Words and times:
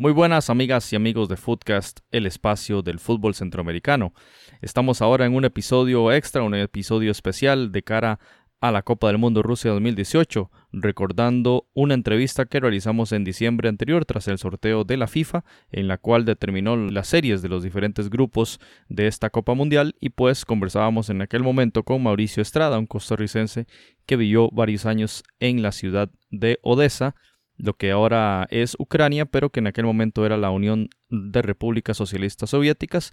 Muy 0.00 0.12
buenas 0.12 0.48
amigas 0.48 0.90
y 0.94 0.96
amigos 0.96 1.28
de 1.28 1.36
Footcast, 1.36 2.00
el 2.10 2.24
espacio 2.24 2.80
del 2.80 2.98
fútbol 2.98 3.34
centroamericano. 3.34 4.14
Estamos 4.62 5.02
ahora 5.02 5.26
en 5.26 5.34
un 5.34 5.44
episodio 5.44 6.10
extra, 6.10 6.42
un 6.42 6.54
episodio 6.54 7.10
especial 7.10 7.70
de 7.70 7.82
cara 7.82 8.18
a 8.62 8.72
la 8.72 8.80
Copa 8.80 9.08
del 9.08 9.18
Mundo 9.18 9.42
Rusia 9.42 9.72
2018, 9.72 10.50
recordando 10.72 11.68
una 11.74 11.92
entrevista 11.92 12.46
que 12.46 12.60
realizamos 12.60 13.12
en 13.12 13.24
diciembre 13.24 13.68
anterior 13.68 14.06
tras 14.06 14.26
el 14.28 14.38
sorteo 14.38 14.84
de 14.84 14.96
la 14.96 15.06
FIFA, 15.06 15.44
en 15.70 15.86
la 15.86 15.98
cual 15.98 16.24
determinó 16.24 16.78
las 16.78 17.08
series 17.08 17.42
de 17.42 17.50
los 17.50 17.62
diferentes 17.62 18.08
grupos 18.08 18.58
de 18.88 19.06
esta 19.06 19.28
Copa 19.28 19.52
Mundial 19.52 19.96
y 20.00 20.08
pues 20.08 20.46
conversábamos 20.46 21.10
en 21.10 21.20
aquel 21.20 21.42
momento 21.42 21.82
con 21.82 22.02
Mauricio 22.02 22.40
Estrada, 22.40 22.78
un 22.78 22.86
costarricense 22.86 23.66
que 24.06 24.16
vivió 24.16 24.48
varios 24.50 24.86
años 24.86 25.24
en 25.40 25.60
la 25.60 25.72
ciudad 25.72 26.10
de 26.30 26.58
Odessa, 26.62 27.14
lo 27.62 27.74
que 27.74 27.90
ahora 27.90 28.46
es 28.50 28.76
Ucrania, 28.78 29.26
pero 29.26 29.50
que 29.50 29.60
en 29.60 29.66
aquel 29.66 29.84
momento 29.84 30.24
era 30.24 30.36
la 30.36 30.50
Unión 30.50 30.88
de 31.08 31.42
Repúblicas 31.42 31.96
Socialistas 31.96 32.50
Soviéticas. 32.50 33.12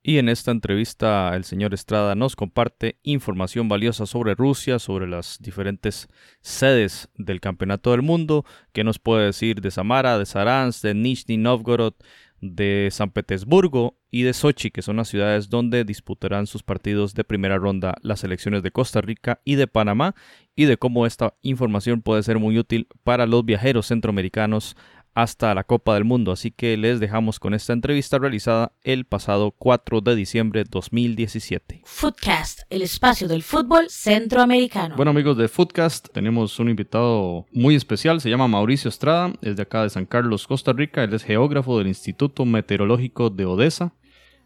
Y 0.00 0.18
en 0.18 0.28
esta 0.28 0.52
entrevista 0.52 1.34
el 1.34 1.44
señor 1.44 1.74
Estrada 1.74 2.14
nos 2.14 2.36
comparte 2.36 2.98
información 3.02 3.68
valiosa 3.68 4.06
sobre 4.06 4.34
Rusia, 4.34 4.78
sobre 4.78 5.08
las 5.08 5.38
diferentes 5.40 6.08
sedes 6.40 7.08
del 7.16 7.40
Campeonato 7.40 7.90
del 7.90 8.02
Mundo, 8.02 8.44
que 8.72 8.84
nos 8.84 8.98
puede 8.98 9.26
decir 9.26 9.60
de 9.60 9.70
Samara, 9.70 10.18
de 10.18 10.24
Saransk, 10.24 10.82
de 10.82 10.94
Nizhny 10.94 11.36
Novgorod, 11.36 11.94
de 12.40 12.88
San 12.90 13.10
Petersburgo 13.10 13.98
y 14.10 14.22
de 14.22 14.32
Sochi, 14.32 14.70
que 14.70 14.82
son 14.82 14.96
las 14.96 15.08
ciudades 15.08 15.50
donde 15.50 15.84
disputarán 15.84 16.46
sus 16.46 16.62
partidos 16.62 17.14
de 17.14 17.24
primera 17.24 17.58
ronda 17.58 17.96
las 18.02 18.20
selecciones 18.20 18.62
de 18.62 18.70
Costa 18.70 19.00
Rica 19.00 19.40
y 19.44 19.56
de 19.56 19.66
Panamá, 19.66 20.14
y 20.54 20.64
de 20.64 20.76
cómo 20.76 21.06
esta 21.06 21.34
información 21.42 22.02
puede 22.02 22.22
ser 22.22 22.38
muy 22.38 22.58
útil 22.58 22.88
para 23.04 23.26
los 23.26 23.44
viajeros 23.44 23.86
centroamericanos 23.86 24.76
hasta 25.14 25.54
la 25.54 25.64
Copa 25.64 25.94
del 25.94 26.04
Mundo. 26.04 26.32
Así 26.32 26.50
que 26.50 26.76
les 26.76 27.00
dejamos 27.00 27.40
con 27.40 27.54
esta 27.54 27.72
entrevista 27.72 28.18
realizada 28.18 28.72
el 28.82 29.04
pasado 29.04 29.50
4 29.52 30.00
de 30.00 30.14
diciembre 30.14 30.64
de 30.64 30.70
2017. 30.70 31.82
Footcast, 31.84 32.60
el 32.70 32.82
espacio 32.82 33.28
del 33.28 33.42
fútbol 33.42 33.88
centroamericano. 33.90 34.96
Bueno 34.96 35.10
amigos 35.10 35.36
de 35.36 35.48
Footcast, 35.48 36.08
tenemos 36.12 36.58
un 36.58 36.68
invitado 36.68 37.46
muy 37.52 37.74
especial, 37.74 38.20
se 38.20 38.30
llama 38.30 38.48
Mauricio 38.48 38.88
Estrada, 38.88 39.32
es 39.42 39.56
de 39.56 39.62
acá 39.62 39.82
de 39.82 39.90
San 39.90 40.06
Carlos, 40.06 40.46
Costa 40.46 40.72
Rica, 40.72 41.02
él 41.04 41.14
es 41.14 41.24
geógrafo 41.24 41.78
del 41.78 41.88
Instituto 41.88 42.44
Meteorológico 42.44 43.30
de 43.30 43.46
Odessa, 43.46 43.94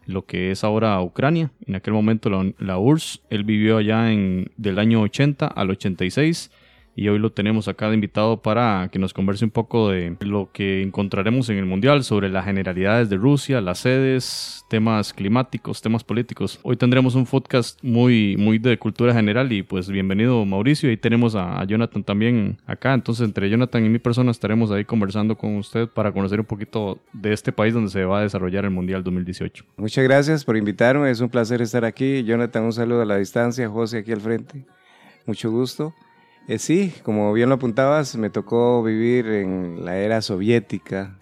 lo 0.05 0.25
que 0.25 0.51
es 0.51 0.63
ahora 0.63 0.99
Ucrania, 1.01 1.51
en 1.65 1.75
aquel 1.75 1.93
momento 1.93 2.29
la, 2.29 2.51
la 2.57 2.77
URSS, 2.77 3.21
él 3.29 3.43
vivió 3.43 3.77
allá 3.77 4.11
en, 4.11 4.51
del 4.57 4.79
año 4.79 5.01
80 5.01 5.47
al 5.47 5.69
86 5.69 6.51
y 6.95 7.07
hoy 7.07 7.17
lo 7.17 7.31
tenemos 7.31 7.67
acá 7.67 7.89
de 7.89 7.95
invitado 7.95 8.41
para 8.41 8.89
que 8.91 8.99
nos 8.99 9.13
converse 9.13 9.43
un 9.45 9.51
poco 9.51 9.89
de 9.89 10.15
lo 10.21 10.49
que 10.51 10.83
encontraremos 10.83 11.49
en 11.49 11.57
el 11.57 11.65
Mundial 11.65 12.03
sobre 12.03 12.29
las 12.29 12.45
generalidades 12.45 13.09
de 13.09 13.17
Rusia, 13.17 13.61
las 13.61 13.79
sedes, 13.79 14.63
temas 14.69 15.13
climáticos, 15.13 15.81
temas 15.81 16.03
políticos. 16.03 16.59
Hoy 16.61 16.77
tendremos 16.77 17.15
un 17.15 17.25
podcast 17.25 17.83
muy, 17.83 18.37
muy 18.37 18.59
de 18.59 18.77
cultura 18.77 19.13
general 19.13 19.51
y 19.51 19.63
pues 19.63 19.89
bienvenido 19.89 20.45
Mauricio. 20.45 20.89
Ahí 20.89 20.97
tenemos 20.97 21.35
a, 21.35 21.59
a 21.59 21.65
Jonathan 21.65 22.03
también 22.03 22.57
acá. 22.67 22.93
Entonces 22.93 23.25
entre 23.25 23.49
Jonathan 23.49 23.85
y 23.85 23.89
mi 23.89 23.99
persona 23.99 24.29
estaremos 24.29 24.69
ahí 24.71 24.85
conversando 24.85 25.35
con 25.35 25.55
usted 25.57 25.87
para 25.87 26.11
conocer 26.11 26.39
un 26.39 26.45
poquito 26.45 26.99
de 27.11 27.33
este 27.33 27.51
país 27.51 27.73
donde 27.73 27.89
se 27.89 28.05
va 28.05 28.19
a 28.19 28.21
desarrollar 28.21 28.65
el 28.65 28.71
Mundial 28.71 29.03
2018. 29.03 29.65
Muchas 29.77 30.03
gracias 30.03 30.45
por 30.45 30.57
invitarme, 30.57 31.09
es 31.09 31.21
un 31.21 31.29
placer 31.29 31.61
estar 31.61 31.85
aquí. 31.85 32.23
Jonathan, 32.23 32.65
un 32.65 32.73
saludo 32.73 33.01
a 33.01 33.05
la 33.05 33.17
distancia, 33.17 33.67
José 33.67 33.99
aquí 33.99 34.11
al 34.11 34.21
frente. 34.21 34.65
Mucho 35.25 35.49
gusto. 35.49 35.93
Eh, 36.45 36.59
sí, 36.59 36.93
como 37.03 37.31
bien 37.31 37.47
lo 37.47 37.55
apuntabas, 37.55 38.17
me 38.17 38.29
tocó 38.29 38.83
vivir 38.83 39.27
en 39.27 39.85
la 39.85 39.95
era 39.95 40.21
soviética 40.21 41.17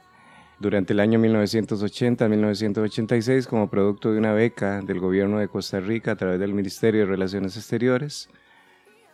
durante 0.60 0.94
el 0.94 1.00
año 1.00 1.20
1980-1986 1.20 3.46
como 3.46 3.70
producto 3.70 4.12
de 4.12 4.18
una 4.18 4.34
beca 4.34 4.82
del 4.82 5.00
gobierno 5.00 5.38
de 5.38 5.48
Costa 5.48 5.80
Rica 5.80 6.14
a 6.14 6.16
través 6.16 6.40
del 6.40 6.56
Ministerio 6.56 7.02
de 7.02 7.06
Relaciones 7.06 7.56
Exteriores, 7.56 8.30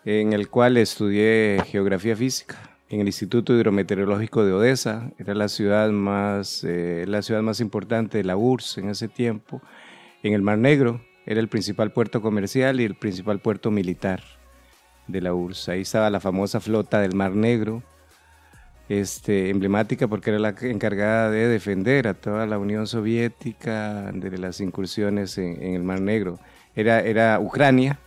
en 0.06 0.31
el 0.31 0.47
cual 0.47 0.78
estudié 0.78 1.62
geografía 1.66 2.16
física 2.16 2.56
en 2.88 3.01
el 3.01 3.07
Instituto 3.07 3.53
Hidrometeorológico 3.53 4.45
de 4.45 4.53
Odessa. 4.53 5.12
Era 5.18 5.35
la 5.35 5.50
ciudad 5.50 5.89
más, 5.89 6.63
eh, 6.63 7.03
la 7.06 7.22
ciudad 7.22 7.41
más 7.41 7.59
importante 7.59 8.18
de 8.18 8.24
la 8.24 8.38
URSS 8.38 8.78
en 8.78 8.91
ese 8.91 9.09
tiempo, 9.09 9.62
en 10.24 10.31
el 10.31 10.41
Mar 10.41 10.57
Negro. 10.57 11.01
Era 11.25 11.41
el 11.41 11.50
principal 11.50 11.91
puerto 11.91 12.22
comercial 12.22 12.79
y 12.79 12.85
el 12.85 12.95
principal 12.95 13.41
puerto 13.41 13.72
militar 13.72 14.37
de 15.07 15.22
la 15.22 15.34
URSS. 15.34 15.69
Ahí 15.69 15.81
estaba 15.81 16.09
la 16.09 16.19
famosa 16.19 16.59
flota 16.59 17.00
del 17.00 17.16
Mar 17.16 17.31
Negro, 17.31 17.84
este, 18.90 19.50
emblemática 19.50 20.07
porque 20.07 20.29
era 20.29 20.40
la 20.40 20.56
encargada 20.62 21.29
de 21.29 21.47
defender 21.47 22.07
a 22.07 22.13
toda 22.13 22.45
la 22.45 22.57
Unión 22.57 22.88
Soviética 22.88 24.12
de 24.13 24.38
las 24.38 24.62
incursiones 24.62 25.38
en, 25.38 25.62
el 25.62 25.84
Mar 25.84 26.01
Negro. 26.01 26.40
Era, 26.75 27.01
era 27.01 27.40
Ucrania, 27.40 28.00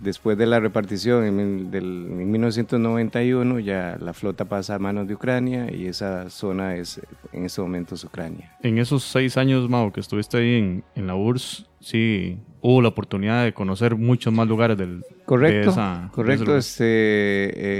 después 0.00 0.36
de 0.36 0.46
la 0.46 0.60
repartición 0.60 1.24
en, 1.24 1.70
del, 1.70 1.84
en 2.10 2.30
1991, 2.30 3.58
ya 3.60 3.96
la 4.00 4.12
flota 4.12 4.44
pasa 4.46 4.74
a 4.74 4.78
manos 4.78 5.06
de 5.08 5.14
Ucrania 5.14 5.68
y 5.72 5.86
esa 5.86 6.28
zona 6.30 6.76
es 6.76 7.00
en 7.32 7.44
estos 7.44 7.64
momentos 7.64 8.04
Ucrania. 8.04 8.56
En 8.62 8.78
esos 8.78 9.04
seis 9.04 9.36
años, 9.36 9.68
Mau, 9.68 9.92
que 9.92 10.00
estuviste 10.00 10.36
ahí 10.38 10.54
en, 10.56 10.84
en 10.94 11.06
la 11.06 11.14
URSS, 11.14 11.66
sí 11.80 12.38
hubo 12.60 12.80
la 12.82 12.88
oportunidad 12.88 13.44
de 13.44 13.52
conocer 13.54 13.96
muchos 13.96 14.32
más 14.32 14.48
lugares 14.48 14.76
del 14.78 15.02
Correcto, 15.26 15.66
de 15.66 15.70
esa- 15.70 15.98
de 16.00 16.04
ese 16.06 16.12
correcto. 16.14 16.44
lugar. 16.44 16.58
Este, 16.58 16.84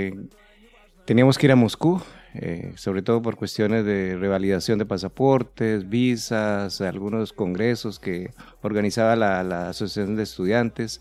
eh, 0.08 0.14
teníamos 1.04 1.38
que 1.38 1.46
ir 1.46 1.52
a 1.52 1.56
Moscú, 1.56 2.00
eh, 2.34 2.72
sobre 2.76 3.02
todo 3.02 3.22
por 3.22 3.36
cuestiones 3.36 3.84
de 3.84 4.16
revalidación 4.16 4.78
de 4.78 4.86
pasaportes, 4.86 5.88
visas, 5.88 6.80
algunos 6.80 7.32
congresos 7.32 7.98
que 7.98 8.30
organizaba 8.62 9.14
la, 9.16 9.42
la 9.44 9.68
Asociación 9.68 10.16
de 10.16 10.24
Estudiantes. 10.24 11.00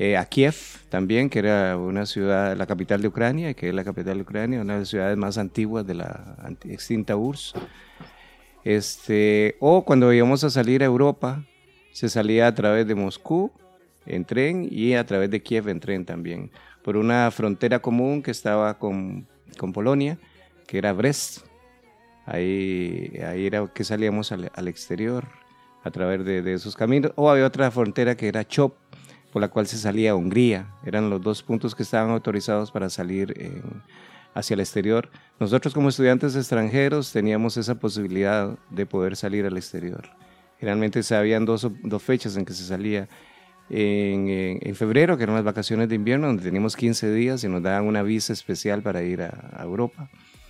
Eh, 0.00 0.16
a 0.16 0.24
Kiev 0.26 0.54
también, 0.90 1.28
que 1.28 1.40
era 1.40 1.76
una 1.76 2.06
ciudad, 2.06 2.56
la 2.56 2.66
capital 2.66 3.02
de 3.02 3.08
Ucrania, 3.08 3.54
que 3.54 3.68
es 3.68 3.74
la 3.74 3.82
capital 3.82 4.16
de 4.16 4.22
Ucrania, 4.22 4.60
una 4.60 4.74
de 4.74 4.78
las 4.80 4.88
ciudades 4.88 5.16
más 5.16 5.38
antiguas 5.38 5.84
de 5.86 5.94
la 5.94 6.36
extinta 6.66 7.16
URSS. 7.16 7.54
Este, 8.62 9.56
o 9.58 9.84
cuando 9.84 10.12
íbamos 10.12 10.44
a 10.44 10.50
salir 10.50 10.82
a 10.82 10.86
Europa, 10.86 11.44
se 11.90 12.08
salía 12.08 12.46
a 12.46 12.54
través 12.54 12.86
de 12.86 12.94
Moscú 12.94 13.50
en 14.06 14.24
tren 14.24 14.68
y 14.70 14.94
a 14.94 15.04
través 15.04 15.30
de 15.30 15.42
Kiev 15.42 15.68
en 15.68 15.80
tren 15.80 16.04
también, 16.04 16.52
por 16.84 16.96
una 16.96 17.28
frontera 17.32 17.80
común 17.80 18.22
que 18.22 18.30
estaba 18.30 18.78
con, 18.78 19.26
con 19.58 19.72
Polonia, 19.72 20.16
que 20.68 20.78
era 20.78 20.92
Brest. 20.92 21.44
Ahí, 22.24 23.18
ahí 23.26 23.46
era 23.46 23.66
que 23.66 23.82
salíamos 23.82 24.30
al, 24.30 24.52
al 24.54 24.68
exterior 24.68 25.26
a 25.82 25.90
través 25.90 26.24
de, 26.24 26.42
de 26.42 26.52
esos 26.54 26.76
caminos. 26.76 27.12
O 27.16 27.30
había 27.30 27.46
otra 27.46 27.70
frontera 27.70 28.16
que 28.16 28.28
era 28.28 28.46
Chop, 28.46 28.74
por 29.32 29.42
la 29.42 29.48
cual 29.48 29.66
se 29.66 29.76
salía 29.78 30.12
a 30.12 30.14
Hungría. 30.14 30.68
Eran 30.84 31.10
los 31.10 31.20
dos 31.22 31.42
puntos 31.42 31.74
que 31.74 31.82
estaban 31.82 32.10
autorizados 32.10 32.70
para 32.70 32.88
salir 32.90 33.34
en- 33.40 33.62
hacia 34.34 34.54
el 34.54 34.60
exterior. 34.60 35.10
Nosotros 35.40 35.74
como 35.74 35.88
estudiantes 35.88 36.36
extranjeros 36.36 37.12
teníamos 37.12 37.56
esa 37.56 37.74
posibilidad 37.76 38.56
de 38.70 38.86
poder 38.86 39.16
salir 39.16 39.44
al 39.46 39.56
exterior. 39.56 40.08
Generalmente 40.60 41.02
se 41.02 41.14
habían 41.16 41.44
dos, 41.44 41.68
dos 41.82 42.02
fechas 42.02 42.36
en 42.36 42.44
que 42.44 42.52
se 42.52 42.64
salía. 42.64 43.08
En, 43.70 44.28
en- 44.30 44.74
febrero, 44.74 45.16
que 45.18 45.24
eran 45.24 45.34
las 45.34 45.44
vacaciones 45.44 45.88
de 45.90 45.94
invierno, 45.94 46.26
donde 46.28 46.42
teníamos 46.42 46.74
15 46.74 47.12
días 47.12 47.44
y 47.44 47.48
nos 47.48 47.62
daban 47.62 47.84
una 47.86 48.02
visa 48.02 48.32
especial 48.32 48.80
para 48.82 49.02
ir 49.02 49.20
a, 49.20 49.60
Europa 49.62 50.08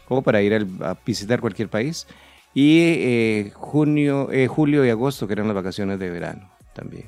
o 0.09 0.23
para 0.23 0.41
ir 0.41 0.55
a 0.55 0.97
visitar 1.05 1.41
cualquier 1.41 1.69
país. 1.69 2.07
Y 2.55 2.79
eh, 2.81 3.53
junio, 3.55 4.31
eh, 4.31 4.47
julio 4.47 4.85
y 4.87 4.91
agosto, 4.91 5.27
que 5.27 5.33
eran 5.33 5.47
las 5.49 5.57
vacaciones 5.57 5.99
de 5.99 6.11
verano 6.11 6.49
también. 6.75 7.07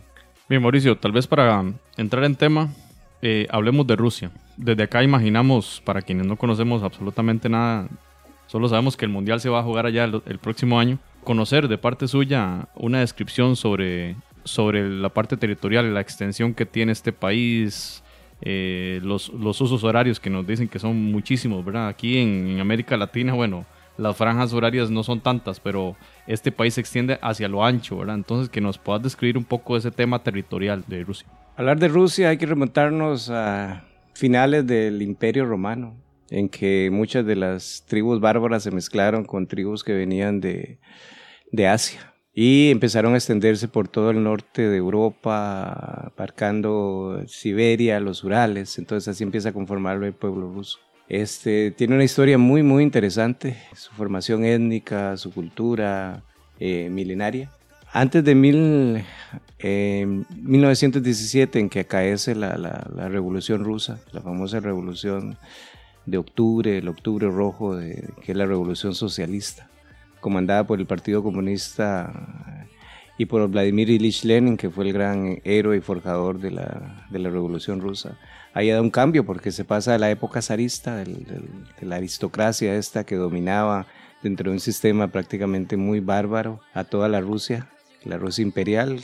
Bien, 0.50 0.61
Mauricio, 0.61 0.97
tal 0.97 1.12
vez 1.12 1.29
para 1.29 1.62
entrar 1.97 2.25
en 2.25 2.35
tema, 2.35 2.75
eh, 3.23 3.47
hablemos 3.50 3.87
de 3.87 3.94
Rusia. 3.94 4.32
Desde 4.56 4.82
acá 4.82 5.05
imaginamos, 5.05 5.81
para 5.85 6.02
quienes 6.02 6.26
no 6.26 6.35
conocemos 6.35 6.82
absolutamente 6.82 7.49
nada, 7.49 7.87
solo 8.49 8.69
sabemos 8.69 8.97
que 8.97 9.05
el 9.05 9.12
Mundial 9.12 9.41
se 9.41 9.49
va 9.49 9.61
a 9.61 9.62
jugar 9.62 9.87
allá 9.87 10.02
el, 10.06 10.38
próximo 10.41 10.81
año, 10.81 10.99
conocer 11.23 11.69
de 11.69 11.79
parte 11.79 12.08
suya 12.08 12.67
una 12.75 12.99
descripción 12.99 13.55
sobre, 13.55 14.17
sobre 14.43 14.91
la 14.91 15.11
parte 15.11 15.37
territorial, 15.37 15.94
la 15.94 16.00
extensión 16.00 16.52
que 16.52 16.67
tiene 16.67 16.91
este 16.91 17.12
país, 17.12 18.02
eh, 18.43 18.99
los, 19.05 19.29
los 19.29 19.61
usos 19.61 19.85
horarios 19.85 20.19
que 20.19 20.31
nos 20.31 20.44
dicen 20.44 20.67
que 20.67 20.81
son 20.81 21.12
muchísimos, 21.12 21.64
¿verdad? 21.64 21.87
Aquí 21.87 22.19
en, 22.19 22.49
en 22.49 22.58
América 22.58 22.97
Latina, 22.97 23.35
bueno, 23.35 23.67
las 24.00 24.17
franjas 24.17 24.52
horarias 24.52 24.91
no 24.91 25.02
son 25.02 25.20
tantas, 25.20 25.61
pero 25.61 25.97
este 26.26 26.50
país 26.50 26.75
se 26.75 26.81
extiende 26.81 27.19
hacia 27.23 27.49
lo 27.49 27.64
ancho, 27.64 27.99
¿verdad? 27.99 28.17
Entonces, 28.17 28.49
que 28.49 28.61
nos 28.61 28.79
puedas 28.79 29.02
describir 29.02 29.37
un 29.37 29.44
poco 29.44 29.76
ese 29.76 29.91
tema 29.91 30.23
territorial 30.23 30.85
de 30.87 31.05
Rusia. 31.05 31.29
Hablar 31.56 31.79
de 31.79 31.88
Rusia 31.88 32.31
hay 32.31 32.38
que 32.38 32.47
remontarnos 32.47 33.29
a 33.31 33.85
finales 34.14 34.67
del 34.67 35.02
Imperio 35.02 35.44
Romano, 35.44 35.97
en 36.31 36.49
que 36.49 36.88
muchas 36.91 37.26
de 37.26 37.37
las 37.37 37.85
tribus 37.87 38.20
bárbaras 38.20 38.62
se 38.62 38.70
mezclaron 38.70 39.25
con 39.25 39.47
tribus 39.47 39.85
que 39.85 39.93
venían 39.93 40.41
de, 40.41 40.79
de 41.52 41.69
Asia 41.69 42.14
y 42.32 42.70
empezaron 42.70 43.14
a 43.14 43.17
extenderse 43.17 43.69
por 43.69 43.88
todo 43.88 44.11
el 44.11 44.23
norte 44.23 44.69
de 44.69 44.76
Europa, 44.76 46.12
abarcando 46.17 47.23
Siberia, 47.26 48.00
los 48.00 48.25
Urales, 48.25 48.79
entonces 48.79 49.08
así 49.08 49.25
empieza 49.25 49.50
a 49.50 49.52
conformarlo 49.52 50.06
el 50.06 50.14
pueblo 50.14 50.50
ruso. 50.50 50.79
Este, 51.11 51.73
tiene 51.73 51.97
una 51.97 52.05
historia 52.05 52.39
muy, 52.39 52.62
muy 52.62 52.85
interesante, 52.85 53.57
su 53.75 53.91
formación 53.91 54.45
étnica, 54.45 55.17
su 55.17 55.33
cultura 55.33 56.23
eh, 56.61 56.89
milenaria. 56.89 57.51
Antes 57.93 58.23
de 58.23 58.37
mil, 58.37 59.05
1917, 59.61 61.59
en 61.59 61.69
que 61.69 61.81
acaece 61.81 62.37
la, 62.37 62.55
Revolución 63.09 63.65
Rusa, 63.65 63.99
la 64.12 64.21
famosa 64.21 64.61
Revolución 64.61 65.37
de 66.07 66.19
Octubre, 66.19 66.79
el 66.79 66.87
Octubre 66.87 67.29
Rojo, 67.29 67.75
de, 67.75 68.09
que 68.23 68.31
es 68.31 68.39
la 68.39 68.47
Revolución 68.47 68.95
Socialista, 68.95 69.69
comandada 70.21 70.65
por 70.65 70.79
el 70.79 70.87
Partido 70.87 71.25
Comunista 71.25 72.69
y 73.19 73.27
por 73.27 73.49
Vladimir 73.49 73.91
Ilich 73.91 74.23
Lenin, 74.23 74.57
que 74.57 74.71
fue 74.71 74.87
el 74.87 74.93
gran 74.93 75.41
héroe 75.43 75.77
y 75.77 75.81
forjador 75.81 76.39
de 76.39 76.51
de 76.51 77.19
la 77.19 77.31
Revolución 77.31 77.81
Rusa 77.81 78.17
ahí 78.55 78.70
da 78.70 78.81
un 78.81 78.91
cambio 78.91 79.25
porque 79.25 79.52
se 79.52 79.64
pasa 79.64 79.93
de 79.93 79.99
la 79.99 80.11
época 80.11 80.43
zarista, 80.43 80.97
de 80.97 81.43
la 81.81 81.97
aristocracia 81.97 82.75
esta 82.75 83.05
que 83.05 83.17
dominaba 83.17 83.87
dentro 84.23 84.50
de 84.50 84.56
un 84.56 84.61
sistema 84.61 85.08
prácticamente 85.08 85.76
muy 85.76 86.00
bárbaro 86.00 86.61
a 86.75 86.85
toda 86.85 87.08
la 87.08 87.20
Rusia, 87.20 87.69
la 88.05 88.19
Rusia 88.19 88.43
imperial, 88.43 89.00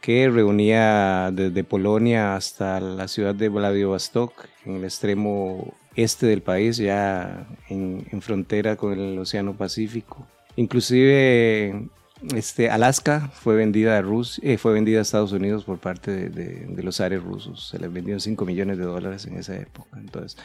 que 0.00 0.28
reunía 0.28 1.30
desde 1.32 1.64
Polonia 1.64 2.36
hasta 2.36 2.80
la 2.80 3.08
ciudad 3.08 3.34
de 3.34 3.48
Vladivostok, 3.48 4.32
en 4.64 4.76
el 4.76 4.84
extremo 4.84 5.74
este 5.96 6.26
del 6.26 6.42
país, 6.42 6.76
ya 6.76 7.48
en, 7.68 8.06
en 8.10 8.22
frontera 8.22 8.76
con 8.76 8.92
el 8.92 9.18
Océano 9.18 9.54
Pacífico. 9.54 10.24
Inclusive 10.54 11.88
este, 12.34 12.70
Alaska 12.70 13.30
fue 13.32 13.56
vendida 13.56 13.96
a 13.96 14.02
Rusia, 14.02 14.42
eh, 14.44 14.58
fue 14.58 14.72
vendida 14.72 14.98
a 14.98 15.02
Estados 15.02 15.32
Unidos 15.32 15.64
por 15.64 15.78
parte 15.78 16.28
de, 16.28 16.82
los 16.82 17.00
ares 17.00 17.22
rusos. 17.22 17.68
Se 17.68 17.78
les 17.78 17.92
vendió 17.92 18.18
5 18.18 18.44
millones 18.44 18.78
de 18.78 18.84
dólares 18.84 19.26
en 19.26 19.36
esa 19.36 19.56
época. 19.56 19.98
Entonces, 19.98 20.36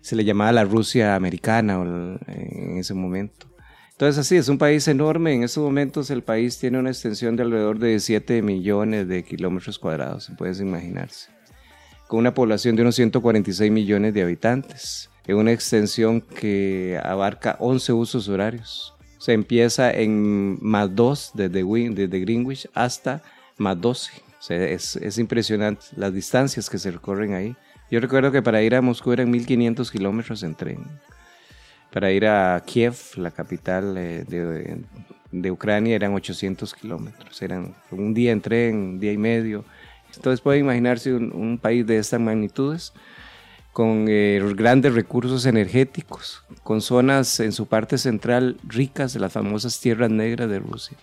se 0.00 0.16
le 0.16 0.24
llamaba 0.24 0.52
la 0.52 0.64
Rusia 0.64 1.14
americana 1.14 1.74
en 2.26 2.78
ese 2.78 2.94
momento. 2.94 3.46
Entonces, 3.92 4.18
así, 4.18 4.36
es 4.36 4.48
un 4.48 4.56
país 4.56 4.88
enorme. 4.88 5.34
En 5.34 5.42
estos 5.42 5.62
momentos 5.62 6.10
el 6.10 6.22
país 6.22 6.58
tiene 6.58 6.78
una 6.78 6.90
extensión 6.90 7.36
de 7.36 7.42
alrededor 7.42 7.78
de 7.78 8.00
7 8.00 8.40
millones 8.40 9.08
de 9.08 9.24
kilómetros 9.24 9.78
cuadrados, 9.78 10.24
se 10.24 10.32
puede 10.32 10.56
imaginarse. 10.62 11.30
Con 12.08 12.20
una 12.20 12.32
población 12.32 12.76
de 12.76 12.82
unos 12.82 12.94
146 12.94 13.70
millones 13.70 14.14
de 14.14 14.22
habitantes. 14.22 15.10
En 15.26 15.36
una 15.36 15.52
extensión 15.52 16.22
que 16.22 16.98
abarca 17.04 17.56
11 17.60 17.92
usos 17.92 18.28
horarios 18.28 18.94
se 19.20 19.34
empieza 19.34 19.92
en 19.92 20.58
más 20.62 20.96
2 20.96 21.32
desde, 21.34 22.20
Greenwich 22.20 22.68
hasta 22.72 23.22
más 23.58 23.78
12. 23.78 24.10
es, 24.48 25.18
impresionante 25.18 25.84
las 25.94 26.14
distancias 26.14 26.70
que 26.70 26.78
se 26.78 26.90
recorren 26.90 27.34
ahí. 27.34 27.54
Yo 27.90 28.00
recuerdo 28.00 28.32
que 28.32 28.40
para 28.40 28.62
ir 28.62 28.74
a 28.74 28.80
Moscú 28.80 29.12
eran 29.12 29.30
1500 29.30 29.90
kilómetros 29.90 30.42
en 30.42 30.54
tren. 30.54 30.86
Para 31.92 32.10
ir 32.12 32.26
a 32.26 32.62
Kiev, 32.64 32.94
la 33.16 33.30
capital 33.30 33.94
eh, 33.98 34.24
de, 35.30 35.50
Ucrania, 35.50 35.96
eran 35.96 36.14
800 36.14 36.72
kilómetros. 36.72 37.42
Eran 37.42 37.74
un 37.90 38.14
día 38.14 38.32
en 38.32 38.40
tren, 38.40 38.76
un 38.76 39.00
día 39.00 39.12
y 39.12 39.18
medio. 39.18 39.66
Entonces 40.16 40.40
pueden 40.40 40.64
imaginarse 40.64 41.12
un 41.12 41.58
país 41.58 41.86
de 41.86 41.98
estas 41.98 42.20
magnitudes 42.20 42.94
con 43.72 44.06
eh, 44.08 44.42
grandes 44.56 44.94
recursos 44.94 45.46
energéticos, 45.46 46.44
con 46.62 46.80
zonas 46.80 47.40
en 47.40 47.52
su 47.52 47.66
parte 47.66 47.98
central 47.98 48.56
ricas 48.64 49.12
de 49.12 49.20
las 49.20 49.32
famosas 49.32 49.80
tierras 49.80 50.10
negras 50.10 50.50
de 50.50 50.58
Rusia. 50.58 50.96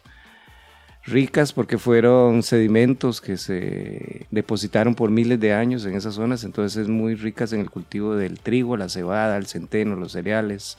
Ricas 1.03 1.53
porque 1.53 1.77
fueron 1.77 2.43
sedimentos 2.43 3.21
que 3.21 3.37
se 3.37 4.27
depositaron 4.29 4.93
por 4.93 5.09
miles 5.09 5.39
de 5.39 5.53
años 5.53 5.85
en 5.85 5.95
esas 5.95 6.15
zonas, 6.15 6.43
entonces 6.43 6.89
muy 6.89 7.15
ricas 7.15 7.53
en 7.53 7.61
el 7.61 7.69
cultivo 7.69 8.15
del 8.15 8.39
trigo, 8.39 8.75
la 8.75 8.89
cebada, 8.89 9.37
el 9.37 9.47
centeno, 9.47 9.95
los 9.95 10.11
cereales. 10.11 10.75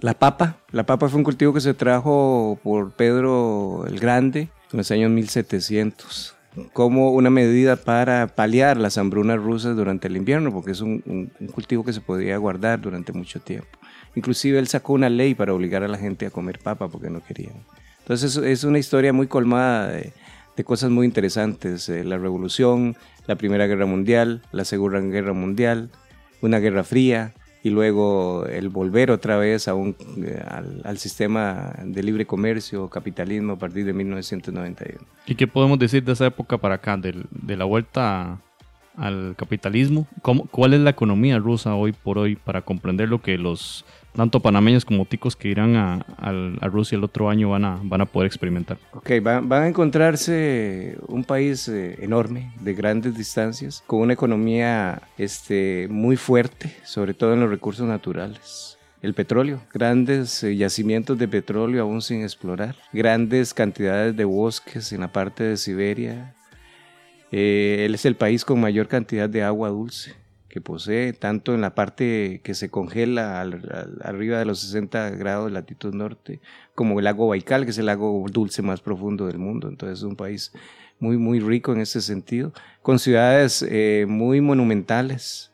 La 0.00 0.14
papa, 0.14 0.56
la 0.72 0.84
papa 0.84 1.08
fue 1.08 1.18
un 1.18 1.24
cultivo 1.24 1.54
que 1.54 1.60
se 1.60 1.74
trajo 1.74 2.58
por 2.64 2.90
Pedro 2.90 3.84
el 3.86 4.00
Grande 4.00 4.48
en 4.72 4.78
los 4.78 4.90
años 4.90 5.12
1700 5.12 6.41
como 6.72 7.12
una 7.12 7.30
medida 7.30 7.76
para 7.76 8.26
paliar 8.28 8.76
las 8.76 8.98
hambrunas 8.98 9.38
rusas 9.38 9.76
durante 9.76 10.08
el 10.08 10.16
invierno, 10.16 10.52
porque 10.52 10.72
es 10.72 10.80
un, 10.80 11.30
cultivo 11.52 11.84
que 11.84 11.92
se 11.92 12.00
podía 12.00 12.36
guardar 12.36 12.80
durante 12.80 13.12
mucho 13.12 13.40
tiempo. 13.40 13.78
Inclusive 14.14 14.58
él 14.58 14.68
sacó 14.68 14.92
una 14.92 15.08
ley 15.08 15.34
para 15.34 15.54
obligar 15.54 15.82
a 15.82 15.88
la 15.88 15.98
gente 15.98 16.26
a 16.26 16.30
comer 16.30 16.58
papa 16.58 16.88
porque 16.88 17.10
no 17.10 17.24
querían. 17.24 17.64
Entonces 18.00 18.36
es 18.36 18.64
una 18.64 18.78
historia 18.78 19.12
muy 19.12 19.26
colmada 19.26 19.88
de, 19.88 20.12
cosas 20.64 20.90
muy 20.90 21.06
interesantes. 21.06 21.88
Eh, 21.88 22.04
la 22.04 22.18
revolución, 22.18 22.96
la 23.26 23.36
Primera 23.36 23.66
Guerra 23.66 23.86
Mundial, 23.86 24.42
la 24.52 24.64
Segunda 24.64 25.00
Guerra 25.00 25.32
Mundial, 25.32 25.90
una 26.40 26.58
Guerra 26.58 26.84
Fría, 26.84 27.32
y 27.62 27.70
luego 27.70 28.44
el 28.46 28.68
volver 28.68 29.10
otra 29.10 29.36
vez 29.36 29.68
a 29.68 29.74
un, 29.74 29.94
eh, 30.18 30.42
al, 30.84 30.98
sistema 30.98 31.72
de 31.84 32.02
libre 32.02 32.26
comercio, 32.26 32.88
capitalismo 32.88 33.54
a 33.54 33.58
partir 33.58 33.84
de 33.84 33.92
1991. 33.92 34.98
¿Y 35.26 35.34
qué 35.36 35.46
podemos 35.46 35.78
decir 35.78 36.02
de 36.02 36.12
esa 36.12 36.26
época 36.26 36.58
para 36.58 36.76
acá, 36.76 36.96
de, 36.96 37.24
de 37.30 37.56
la 37.56 37.64
vuelta 37.64 38.40
al 38.96 39.34
capitalismo? 39.36 40.08
¿Cómo, 40.22 40.46
¿Cuál 40.46 40.74
es 40.74 40.80
la 40.80 40.90
economía 40.90 41.38
rusa 41.38 41.74
hoy 41.74 41.92
por 41.92 42.18
hoy 42.18 42.34
para 42.36 42.62
comprender 42.62 43.08
lo 43.08 43.22
que 43.22 43.38
los 43.38 43.84
tanto 44.14 44.40
panameños 44.40 44.84
como 44.84 45.04
ticos 45.04 45.36
que 45.36 45.48
irán 45.48 45.76
a, 45.76 46.04
Rusia 46.62 46.96
el 46.96 47.04
otro 47.04 47.28
año 47.28 47.50
van 47.50 47.64
a, 47.64 47.80
van 47.82 48.00
a 48.00 48.06
poder 48.06 48.26
experimentar. 48.26 48.78
Ok, 48.92 49.10
van, 49.22 49.52
a 49.52 49.68
encontrarse 49.68 50.96
un 51.06 51.24
país 51.24 51.68
eh, 51.68 51.98
enorme, 52.00 52.52
de 52.60 52.74
grandes 52.74 53.16
distancias, 53.16 53.82
con 53.86 54.00
una 54.00 54.12
economía 54.12 55.02
este, 55.18 55.86
muy 55.90 56.16
fuerte, 56.16 56.74
sobre 56.84 57.14
todo 57.14 57.34
en 57.34 57.40
los 57.40 57.50
recursos 57.50 57.86
naturales. 57.86 58.78
El 59.02 59.14
petróleo, 59.14 59.60
grandes 59.72 60.42
eh, 60.44 60.56
yacimientos 60.56 61.18
de 61.18 61.28
petróleo 61.28 61.82
aún 61.82 62.00
sin 62.02 62.22
explorar, 62.22 62.76
grandes 62.92 63.52
cantidades 63.52 64.16
de 64.16 64.24
bosques 64.24 64.92
en 64.92 65.00
la 65.00 65.12
parte 65.12 65.42
de 65.44 65.56
Siberia. 65.56 66.34
Eh, 67.32 67.84
él 67.86 67.94
es 67.94 68.04
el 68.04 68.14
país 68.14 68.44
con 68.44 68.60
mayor 68.60 68.88
cantidad 68.88 69.28
de 69.28 69.42
agua 69.42 69.70
dulce 69.70 70.21
que 70.52 70.60
posee, 70.60 71.14
tanto 71.14 71.54
en 71.54 71.62
la 71.62 71.74
parte 71.74 72.42
que 72.44 72.52
se 72.52 72.68
congela 72.68 73.40
arriba 74.02 74.38
de 74.38 74.44
los 74.44 74.60
60 74.60 75.10
grados 75.12 75.46
de 75.46 75.52
latitud 75.52 75.94
norte, 75.94 76.40
como 76.74 76.98
el 76.98 77.06
lago 77.06 77.26
Baikal, 77.26 77.64
que 77.64 77.70
es 77.70 77.78
el 77.78 77.86
lago 77.86 78.26
dulce 78.30 78.60
más 78.60 78.82
profundo 78.82 79.26
del 79.26 79.38
mundo. 79.38 79.68
Entonces 79.68 80.00
es 80.00 80.04
un 80.04 80.14
país 80.14 80.52
muy, 81.00 81.16
muy 81.16 81.40
rico 81.40 81.72
en 81.72 81.80
ese 81.80 82.02
sentido, 82.02 82.52
con 82.82 82.98
ciudades 82.98 83.64
eh, 83.66 84.04
muy 84.06 84.42
monumentales, 84.42 85.52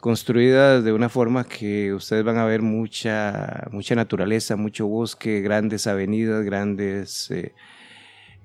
construidas 0.00 0.82
de 0.82 0.92
una 0.92 1.08
forma 1.08 1.44
que 1.44 1.94
ustedes 1.94 2.24
van 2.24 2.38
a 2.38 2.46
ver 2.46 2.62
mucha, 2.62 3.68
mucha 3.70 3.94
naturaleza, 3.94 4.56
mucho 4.56 4.88
bosque, 4.88 5.40
grandes 5.40 5.86
avenidas, 5.86 6.44
grandes... 6.44 7.30
Eh, 7.30 7.54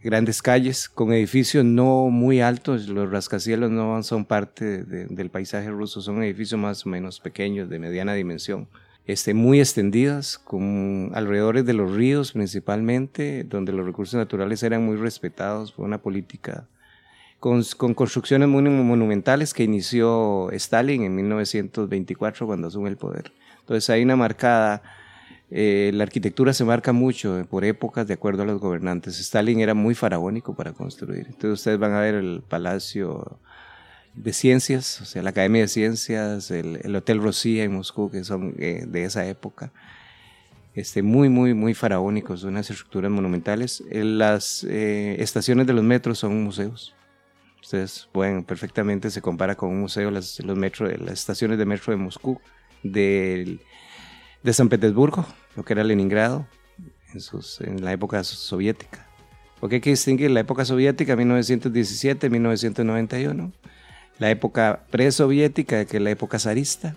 grandes 0.03 0.41
calles 0.41 0.89
con 0.89 1.13
edificios 1.13 1.63
no 1.63 2.09
muy 2.09 2.41
altos, 2.41 2.87
los 2.87 3.09
rascacielos 3.09 3.69
no 3.71 4.01
son 4.03 4.25
parte 4.25 4.83
del 4.83 5.29
paisaje 5.29 5.69
ruso, 5.69 6.01
son 6.01 6.23
edificios 6.23 6.59
más 6.59 6.85
o 6.85 6.89
menos 6.89 7.19
pequeños, 7.19 7.69
de 7.69 7.79
mediana 7.79 8.13
dimensión, 8.13 8.67
este, 9.05 9.33
muy 9.33 9.59
extendidas, 9.59 10.37
con 10.37 11.11
alrededores 11.13 11.65
de 11.65 11.73
los 11.73 11.91
ríos 11.91 12.31
principalmente, 12.33 13.43
donde 13.43 13.73
los 13.73 13.85
recursos 13.85 14.15
naturales 14.15 14.63
eran 14.63 14.85
muy 14.85 14.97
respetados 14.97 15.71
por 15.71 15.85
una 15.85 16.01
política 16.01 16.67
con, 17.39 17.63
con, 17.75 17.95
construcciones 17.95 18.47
muy 18.47 18.61
monumentales 18.61 19.53
que 19.53 19.63
inició 19.63 20.51
Stalin 20.51 21.03
en 21.03 21.15
1924 21.15 22.45
cuando 22.45 22.67
asume 22.67 22.89
el 22.89 22.97
poder. 22.97 23.31
Entonces 23.61 23.89
hay 23.89 24.03
una 24.03 24.15
marcada 24.15 24.83
eh, 25.53 25.91
la 25.93 26.03
arquitectura 26.03 26.53
se 26.53 26.63
marca 26.63 26.93
mucho 26.93 27.45
por 27.49 27.65
épocas 27.65 28.07
de 28.07 28.13
acuerdo 28.13 28.43
a 28.43 28.45
los 28.45 28.61
gobernantes. 28.61 29.19
Stalin 29.19 29.59
era 29.59 29.73
muy 29.73 29.95
faraónico 29.95 30.55
para 30.55 30.71
construir. 30.71 31.25
Entonces 31.27 31.51
ustedes 31.51 31.77
van 31.77 31.91
a 31.91 31.99
ver 31.99 32.15
el 32.15 32.41
Palacio 32.47 33.37
de 34.13 34.31
Ciencias, 34.31 35.01
o 35.01 35.05
sea, 35.05 35.21
la 35.21 35.31
Academia 35.31 35.61
de 35.61 35.67
Ciencias, 35.67 36.51
el, 36.51 36.95
Hotel 36.95 37.21
Rosía 37.21 37.65
en 37.65 37.73
Moscú, 37.73 38.09
que 38.09 38.23
son 38.23 38.55
eh, 38.59 38.85
de 38.87 39.03
esa 39.03 39.27
época. 39.27 39.73
Este, 40.73 41.01
muy, 41.01 41.27
muy, 41.27 41.53
muy 41.53 41.73
faraónicos, 41.73 42.45
unas 42.45 42.69
estructuras 42.69 43.11
monumentales. 43.11 43.83
Eh, 43.91 44.05
las 44.05 44.63
estaciones 44.63 45.67
de 45.67 45.73
los 45.73 45.83
metros 45.83 46.19
son 46.19 46.41
museos. 46.41 46.95
Ustedes 47.61 48.07
pueden 48.13 48.45
perfectamente, 48.45 49.11
se 49.11 49.21
compara 49.21 49.55
con 49.55 49.69
un 49.69 49.81
museo, 49.81 50.11
las, 50.11 50.39
los 50.45 50.57
metros, 50.57 50.97
las 51.01 51.13
estaciones 51.13 51.57
de 51.57 51.65
metro 51.65 51.91
de 51.91 51.97
Moscú, 51.97 52.39
del 52.83 53.59
de 54.43 54.53
San 54.53 54.69
Petersburgo, 54.69 55.25
lo 55.55 55.63
que 55.63 55.73
era 55.73 55.83
Leningrado 55.83 56.47
en, 57.13 57.21
sus, 57.21 57.61
en 57.61 57.83
la 57.83 57.93
época 57.93 58.23
soviética. 58.23 59.05
Porque 59.59 59.75
hay 59.75 59.81
que 59.81 59.91
distinguir 59.91 60.31
la 60.31 60.39
época 60.39 60.65
soviética, 60.65 61.15
1917-1991, 61.15 63.51
la 64.17 64.31
época 64.31 64.85
presoviética, 64.89 65.85
que 65.85 65.97
es 65.97 66.03
la 66.03 66.09
época 66.09 66.39
zarista, 66.39 66.95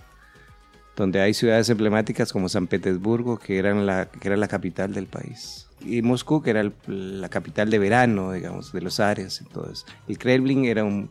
donde 0.96 1.20
hay 1.20 1.34
ciudades 1.34 1.68
emblemáticas 1.68 2.32
como 2.32 2.48
San 2.48 2.66
Petersburgo, 2.66 3.38
que, 3.38 3.58
eran 3.58 3.84
la, 3.84 4.06
que 4.06 4.28
era 4.28 4.36
la 4.36 4.48
capital 4.48 4.94
del 4.94 5.06
país, 5.06 5.68
y 5.84 6.02
Moscú, 6.02 6.42
que 6.42 6.50
era 6.50 6.70
la 6.86 7.28
capital 7.28 7.68
de 7.68 7.78
verano, 7.78 8.32
digamos, 8.32 8.72
de 8.72 8.80
los 8.80 9.00
Ares. 9.00 9.40
Entonces, 9.40 9.84
el 10.08 10.18
Kremlin 10.18 10.64
era 10.64 10.84
un, 10.84 11.10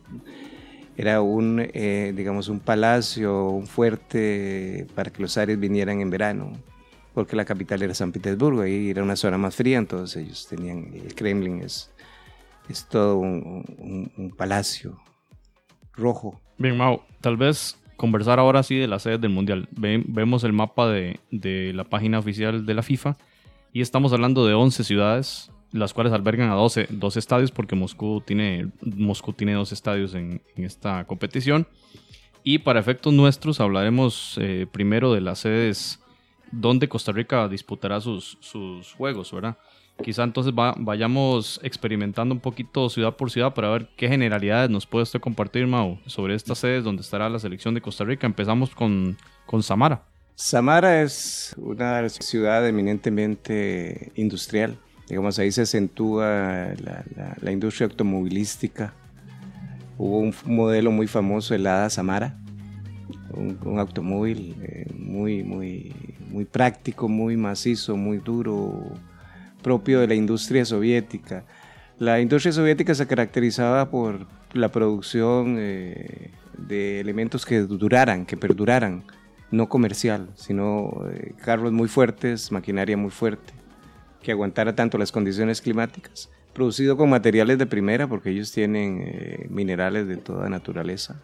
era 0.96 1.20
un, 1.20 1.68
eh, 1.72 2.12
digamos, 2.16 2.48
un 2.48 2.60
palacio, 2.60 3.50
un 3.50 3.66
fuerte 3.66 4.86
para 4.94 5.10
que 5.10 5.22
los 5.22 5.36
Ares 5.36 5.60
vinieran 5.60 6.00
en 6.00 6.10
verano, 6.10 6.52
porque 7.14 7.36
la 7.36 7.44
capital 7.44 7.82
era 7.82 7.94
San 7.94 8.12
Petersburgo, 8.12 8.66
y 8.66 8.90
era 8.90 9.02
una 9.02 9.16
zona 9.16 9.38
más 9.38 9.54
fría, 9.54 9.78
entonces 9.78 10.22
ellos 10.22 10.46
tenían, 10.48 10.92
el 10.92 11.14
Kremlin 11.14 11.62
es, 11.62 11.92
es 12.68 12.86
todo 12.88 13.16
un, 13.18 14.12
un 14.16 14.30
palacio 14.30 14.98
rojo. 15.92 16.40
Bien, 16.58 16.76
Mau, 16.76 17.02
tal 17.20 17.36
vez 17.36 17.78
conversar 17.96 18.38
ahora 18.38 18.62
sí 18.62 18.76
de 18.76 18.88
las 18.88 19.02
sedes 19.02 19.20
del 19.20 19.30
Mundial. 19.30 19.68
vemos 19.72 20.44
el 20.44 20.52
mapa 20.52 20.88
de, 20.88 21.20
de, 21.30 21.72
la 21.72 21.84
página 21.84 22.18
oficial 22.18 22.66
de 22.66 22.74
la 22.74 22.82
FIFA 22.82 23.16
y 23.72 23.80
estamos 23.80 24.12
hablando 24.12 24.46
de 24.46 24.54
11 24.54 24.84
ciudades, 24.84 25.50
las 25.72 25.94
cuales 25.94 26.12
albergan 26.12 26.50
a 26.50 26.54
12, 26.54 26.88
12 26.90 27.18
estadios 27.18 27.50
porque 27.50 27.76
Moscú 27.76 28.22
tiene, 28.24 28.68
Moscú 28.82 29.32
tiene 29.32 29.54
dos 29.54 29.72
estadios 29.72 30.14
en, 30.14 30.42
en 30.56 30.64
esta 30.64 31.04
competición. 31.06 31.66
Y 32.42 32.58
para 32.58 32.78
efectos 32.78 33.12
nuestros 33.12 33.60
hablaremos 33.60 34.38
eh, 34.40 34.66
primero 34.70 35.14
de 35.14 35.22
las 35.22 35.40
sedes 35.40 36.00
donde 36.60 36.88
Costa 36.88 37.12
Rica 37.12 37.48
disputará 37.48 38.00
sus, 38.00 38.38
sus 38.40 38.92
juegos, 38.94 39.32
¿verdad? 39.32 39.56
Quizá 40.02 40.24
entonces 40.24 40.52
vayamos 40.54 41.60
experimentando 41.62 42.34
un 42.34 42.40
poquito 42.40 42.88
ciudad 42.88 43.14
por 43.14 43.30
ciudad 43.30 43.54
para 43.54 43.70
ver 43.70 43.88
qué 43.96 44.08
generalidades 44.08 44.68
nos 44.68 44.86
puede 44.86 45.04
usted 45.04 45.20
compartir, 45.20 45.68
Mau, 45.68 45.98
sobre 46.06 46.34
estas 46.34 46.58
sedes 46.58 46.82
donde 46.82 47.02
estará 47.02 47.28
la 47.28 47.38
selección 47.38 47.74
de 47.74 47.80
Costa 47.80 48.02
Rica. 48.02 48.26
Empezamos 48.26 48.74
con, 48.74 49.16
con 49.46 49.62
Samara. 49.62 50.02
Samara 50.34 51.02
es 51.02 51.54
una 51.56 52.08
ciudad 52.08 52.66
eminentemente 52.66 54.10
industrial. 54.16 54.76
Digamos, 55.08 55.38
ahí 55.38 55.52
se 55.52 55.62
acentúa 55.62 56.72
la, 57.40 57.52
industria 57.52 57.86
automovilística. 57.86 58.94
Hubo 59.96 60.18
un 60.18 60.34
modelo 60.44 60.90
muy 60.90 61.06
famoso, 61.06 61.54
el 61.54 61.66
Hada 61.68 61.88
Samara, 61.88 62.36
un, 63.32 63.78
automóvil 63.78 64.56
eh, 64.62 64.86
muy, 64.98 65.44
muy, 65.44 65.94
muy 66.34 66.44
práctico, 66.44 67.08
muy 67.08 67.36
macizo, 67.36 67.96
muy 67.96 68.18
duro, 68.18 68.90
propio 69.62 70.00
de 70.00 70.08
la 70.08 70.14
industria 70.14 70.64
soviética. 70.64 71.44
La 71.98 72.20
industria 72.20 72.52
soviética 72.52 72.92
se 72.92 73.06
caracterizaba 73.06 73.88
por 73.88 74.26
la 74.52 74.70
producción 74.70 75.56
eh, 75.58 76.32
de 76.58 76.98
elementos 76.98 77.46
que 77.46 77.60
duraran, 77.60 78.26
que 78.26 78.36
perduraran, 78.36 79.04
no 79.52 79.68
comercial, 79.68 80.28
sino 80.34 81.04
eh, 81.12 81.34
carros 81.40 81.70
muy 81.70 81.86
fuertes, 81.86 82.50
maquinaria 82.50 82.96
muy 82.96 83.10
fuerte, 83.10 83.52
que 84.20 84.32
aguantara 84.32 84.74
tanto 84.74 84.98
las 84.98 85.12
condiciones 85.12 85.60
climáticas, 85.60 86.30
producido 86.52 86.96
con 86.96 87.10
materiales 87.10 87.58
de 87.58 87.66
primera, 87.66 88.08
porque 88.08 88.30
ellos 88.30 88.50
tienen 88.50 89.04
eh, 89.06 89.46
minerales 89.50 90.08
de 90.08 90.16
toda 90.16 90.48
naturaleza. 90.48 91.22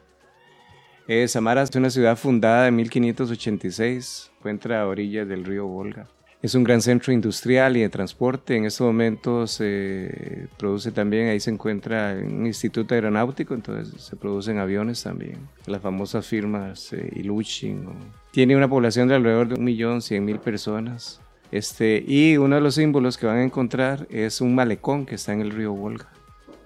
Samara 1.26 1.62
es 1.62 1.74
una 1.74 1.90
ciudad 1.90 2.16
fundada 2.16 2.68
en 2.68 2.76
1586, 2.76 4.30
encuentra 4.38 4.80
a 4.80 4.86
orillas 4.86 5.26
del 5.26 5.44
río 5.44 5.66
Volga. 5.66 6.06
Es 6.40 6.54
un 6.54 6.62
gran 6.62 6.80
centro 6.80 7.12
industrial 7.12 7.76
y 7.76 7.80
de 7.80 7.88
transporte. 7.88 8.56
En 8.56 8.64
estos 8.64 8.86
momentos 8.86 9.50
se 9.50 10.46
produce 10.56 10.92
también, 10.92 11.28
ahí 11.28 11.40
se 11.40 11.50
encuentra 11.50 12.16
un 12.16 12.46
instituto 12.46 12.94
aeronáutico, 12.94 13.54
entonces 13.54 14.00
se 14.00 14.14
producen 14.14 14.58
aviones 14.58 15.02
también. 15.02 15.48
Las 15.66 15.82
famosas 15.82 16.24
firmas 16.24 16.92
eh, 16.92 17.10
Ilushin. 17.16 17.88
Tiene 18.30 18.56
una 18.56 18.68
población 18.68 19.08
de 19.08 19.16
alrededor 19.16 19.48
de 19.48 19.56
1.100.000 19.56 20.38
personas. 20.38 21.20
Este, 21.50 22.04
y 22.06 22.36
uno 22.36 22.54
de 22.54 22.60
los 22.60 22.76
símbolos 22.76 23.18
que 23.18 23.26
van 23.26 23.38
a 23.38 23.42
encontrar 23.42 24.06
es 24.10 24.40
un 24.40 24.54
malecón 24.54 25.06
que 25.06 25.16
está 25.16 25.32
en 25.32 25.40
el 25.40 25.50
río 25.50 25.72
Volga, 25.72 26.08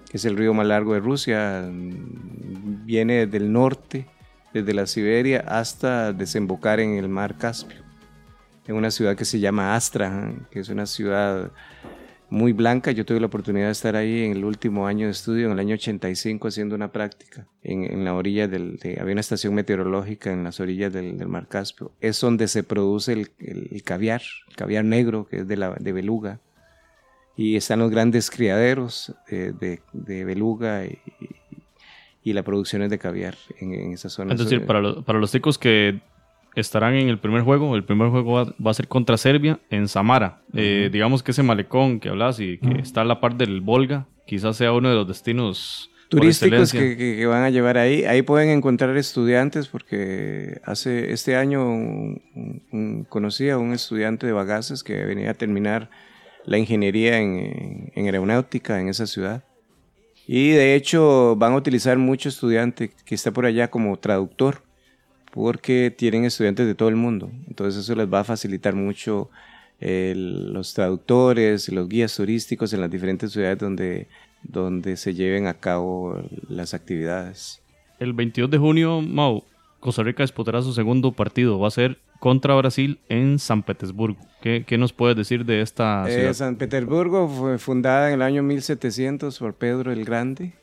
que 0.07 0.17
es 0.17 0.25
el 0.25 0.37
río 0.37 0.53
más 0.53 0.67
largo 0.67 0.93
de 0.93 0.99
Rusia. 0.99 1.67
Viene 2.85 3.25
del 3.25 3.51
norte, 3.51 4.05
desde 4.61 4.73
la 4.73 4.87
Siberia, 4.87 5.43
hasta 5.47 6.13
desembocar 6.13 6.79
en 6.79 6.95
el 6.95 7.09
mar 7.09 7.35
Caspio 7.37 7.85
en 8.67 8.75
una 8.75 8.91
ciudad 8.91 9.15
que 9.15 9.25
se 9.25 9.39
llama 9.39 9.75
Astrahan, 9.75 10.47
que 10.49 10.59
es 10.59 10.69
una 10.69 10.85
ciudad 10.85 11.51
muy 12.29 12.53
blanca. 12.53 12.91
Yo 12.91 13.05
tuve 13.05 13.19
la 13.19 13.27
oportunidad 13.27 13.67
de 13.67 13.71
estar 13.71 13.95
ahí 13.95 14.23
en 14.23 14.31
el 14.31 14.45
último 14.45 14.87
año 14.87 15.05
de 15.05 15.11
estudio, 15.11 15.45
en 15.45 15.53
el 15.53 15.59
año 15.59 15.75
85, 15.75 16.47
haciendo 16.47 16.75
una 16.75 16.91
práctica 16.91 17.47
en, 17.61 18.03
la 18.03 18.13
orilla 18.13 18.45
había 18.45 19.11
una 19.11 19.21
estación 19.21 19.53
meteorológica 19.53 20.31
en 20.31 20.43
las 20.43 20.59
orillas 20.59 20.91
del, 20.91 21.27
Mar 21.27 21.47
Caspio. 21.47 21.91
Es 22.01 22.19
donde 22.19 22.47
se 22.47 22.63
produce 22.63 23.13
el, 23.13 23.83
caviar, 23.83 24.21
el 24.49 24.55
caviar 24.55 24.85
negro, 24.85 25.27
que 25.27 25.37
es 25.37 25.47
de, 25.47 25.91
beluga. 25.93 26.39
Y 27.37 27.57
están 27.57 27.79
los 27.79 27.91
grandes 27.91 28.31
criaderos 28.31 29.13
de, 29.29 29.81
de, 29.93 30.25
beluga 30.25 30.85
y, 30.85 30.99
y, 32.25 32.33
la 32.33 32.43
producción 32.43 32.81
es 32.81 32.89
de 32.89 32.97
caviar 32.97 33.35
en, 33.59 33.93
esa 33.93 34.09
zona. 34.09 34.33
Es 34.33 34.39
decir, 34.39 34.65
para, 34.65 35.01
para 35.01 35.19
los 35.19 35.31
chicos 35.31 35.57
que 35.57 36.01
estarán 36.55 36.95
en 36.95 37.09
el 37.09 37.19
primer 37.19 37.41
juego. 37.41 37.75
El 37.75 37.83
primer 37.83 38.09
juego 38.09 38.53
va, 38.65 38.71
a 38.71 38.73
ser 38.73 38.87
contra 38.87 39.17
Serbia 39.17 39.59
en 39.69 39.87
Samara. 39.87 40.41
Eh, 40.53 40.89
digamos 40.91 41.21
que 41.21 41.31
ese 41.31 41.43
malecón 41.43 41.99
que 41.99 42.09
hablas 42.09 42.39
y 42.39 42.57
que 42.57 42.79
está 42.79 43.01
a 43.01 43.05
la 43.05 43.19
par 43.19 43.35
del 43.35 43.61
Volga, 43.61 44.07
quizás 44.25 44.57
sea 44.57 44.71
uno 44.71 44.89
de 44.89 44.95
los 44.95 45.07
destinos 45.07 45.91
turísticos 46.09 46.71
que, 46.71 47.25
van 47.27 47.43
a 47.43 47.49
llevar 47.49 47.77
ahí. 47.77 48.05
Ahí 48.05 48.21
pueden 48.21 48.49
encontrar 48.49 48.95
estudiantes 48.97 49.67
porque 49.67 50.61
hace 50.63 51.11
este 51.11 51.35
año 51.35 51.61
conocí 53.09 53.49
a 53.49 53.57
un 53.57 53.73
estudiante 53.73 54.25
de 54.25 54.33
bagaces 54.33 54.83
que 54.83 55.05
venía 55.05 55.31
a 55.31 55.33
terminar 55.35 55.89
la 56.45 56.57
ingeniería 56.57 57.19
en, 57.19 57.91
en 57.95 58.05
aeronáutica 58.05 58.79
en 58.79 58.87
esa 58.87 59.07
ciudad. 59.07 59.43
Y 60.27 60.49
de 60.49 60.75
hecho 60.75 61.35
van 61.35 61.53
a 61.53 61.57
utilizar 61.57 61.97
mucho 61.97 62.29
estudiante 62.29 62.91
que 63.05 63.15
está 63.15 63.31
por 63.31 63.45
allá 63.45 63.69
como 63.69 63.97
traductor 63.97 64.63
porque 65.31 65.93
tienen 65.95 66.25
estudiantes 66.25 66.65
de 66.65 66.75
todo 66.75 66.89
el 66.89 66.95
mundo. 66.95 67.29
Entonces 67.47 67.83
eso 67.83 67.95
les 67.95 68.11
va 68.11 68.21
a 68.21 68.23
facilitar 68.23 68.73
mucho 68.73 69.29
los 69.79 70.73
traductores, 70.73 71.69
los 71.69 71.87
guías 71.89 72.15
turísticos 72.15 72.73
en 72.73 72.81
las 72.81 72.89
diferentes 72.89 73.31
ciudades 73.31 73.59
donde, 73.59 74.07
donde 74.41 74.97
se 74.97 75.13
lleven 75.13 75.47
a 75.47 75.53
cabo 75.53 76.23
las 76.47 76.73
actividades. 76.73 77.61
El 77.99 78.13
22 78.13 78.49
de 78.49 78.57
junio, 78.57 79.01
Mau, 79.01 79.43
Costa 79.85 80.01
Rica 80.01 80.23
disputará 80.23 80.63
su 80.63 80.73
segundo 80.73 81.11
partido. 81.11 81.59
Va 81.59 81.67
a 81.67 81.71
ser 81.71 81.99
contra 82.19 82.55
Brasil 82.55 82.99
en 83.07 83.37
San 83.37 83.61
Petersburgo. 83.61 84.17
¿Qué, 84.41 84.63
qué 84.65 84.79
nos 84.79 84.93
puedes 84.93 85.15
decir 85.15 85.45
de 85.45 85.61
esta 85.61 86.09
eh, 86.09 86.13
ciudad? 86.13 86.33
San 86.33 86.55
Petersburgo 86.55 87.27
fue 87.27 87.59
fundada 87.59 88.07
en 88.07 88.15
el 88.15 88.21
año 88.23 88.41
1700 88.41 89.37
por 89.37 89.53
Pedro 89.53 89.91
el 89.91 90.03
Grande. 90.03 90.53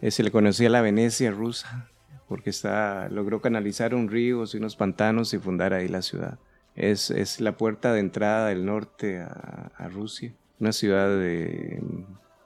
Eh, 0.00 0.10
se 0.10 0.22
le 0.22 0.30
conocía 0.30 0.70
la 0.70 0.80
Venecia 0.80 1.30
rusa 1.30 1.90
porque 2.26 2.48
está, 2.48 3.10
logró 3.10 3.42
canalizar 3.42 3.94
un 3.94 4.08
río 4.08 4.42
y 4.50 4.56
unos 4.56 4.76
pantanos 4.76 5.34
y 5.34 5.38
fundar 5.38 5.74
ahí 5.74 5.88
la 5.88 6.00
ciudad. 6.00 6.38
Es, 6.74 7.10
es 7.10 7.42
la 7.42 7.58
puerta 7.58 7.92
de 7.92 8.00
entrada 8.00 8.48
del 8.48 8.64
norte 8.64 9.20
a, 9.20 9.72
a 9.76 9.88
Rusia, 9.88 10.32
una 10.58 10.72
ciudad 10.72 11.08
de, 11.10 11.82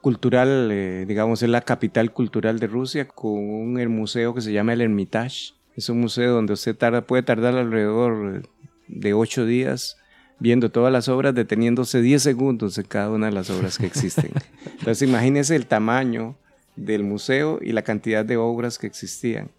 cultural, 0.01 0.69
eh, 0.73 1.05
digamos, 1.07 1.45
es 1.45 1.49
la 1.49 1.61
capital 1.61 2.13
cultural 2.13 2.59
de 2.59 2.67
Rusia, 2.67 3.07
con 3.07 3.33
un 3.33 3.89
museo 3.89 4.35
que 4.35 4.41
se 4.41 4.53
llama 4.53 4.73
el 4.73 4.81
Hermitage. 4.81 5.55
Es 5.77 5.89
un 5.89 6.01
museo 6.01 6.33
donde 6.35 6.53
usted 6.53 6.77
tarda, 6.77 7.03
puede 7.03 7.23
tardar 7.23 7.57
alrededor 7.57 8.43
de 8.89 9.15
ocho 9.15 9.47
días 9.47 9.97
viendo 10.39 10.71
todas 10.71 10.93
las 10.93 11.09
obras, 11.09 11.35
deteniéndose 11.35 12.03
10 12.03 12.23
segundos 12.23 12.77
en 12.77 12.85
cada 12.85 13.11
una 13.11 13.27
de 13.27 13.33
las 13.33 13.49
obras 13.49 13.79
que 13.79 13.87
existen. 13.87 14.33
Entonces 14.65 15.09
imagínese 15.09 15.55
el 15.55 15.67
tamaño 15.67 16.37
del 16.77 17.05
museo 17.05 17.61
y 17.63 17.73
la 17.73 17.83
cantidad 17.83 18.25
de 18.25 18.37
obras 18.37 18.79
que 18.79 18.87
existían. 18.87 19.51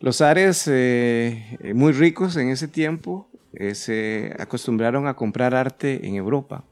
Los 0.00 0.20
Ares, 0.20 0.68
eh, 0.68 1.56
eh, 1.60 1.72
muy 1.72 1.92
ricos 1.92 2.36
en 2.36 2.50
ese 2.50 2.68
tiempo, 2.68 3.28
eh, 3.54 3.74
se 3.74 4.34
acostumbraron 4.38 5.06
a 5.06 5.14
comprar 5.14 5.54
arte 5.54 6.06
en 6.06 6.16
Europa. 6.16 6.64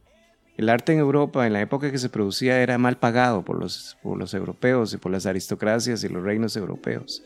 El 0.59 0.69
arte 0.69 0.93
en 0.93 0.99
Europa, 0.99 1.47
en 1.47 1.55
la 1.55 1.63
época 1.63 1.91
que 1.91 1.99
se 1.99 2.11
producía, 2.11 2.61
era 2.63 2.77
mal 2.77 2.99
pagado 2.99 3.43
por 3.43 3.59
los, 3.59 3.97
por 4.03 4.19
los 4.19 4.35
europeos 4.35 4.93
y 4.93 4.99
por 4.99 5.11
las 5.11 5.25
aristocracias 5.25 6.05
y 6.05 6.09
los 6.09 6.23
reinos 6.23 6.57
europeos. 6.57 7.23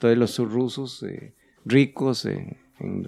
Entonces 0.00 0.18
los 0.18 0.38
rusos, 0.50 1.04
ricos 1.66 2.24
en 2.24 2.56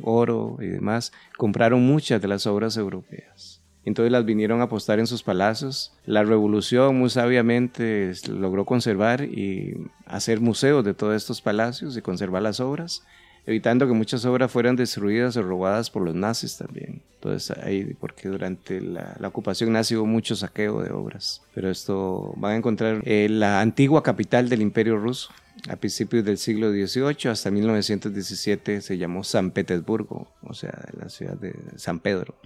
oro 0.03 0.59
y 0.61 0.67
demás, 0.67 1.11
compraron 1.39 1.87
muchas 1.87 2.21
de 2.21 2.29
las 2.29 2.47
obras 2.47 2.77
europeas. 2.77 3.63
Entonces 3.87 4.13
las 4.13 4.27
vinieron 4.27 4.61
a 4.61 4.65
apostar 4.65 4.99
en 5.01 5.07
sus 5.07 5.23
palacios. 5.23 5.95
La 6.05 6.23
revolución 6.23 6.99
muy 6.99 7.09
sabiamente 7.09 8.13
logró 8.29 8.67
conservar 8.67 9.25
y 9.25 9.75
hacer 10.05 10.41
museos 10.41 10.85
de 10.85 10.93
todos 10.93 11.17
estos 11.17 11.41
palacios 11.41 11.97
y 11.97 12.03
conservar 12.03 12.43
las 12.43 12.61
obras. 12.61 13.03
evitando 13.45 13.89
que 13.89 13.93
muchas 13.93 14.25
obras 14.25 14.53
fueran 14.53 14.77
destruidas 14.77 15.37
o 15.37 15.43
robadas 15.43 15.91
por 15.91 16.03
los 16.03 16.15
nazis 16.15 16.59
también. 16.59 17.03
Entonces, 17.15 17.57
ahí, 17.59 17.97
porque 17.99 18.29
durante 18.29 18.81
la, 18.81 19.17
la 19.19 19.29
ocupación 19.29 19.73
nazi 19.73 19.97
hubo 19.97 20.07
mucho 20.07 20.37
saqueo 20.37 20.81
de 20.83 20.93
obras. 20.93 21.43
Pero 21.55 21.71
esto 21.71 22.35
van 22.37 22.53
a 22.53 22.57
encontrar 22.57 23.03
eh, 23.05 23.29
la 23.29 23.61
antigua 23.61 24.03
capital 24.03 24.49
del 24.49 24.63
Imperio 24.63 24.97
Ruso. 24.97 25.31
A 25.69 25.77
principios 25.77 26.25
del 26.25 26.39
siglo 26.39 26.73
XVIII 26.73 27.31
hasta 27.31 27.51
1917 27.51 28.81
se 28.81 28.99
llamó 28.99 29.23
San 29.23 29.53
Petersburgo, 29.53 30.33
o 30.43 30.55
sea, 30.55 30.89
la 30.99 31.09
ciudad 31.09 31.37
de 31.37 31.55
San 31.77 32.01
Pedro. 32.01 32.37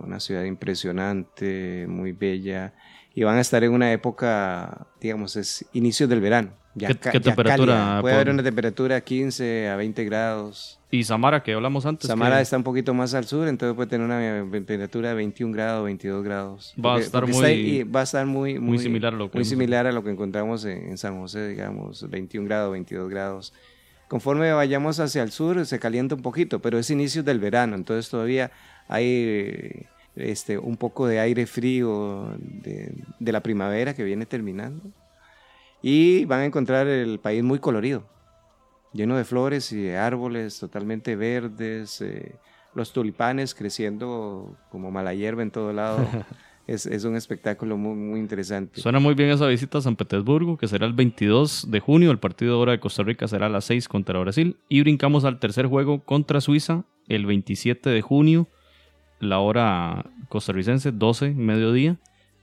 Una 0.00 0.18
ciudad 0.18 0.42
impresionante, 0.42 1.86
muy 1.88 2.12
bella. 2.12 2.74
Y 3.14 3.22
van 3.22 3.36
a 3.36 3.40
estar 3.40 3.62
en 3.62 3.72
una 3.72 3.92
época, 3.92 4.88
digamos, 5.00 5.36
es 5.36 5.66
inicios 5.72 6.10
del 6.10 6.20
verano. 6.20 6.50
Ya 6.78 6.88
¿Qué- 6.88 6.94
ca- 6.96 7.10
qué 7.10 7.18
ya 7.18 7.24
temperatura 7.34 7.74
cálida. 7.74 8.00
Puede 8.00 8.14
haber 8.14 8.30
una 8.30 8.42
temperatura 8.42 9.00
15 9.00 9.68
a 9.68 9.76
20 9.76 10.04
grados. 10.04 10.78
Y 10.90 11.04
Samara, 11.04 11.42
que 11.42 11.52
hablamos 11.52 11.84
antes. 11.84 12.06
Samara 12.08 12.36
que 12.36 12.42
está 12.42 12.56
un 12.56 12.62
poquito 12.62 12.94
más 12.94 13.12
al 13.14 13.26
sur, 13.26 13.46
entonces 13.48 13.74
puede 13.76 13.88
tener 13.90 14.06
una 14.06 14.50
temperatura 14.50 15.10
de 15.10 15.14
21 15.16 15.52
grados, 15.52 15.84
22 15.84 16.24
grados. 16.24 16.74
Va 16.82 16.96
a 16.96 16.98
estar 17.00 17.26
muy- 17.26 17.44
ahí- 17.44 17.82
va 17.84 18.00
a 18.00 18.04
estar 18.04 18.24
muy, 18.24 18.58
muy 18.58 18.78
similar 18.78 19.12
a 19.12 19.16
lo 19.16 19.30
que 19.30 19.36
muy 19.38 19.44
similar 19.44 19.86
a 19.86 19.92
lo 19.92 20.02
que 20.02 20.10
encontramos 20.10 20.64
en, 20.64 20.88
en 20.88 20.96
San 20.98 21.18
José, 21.20 21.48
digamos, 21.48 22.08
21 22.08 22.46
grados, 22.46 22.72
22 22.72 23.10
grados. 23.10 23.52
Conforme 24.08 24.50
vayamos 24.52 24.98
hacia 25.00 25.22
el 25.22 25.30
sur 25.32 25.66
se 25.66 25.78
calienta 25.78 26.14
un 26.14 26.22
poquito, 26.22 26.60
pero 26.62 26.78
es 26.78 26.88
inicios 26.90 27.24
del 27.26 27.38
verano, 27.40 27.76
entonces 27.76 28.08
todavía 28.10 28.50
hay 28.88 29.86
este, 30.16 30.56
un 30.58 30.76
poco 30.78 31.06
de 31.06 31.20
aire 31.20 31.46
frío 31.46 32.32
de, 32.38 32.92
de 33.20 33.32
la 33.32 33.42
primavera 33.42 33.94
que 33.94 34.02
viene 34.04 34.24
terminando. 34.26 34.82
Y 35.82 36.24
van 36.24 36.40
a 36.40 36.44
encontrar 36.46 36.86
el 36.86 37.20
país 37.20 37.42
muy 37.42 37.58
colorido, 37.58 38.04
lleno 38.92 39.16
de 39.16 39.24
flores 39.24 39.72
y 39.72 39.82
de 39.82 39.96
árboles 39.96 40.58
totalmente 40.58 41.14
verdes, 41.16 42.00
eh, 42.00 42.34
los 42.74 42.92
tulipanes 42.92 43.54
creciendo 43.54 44.56
como 44.70 44.90
mala 44.90 45.14
hierba 45.14 45.42
en 45.42 45.50
todo 45.50 45.72
lado. 45.72 46.06
es, 46.68 46.84
es 46.84 47.04
un 47.04 47.16
espectáculo 47.16 47.76
muy, 47.76 47.94
muy 47.94 48.20
interesante. 48.20 48.80
Suena 48.80 49.00
muy 49.00 49.14
bien 49.14 49.30
esa 49.30 49.46
visita 49.46 49.78
a 49.78 49.80
San 49.80 49.96
Petersburgo, 49.96 50.58
que 50.58 50.68
será 50.68 50.86
el 50.86 50.92
22 50.92 51.70
de 51.70 51.80
junio. 51.80 52.10
El 52.10 52.18
partido 52.18 52.56
ahora 52.56 52.72
de 52.72 52.80
Costa 52.80 53.02
Rica 53.02 53.26
será 53.26 53.46
a 53.46 53.48
las 53.48 53.64
6 53.64 53.88
contra 53.88 54.18
Brasil. 54.18 54.56
Y 54.68 54.82
brincamos 54.82 55.24
al 55.24 55.38
tercer 55.38 55.66
juego 55.66 56.04
contra 56.04 56.40
Suiza 56.40 56.84
el 57.08 57.24
27 57.24 57.88
de 57.88 58.02
junio. 58.02 58.48
La 59.18 59.38
hora 59.38 60.04
costarricense, 60.28 60.92
12, 60.92 61.30
mediodía. 61.30 61.96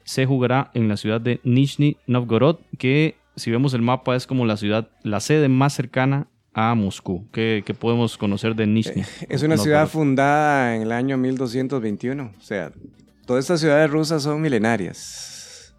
Se 0.04 0.26
jugará 0.26 0.72
en 0.74 0.88
la 0.88 0.98
ciudad 0.98 1.22
de 1.22 1.40
Nizhny 1.44 1.98
Novgorod, 2.08 2.58
que 2.78 3.16
si 3.36 3.52
vemos 3.52 3.74
el 3.74 3.82
mapa 3.82 4.16
es 4.16 4.28
como 4.28 4.46
la 4.46 4.58
ciudad, 4.58 4.90
la 5.04 5.20
sede 5.20 5.50
más 5.50 5.74
cercana 5.74 6.28
a 6.54 6.74
Moscú. 6.74 7.28
¿Qué, 7.32 7.64
qué 7.66 7.74
podemos 7.74 8.18
conocer 8.18 8.56
de 8.56 8.66
Nizhny? 8.66 9.04
Es 9.30 9.44
una 9.44 9.58
ciudad 9.58 9.88
fundada 9.88 10.76
en 10.76 10.84
el 10.84 10.92
año 10.92 11.18
1221. 11.18 12.32
O 12.38 12.42
sea, 12.42 12.72
todas 13.26 13.44
estas 13.44 13.60
ciudades 13.60 13.90
rusas 13.92 14.24
son 14.24 14.42
milenarias. 14.42 15.76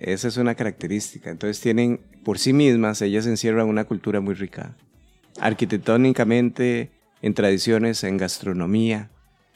Esa 0.00 0.28
es 0.28 0.36
una 0.36 0.54
característica. 0.54 1.30
Entonces 1.30 1.60
tienen 1.60 2.00
por 2.24 2.38
sí 2.38 2.52
mismas, 2.52 3.02
ellas 3.02 3.26
encierran 3.26 3.68
una 3.68 3.84
cultura 3.84 4.20
muy 4.20 4.34
rica. 4.34 4.76
Arquitectónicamente, 5.40 6.90
en 7.22 7.34
tradiciones, 7.34 8.02
en 8.04 8.16
gastronomía, 8.16 9.10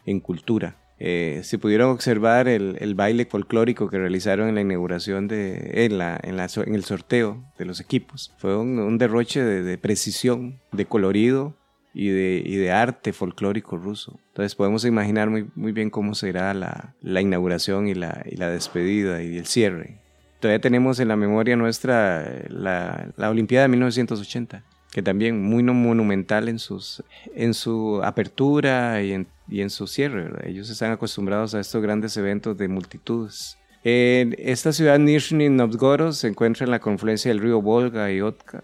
en 0.07 0.21
cultura. 0.21 0.77
Eh, 1.01 1.41
si 1.45 1.59
pudieron 1.59 1.91
observar 1.91 2.49
el, 2.49 2.77
el 2.81 2.95
baile 2.95 3.25
folclórico 3.25 3.89
que 3.89 3.99
realizaron 3.99 4.49
en 4.49 4.57
la 4.57 4.63
inauguración 4.63 5.29
de, 5.29 5.85
en, 5.85 5.99
la, 5.99 6.19
en, 6.23 6.37
la, 6.37 6.49
en 6.67 6.75
el 6.75 6.85
sorteo 6.85 7.45
de 7.57 7.65
los 7.65 7.81
equipos, 7.81 8.35
fue 8.39 8.57
un, 8.57 8.79
un 8.79 8.99
derroche 8.99 9.43
de, 9.43 9.63
de, 9.63 9.79
precisión, 9.79 10.61
de 10.73 10.87
colorido 10.87 11.55
y 11.95 12.09
de, 12.09 12.43
y 12.45 12.57
de 12.57 12.73
arte 12.73 13.13
folclórico 13.13 13.77
ruso. 13.77 14.19
Entonces 14.29 14.55
podemos 14.55 14.85
imaginar 14.85 15.31
muy, 15.31 15.49
muy 15.55 15.73
bien 15.73 15.91
cómo 15.91 16.15
será 16.15 16.53
la, 16.53 16.95
la 17.01 17.21
inauguración 17.21 17.87
y 17.87 17.93
y 17.93 17.95
la, 17.95 18.51
despedida 18.51 19.23
y 19.23 19.39
el 19.39 19.47
cierre. 19.47 19.99
Todavía 20.41 20.61
tenemos 20.61 21.01
en 21.01 21.09
la 21.09 21.17
memoria 21.17 21.57
nuestra 21.57 22.45
la 22.49 23.31
Olimpiada 23.31 23.65
de 23.65 23.69
1980 23.69 24.65
que 24.91 25.03
también 25.03 25.43
muy 25.43 25.63
monumental 25.63 26.49
en, 26.49 26.59
sus, 26.59 27.03
en 27.35 27.55
su 27.55 28.01
apertura 28.03 29.03
y 29.03 29.13
en, 29.13 29.27
y 29.49 29.61
en 29.61 29.71
su 29.71 29.87
cierre. 29.87 30.49
Ellos 30.49 30.71
están 30.71 30.93
acostumbrados 30.93 31.55
a 31.55 31.61
estos 31.61 31.83
grandes 31.83 32.17
eventos 32.17 32.57
de 32.57 32.69
multitudes. 32.69 33.59
En 33.85 34.35
esta 34.39 34.73
ciudad, 34.73 34.99
Nizhny 34.99 35.51
Novgorod, 35.51 36.13
se 36.13 36.29
encuentra 36.29 36.65
en 36.65 36.71
la 36.71 36.81
confluencia 36.81 37.31
del 37.31 37.41
río 37.41 37.61
Volga 37.61 38.11
y 38.11 38.21
Otka. 38.21 38.63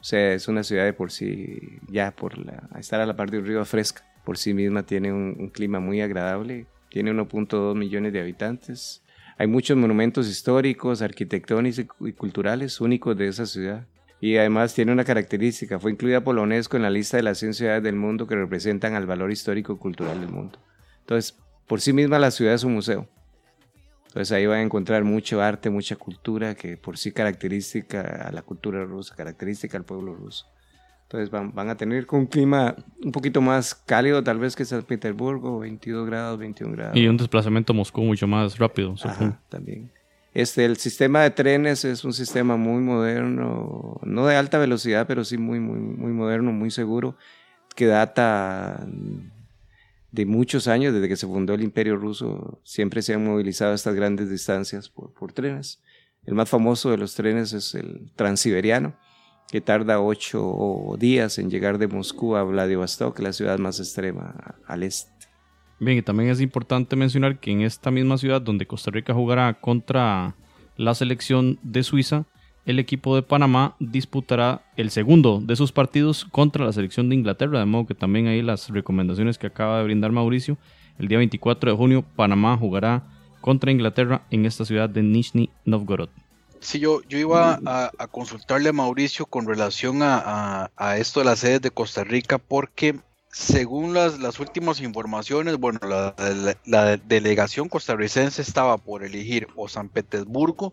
O 0.00 0.04
sea, 0.04 0.34
es 0.34 0.48
una 0.48 0.62
ciudad 0.62 0.84
de 0.84 0.92
por 0.92 1.10
sí, 1.10 1.78
ya 1.88 2.10
por 2.10 2.34
estar 2.78 3.00
a 3.00 3.06
la 3.06 3.16
parte 3.16 3.36
del 3.36 3.46
río 3.46 3.64
fresca, 3.64 4.04
por 4.24 4.36
sí 4.36 4.52
misma 4.52 4.82
tiene 4.82 5.12
un, 5.12 5.34
un 5.38 5.48
clima 5.48 5.80
muy 5.80 6.02
agradable, 6.02 6.66
tiene 6.90 7.12
1.2 7.12 7.74
millones 7.74 8.12
de 8.12 8.20
habitantes. 8.20 9.02
Hay 9.38 9.46
muchos 9.46 9.78
monumentos 9.78 10.28
históricos, 10.28 11.00
arquitectónicos 11.00 11.86
y 12.00 12.12
culturales 12.12 12.80
únicos 12.80 13.16
de 13.16 13.28
esa 13.28 13.46
ciudad 13.46 13.86
y 14.20 14.36
además 14.36 14.74
tiene 14.74 14.92
una 14.92 15.04
característica, 15.04 15.78
fue 15.78 15.90
incluida 15.90 16.22
por 16.22 16.34
la 16.34 16.42
UNESCO 16.42 16.76
en 16.76 16.82
la 16.82 16.90
lista 16.90 17.16
de 17.16 17.22
las 17.22 17.38
100 17.38 17.54
ciudades 17.54 17.82
del 17.82 17.96
mundo 17.96 18.26
que 18.26 18.36
representan 18.36 18.94
al 18.94 19.06
valor 19.06 19.30
histórico 19.30 19.74
y 19.74 19.76
cultural 19.76 20.20
del 20.20 20.30
mundo. 20.30 20.58
Entonces, 21.00 21.38
por 21.66 21.80
sí 21.80 21.92
misma 21.92 22.18
la 22.18 22.30
ciudad 22.30 22.54
es 22.54 22.64
un 22.64 22.74
museo. 22.74 23.08
Entonces 24.06 24.30
ahí 24.32 24.46
van 24.46 24.58
a 24.60 24.62
encontrar 24.62 25.02
mucho 25.02 25.42
arte, 25.42 25.70
mucha 25.70 25.96
cultura 25.96 26.54
que 26.54 26.76
por 26.76 26.96
sí 26.96 27.10
característica 27.10 28.00
a 28.00 28.30
la 28.30 28.42
cultura 28.42 28.84
rusa, 28.84 29.16
característica 29.16 29.76
al 29.76 29.84
pueblo 29.84 30.14
ruso. 30.14 30.46
Entonces 31.02 31.30
van, 31.30 31.52
van 31.52 31.68
a 31.68 31.76
tener 31.76 32.06
un 32.12 32.26
clima 32.26 32.76
un 33.02 33.12
poquito 33.12 33.40
más 33.40 33.74
cálido 33.74 34.22
tal 34.22 34.38
vez 34.38 34.54
que 34.54 34.64
San 34.64 34.82
Petersburgo, 34.84 35.58
22 35.58 36.06
grados, 36.06 36.38
21 36.38 36.76
grados. 36.76 36.96
Y 36.96 37.08
un 37.08 37.16
desplazamiento 37.16 37.72
a 37.72 37.76
Moscú 37.76 38.02
mucho 38.02 38.26
más 38.26 38.56
rápido. 38.56 38.94
Ajá, 39.02 39.40
también. 39.48 39.90
Este, 40.34 40.64
el 40.64 40.76
sistema 40.78 41.22
de 41.22 41.30
trenes 41.30 41.84
es 41.84 42.04
un 42.04 42.12
sistema 42.12 42.56
muy 42.56 42.82
moderno, 42.82 44.00
no 44.02 44.26
de 44.26 44.34
alta 44.34 44.58
velocidad, 44.58 45.06
pero 45.06 45.24
sí 45.24 45.38
muy, 45.38 45.60
muy, 45.60 45.78
muy 45.78 46.12
moderno, 46.12 46.52
muy 46.52 46.72
seguro, 46.72 47.16
que 47.76 47.86
data 47.86 48.84
de 50.10 50.26
muchos 50.26 50.66
años, 50.66 50.92
desde 50.92 51.08
que 51.08 51.16
se 51.16 51.28
fundó 51.28 51.54
el 51.54 51.62
Imperio 51.62 51.96
Ruso, 51.96 52.60
siempre 52.64 53.00
se 53.00 53.14
han 53.14 53.24
movilizado 53.24 53.74
estas 53.74 53.94
grandes 53.94 54.28
distancias 54.28 54.88
por, 54.88 55.14
por 55.14 55.32
trenes. 55.32 55.80
El 56.24 56.34
más 56.34 56.48
famoso 56.48 56.90
de 56.90 56.98
los 56.98 57.14
trenes 57.14 57.52
es 57.52 57.76
el 57.76 58.10
transiberiano, 58.16 58.96
que 59.52 59.60
tarda 59.60 60.00
ocho 60.00 60.96
días 60.98 61.38
en 61.38 61.48
llegar 61.48 61.78
de 61.78 61.86
Moscú 61.86 62.34
a 62.34 62.42
Vladivostok, 62.42 63.20
la 63.20 63.32
ciudad 63.32 63.58
más 63.58 63.78
extrema 63.78 64.56
al 64.66 64.82
este. 64.82 65.13
Bien, 65.80 65.98
y 65.98 66.02
también 66.02 66.30
es 66.30 66.40
importante 66.40 66.96
mencionar 66.96 67.38
que 67.40 67.50
en 67.50 67.62
esta 67.62 67.90
misma 67.90 68.16
ciudad 68.16 68.40
donde 68.40 68.66
Costa 68.66 68.90
Rica 68.90 69.12
jugará 69.12 69.54
contra 69.54 70.34
la 70.76 70.94
selección 70.94 71.58
de 71.62 71.82
Suiza, 71.82 72.26
el 72.64 72.78
equipo 72.78 73.14
de 73.14 73.22
Panamá 73.22 73.76
disputará 73.78 74.62
el 74.76 74.90
segundo 74.90 75.40
de 75.42 75.56
sus 75.56 75.72
partidos 75.72 76.24
contra 76.24 76.64
la 76.64 76.72
selección 76.72 77.08
de 77.08 77.16
Inglaterra, 77.16 77.58
de 77.58 77.66
modo 77.66 77.86
que 77.86 77.94
también 77.94 78.26
ahí 78.26 78.40
las 78.40 78.70
recomendaciones 78.70 79.36
que 79.36 79.48
acaba 79.48 79.78
de 79.78 79.84
brindar 79.84 80.12
Mauricio, 80.12 80.56
el 80.98 81.08
día 81.08 81.18
24 81.18 81.72
de 81.72 81.76
junio 81.76 82.04
Panamá 82.16 82.56
jugará 82.56 83.02
contra 83.40 83.70
Inglaterra 83.70 84.22
en 84.30 84.46
esta 84.46 84.64
ciudad 84.64 84.88
de 84.88 85.02
Nizhny 85.02 85.50
Novgorod. 85.64 86.08
Sí, 86.60 86.78
yo, 86.78 87.02
yo 87.02 87.18
iba 87.18 87.60
a, 87.66 88.06
consultarle 88.06 88.70
a 88.70 88.72
Mauricio 88.72 89.26
con 89.26 89.46
relación 89.46 89.98
a 90.02 90.96
esto 90.96 91.20
de 91.20 91.26
las 91.26 91.40
sedes 91.40 91.60
de 91.60 91.70
Costa 91.70 92.04
Rica 92.04 92.38
porque 92.38 93.00
según 93.34 93.94
las, 93.94 94.20
las 94.20 94.38
últimas 94.38 94.80
informaciones, 94.80 95.58
bueno, 95.58 95.80
la, 95.82 96.96
delegación 96.98 97.68
costarricense 97.68 98.40
estaba 98.40 98.78
por 98.78 99.02
elegir 99.02 99.48
o 99.56 99.66
San 99.66 99.88
Petersburgo 99.88 100.72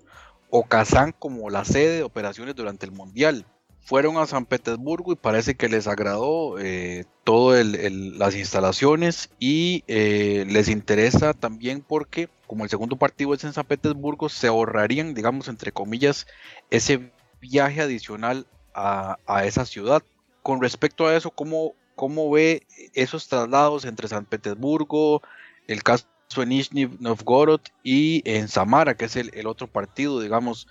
o 0.52 0.64
Kazán 0.66 1.12
como 1.18 1.50
la 1.50 1.66
sede 1.66 1.98
de 1.98 2.04
operaciones 2.04 2.56
durante 2.56 2.86
el 2.86 2.92
Mundial. 2.92 3.48
Fueron 3.80 4.18
a 4.18 4.28
San 4.28 4.46
Petersburgo 4.46 5.12
y 5.12 5.16
parece 5.16 5.56
que 5.56 5.70
les 5.70 5.88
agradó 5.88 6.60
eh, 6.60 7.06
todas 7.24 7.66
las 7.66 8.36
instalaciones 8.36 9.32
y 9.40 9.84
eh, 9.88 10.46
les 10.48 10.70
interesa 10.70 11.34
también 11.34 11.82
porque 11.82 12.30
como 12.46 12.64
el 12.64 12.70
segundo 12.70 12.96
partido 12.96 13.34
es 13.34 13.44
en 13.44 13.54
San 13.54 13.66
Petersburgo, 13.66 14.30
se 14.30 14.46
ahorrarían, 14.46 15.16
digamos, 15.16 15.48
entre 15.48 15.72
comillas, 15.72 16.28
ese 16.70 17.12
viaje 17.40 17.82
adicional 17.82 18.46
a, 18.76 19.18
a 19.26 19.46
esa 19.46 19.66
ciudad. 19.66 20.04
Con 20.44 20.62
respecto 20.62 21.08
a 21.08 21.16
eso, 21.16 21.32
¿cómo, 21.32 21.74
cómo 22.02 22.32
ve 22.32 22.66
esos 22.96 23.28
traslados 23.28 23.86
entre 23.86 24.08
San 24.08 24.26
Petersburgo, 24.26 25.22
el 25.68 25.84
caso 25.84 26.08
de 26.36 26.48
Nizhny 26.48 26.90
Novgorod 27.00 27.62
y 27.84 28.24
en 28.26 28.48
Samara, 28.48 28.96
que 28.96 29.06
es 29.06 29.16
el, 29.18 29.46
otro 29.46 29.68
partido, 29.68 30.20
digamos. 30.20 30.68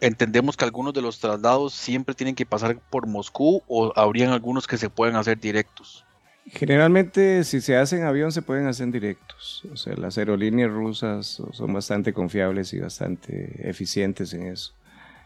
Entendemos 0.00 0.56
que 0.56 0.64
algunos 0.64 0.94
de 0.94 1.02
los 1.02 1.20
traslados 1.20 1.74
siempre 1.74 2.14
tienen 2.14 2.34
que 2.34 2.46
pasar 2.46 2.80
por 2.88 3.06
Moscú 3.06 3.62
o 3.68 3.92
habrían 3.96 4.30
algunos 4.30 4.66
que 4.66 4.78
se 4.78 4.88
pueden 4.88 5.16
hacer 5.16 5.38
directos. 5.38 6.06
Generalmente, 6.46 7.44
si 7.44 7.60
se 7.60 7.76
hacen 7.76 8.04
avión, 8.04 8.32
se 8.32 8.40
pueden 8.40 8.66
hacer 8.66 8.90
directos. 8.90 9.64
O 9.70 9.76
sea, 9.76 9.94
las 9.96 10.16
aerolíneas 10.16 10.70
rusas 10.70 11.42
son 11.52 11.72
bastante 11.74 12.14
confiables 12.14 12.72
y 12.72 12.80
bastante 12.80 13.68
eficientes 13.68 14.32
en 14.32 14.46
eso. 14.46 14.72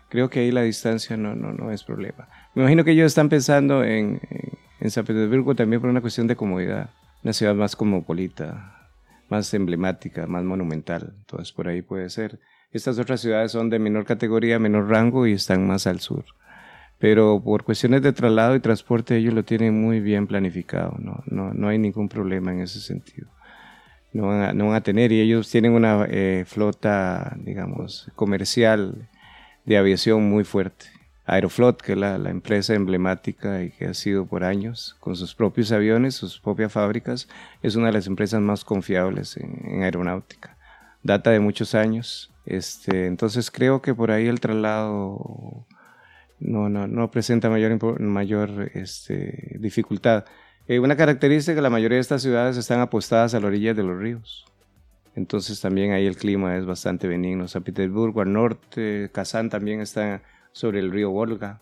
Creo 0.08 0.28
que 0.28 0.40
ahí 0.40 0.50
la 0.50 0.62
distancia 0.62 1.16
no, 1.16 1.36
no, 1.36 1.52
no 1.52 1.70
es 1.70 1.84
problema. 1.84 2.28
Me 2.56 2.62
imagino 2.62 2.82
que 2.82 2.90
ellos 2.90 3.06
están 3.06 3.28
pensando 3.28 3.84
en, 3.84 4.20
en, 4.28 4.65
en 4.80 4.90
San 4.90 5.04
Petersburgo 5.04 5.54
también 5.54 5.80
por 5.80 5.90
una 5.90 6.00
cuestión 6.00 6.26
de 6.26 6.36
comodidad. 6.36 6.90
Una 7.22 7.32
ciudad 7.32 7.54
más 7.54 7.74
cosmopolita, 7.76 8.88
más 9.28 9.52
emblemática, 9.54 10.26
más 10.26 10.44
monumental. 10.44 11.14
Entonces 11.18 11.52
por 11.52 11.68
ahí 11.68 11.82
puede 11.82 12.10
ser. 12.10 12.38
Estas 12.72 12.98
otras 12.98 13.20
ciudades 13.20 13.52
son 13.52 13.70
de 13.70 13.78
menor 13.78 14.04
categoría, 14.04 14.58
menor 14.58 14.88
rango 14.88 15.26
y 15.26 15.32
están 15.32 15.66
más 15.66 15.86
al 15.86 16.00
sur. 16.00 16.24
Pero 16.98 17.42
por 17.42 17.64
cuestiones 17.64 18.02
de 18.02 18.12
traslado 18.12 18.54
y 18.54 18.60
transporte 18.60 19.16
ellos 19.16 19.34
lo 19.34 19.44
tienen 19.44 19.80
muy 19.80 20.00
bien 20.00 20.26
planificado. 20.26 20.96
No, 20.98 21.22
no, 21.26 21.52
no 21.52 21.68
hay 21.68 21.78
ningún 21.78 22.08
problema 22.08 22.52
en 22.52 22.60
ese 22.60 22.80
sentido. 22.80 23.28
No 24.12 24.28
van 24.28 24.74
a, 24.74 24.80
tener 24.80 25.12
y 25.12 25.20
ellos 25.20 25.50
tienen 25.50 25.72
una 25.72 26.06
eh, 26.08 26.44
flota, 26.46 27.36
digamos, 27.38 28.10
comercial 28.14 29.08
de 29.66 29.76
aviación 29.76 30.30
muy 30.30 30.44
fuerte. 30.44 30.86
Aeroflot, 31.26 31.82
que 31.82 31.92
es 31.92 31.98
la, 31.98 32.14
empresa 32.30 32.74
emblemática 32.74 33.62
y 33.62 33.70
que 33.70 33.86
ha 33.86 33.94
sido 33.94 34.26
por 34.26 34.44
años, 34.44 34.96
con 35.00 35.16
sus 35.16 35.34
propios 35.34 35.72
aviones, 35.72 36.14
sus 36.14 36.38
propias 36.38 36.72
fábricas, 36.72 37.28
es 37.62 37.74
una 37.74 37.88
de 37.88 37.94
las 37.94 38.06
empresas 38.06 38.40
más 38.40 38.64
confiables 38.64 39.36
en, 39.36 39.82
aeronáutica. 39.82 40.56
Data 41.02 41.30
de 41.30 41.40
muchos 41.40 41.74
años. 41.74 42.32
Este, 42.46 43.06
entonces 43.06 43.50
creo 43.50 43.82
que 43.82 43.92
por 43.92 44.12
ahí 44.12 44.28
el 44.28 44.38
traslado 44.38 45.66
no, 46.38 46.68
no, 46.68 46.86
no 46.86 47.10
presenta 47.10 47.50
mayor, 47.50 48.00
mayor 48.00 48.70
este, 48.74 49.56
dificultad. 49.58 50.24
Eh, 50.68 50.78
una 50.78 50.96
característica, 50.96 51.60
la 51.60 51.70
mayoría 51.70 51.96
de 51.96 52.02
estas 52.02 52.22
ciudades 52.22 52.56
están 52.56 52.80
apostadas 52.80 53.34
a 53.34 53.40
la 53.40 53.48
orilla 53.48 53.74
de 53.74 53.82
los 53.82 53.98
ríos. 53.98 54.44
Entonces 55.16 55.60
también 55.60 55.92
ahí 55.92 56.06
el 56.06 56.16
clima 56.16 56.56
es 56.56 56.66
bastante 56.66 57.08
benigno. 57.08 57.48
San 57.48 57.64
Petersburgo 57.64 58.20
al 58.20 58.32
norte, 58.32 59.10
Kazán 59.12 59.48
también 59.48 59.80
está 59.80 60.22
sobre 60.56 60.80
el 60.80 60.90
río 60.90 61.10
Volga. 61.10 61.60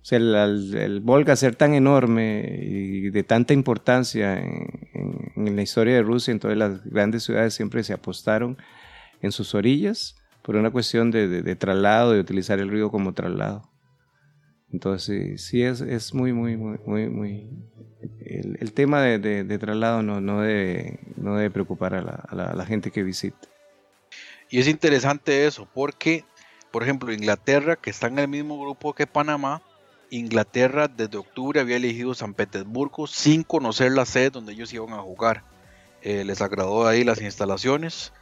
O 0.00 0.04
sea, 0.04 0.18
el, 0.18 0.72
el, 0.76 1.00
Volga 1.00 1.34
ser 1.34 1.56
tan 1.56 1.74
enorme 1.74 2.48
y 2.62 3.10
de 3.10 3.24
tanta 3.24 3.54
importancia 3.54 4.38
en, 4.38 5.32
en, 5.34 5.56
la 5.56 5.62
historia 5.62 5.94
de 5.94 6.02
Rusia, 6.02 6.30
entonces 6.30 6.56
las 6.56 6.84
grandes 6.84 7.24
ciudades 7.24 7.54
siempre 7.54 7.82
se 7.82 7.92
apostaron 7.92 8.56
en 9.20 9.32
sus 9.32 9.52
orillas 9.52 10.14
por 10.42 10.54
una 10.54 10.70
cuestión 10.70 11.10
de, 11.10 11.26
de, 11.42 11.56
traslado, 11.56 12.12
de 12.12 12.20
utilizar 12.20 12.60
el 12.60 12.70
río 12.70 12.92
como 12.92 13.14
traslado. 13.14 13.68
Entonces, 14.72 15.44
sí, 15.44 15.64
es, 15.64 15.80
es 15.80 16.14
muy, 16.14 16.32
muy, 16.32 16.56
muy, 16.56 16.78
muy, 16.86 17.08
muy... 17.08 17.50
El, 18.20 18.58
el 18.60 18.72
tema 18.74 19.02
de, 19.02 19.18
de, 19.18 19.58
traslado 19.58 20.04
no, 20.04 20.20
no, 20.20 20.42
debe, 20.42 21.00
no 21.16 21.34
debe 21.34 21.50
preocupar 21.50 21.94
a 21.94 22.02
la, 22.02 22.24
a, 22.28 22.34
la, 22.36 22.44
a 22.44 22.54
la 22.54 22.64
gente 22.64 22.92
que 22.92 23.02
visita. 23.02 23.48
Y 24.50 24.60
es 24.60 24.68
interesante 24.68 25.46
eso, 25.46 25.68
porque, 25.74 26.24
por 26.70 26.82
ejemplo, 26.82 27.12
Inglaterra, 27.12 27.76
que 27.76 27.90
está 27.90 28.08
en 28.08 28.18
el 28.18 28.28
mismo 28.28 28.60
grupo 28.60 28.94
que 28.94 29.06
Panamá, 29.06 29.62
Inglaterra 30.10 30.88
desde 30.88 31.18
octubre 31.18 31.60
había 31.60 31.76
elegido 31.76 32.14
San 32.14 32.34
Petersburgo 32.34 33.06
sin 33.06 33.42
conocer 33.42 33.92
la 33.92 34.06
sede 34.06 34.30
donde 34.30 34.52
ellos 34.52 34.72
iban 34.72 34.92
a 34.92 35.02
jugar. 35.02 35.44
Eh, 36.02 36.24
les 36.24 36.40
agradó 36.40 36.86
ahí 36.86 37.04
las 37.04 37.20
instalaciones 37.20 38.12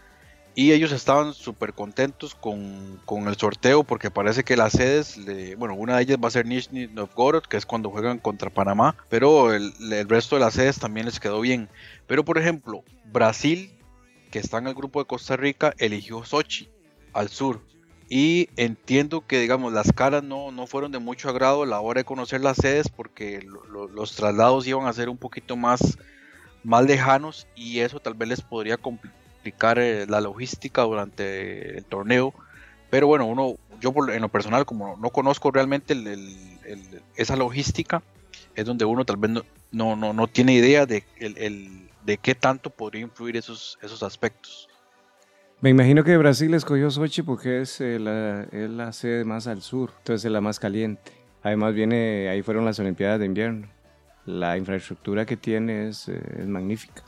y 0.55 0.73
ellos 0.73 0.91
estaban 0.93 1.35
súper 1.35 1.75
contentos 1.75 2.35
con, 2.35 2.99
con, 3.05 3.29
el 3.29 3.37
sorteo 3.37 3.85
porque 3.85 4.11
parece 4.11 4.43
que 4.43 4.57
las 4.57 4.73
sedes, 4.73 5.19
le, 5.19 5.55
bueno, 5.55 5.75
una 5.75 5.97
de 5.97 6.03
ellas 6.05 6.19
va 6.23 6.29
a 6.29 6.31
ser 6.31 6.47
Nizhny 6.47 6.87
Novgorod, 6.89 7.43
que 7.43 7.59
es 7.59 7.67
cuando 7.67 7.91
juegan 7.91 8.19
contra 8.19 8.49
Panamá, 8.49 8.97
pero 9.11 9.53
el, 9.53 9.75
el, 9.93 10.09
resto 10.09 10.37
de 10.37 10.41
las 10.41 10.55
sedes 10.55 10.79
también 10.79 11.05
les 11.05 11.21
quedó 11.21 11.43
bien. 11.43 11.69
Pero 12.07 12.25
por 12.25 12.39
ejemplo, 12.39 12.83
Brasil, 13.05 13.71
que 14.31 14.39
está 14.39 14.57
en 14.57 14.69
el 14.69 14.75
grupo 14.75 15.01
de 15.01 15.07
Costa 15.07 15.37
Rica, 15.37 15.75
eligió 15.77 16.25
Sochi, 16.25 16.71
al 17.13 17.29
sur. 17.29 17.61
Y 18.09 18.49
entiendo 18.57 19.27
que, 19.27 19.40
digamos, 19.40 19.73
las 19.73 19.92
caras 19.92 20.23
no, 20.23 20.53
no 20.53 20.66
fueron 20.66 20.92
de 20.92 21.01
mucho 21.01 21.29
agrado 21.29 21.64
a 21.64 21.66
la 21.66 21.81
hora 21.81 22.01
de 22.01 22.05
conocer 22.05 22.40
las 22.40 22.57
sedes 22.57 22.88
porque 22.88 23.42
lo, 23.42 23.64
lo, 23.66 23.88
los 23.88 24.14
traslados 24.14 24.66
iban 24.66 24.87
a 24.87 24.92
ser 24.92 25.09
un 25.09 25.16
poquito 25.16 25.57
más, 25.57 25.99
más 26.62 26.85
lejanos 26.85 27.49
y 27.57 27.81
eso 27.81 27.99
tal 27.99 28.14
vez 28.14 28.29
les 28.29 28.40
podría 28.42 28.77
complicar 28.77 29.81
eh, 29.81 30.07
la 30.07 30.21
logística 30.21 30.83
durante 30.83 31.79
el 31.79 31.85
torneo. 31.85 32.33
Pero 32.90 33.09
bueno, 33.09 33.27
uno, 33.27 33.57
yo 33.81 33.92
por, 33.92 34.09
en 34.12 34.23
lo 34.23 34.29
personal, 34.29 34.64
como 34.64 34.97
no 34.97 35.11
conozco 35.11 35.51
realmente 35.51 35.97
esa 37.16 37.35
logística, 37.35 38.05
es 38.55 38.64
donde 38.64 38.85
uno 38.85 39.05
tal 39.05 39.16
vez 39.16 39.33
no, 39.73 39.97
no, 39.97 40.12
no 40.12 40.27
tiene 40.29 40.53
idea 40.53 40.87
de, 40.87 41.05
de 41.19 42.19
qué 42.19 42.37
tanto 42.37 42.71
podría 42.71 43.03
influir 43.03 43.37
esos, 43.37 43.79
esos 43.83 44.05
aspectos. 44.05 44.69
Me 45.61 45.71
imagino 45.71 46.05
que 46.05 46.16
Brasil 46.16 46.53
escogió 46.55 46.90
Sochi 46.90 47.23
porque 47.23 47.62
es, 47.62 47.81
eh, 47.81 47.99
la, 47.99 48.45
es 48.53 48.71
la 48.71 48.92
sede 48.92 49.25
más 49.25 49.47
al 49.47 49.62
sur, 49.62 49.90
entonces 49.99 50.25
es 50.25 50.31
la 50.31 50.40
más 50.40 50.61
caliente. 50.61 51.12
Además 51.42 51.75
viene, 51.75 52.29
ahí 52.29 52.42
fueron 52.42 52.64
las 52.64 52.79
Olimpiadas 52.79 53.21
de 53.21 53.27
invierno. 53.27 53.69
La 54.27 54.59
infraestructura 54.59 55.25
que 55.25 55.37
tiene 55.37 55.88
es, 55.88 56.09
eh, 56.09 56.21
es 56.38 56.47
magnífica 56.47 57.03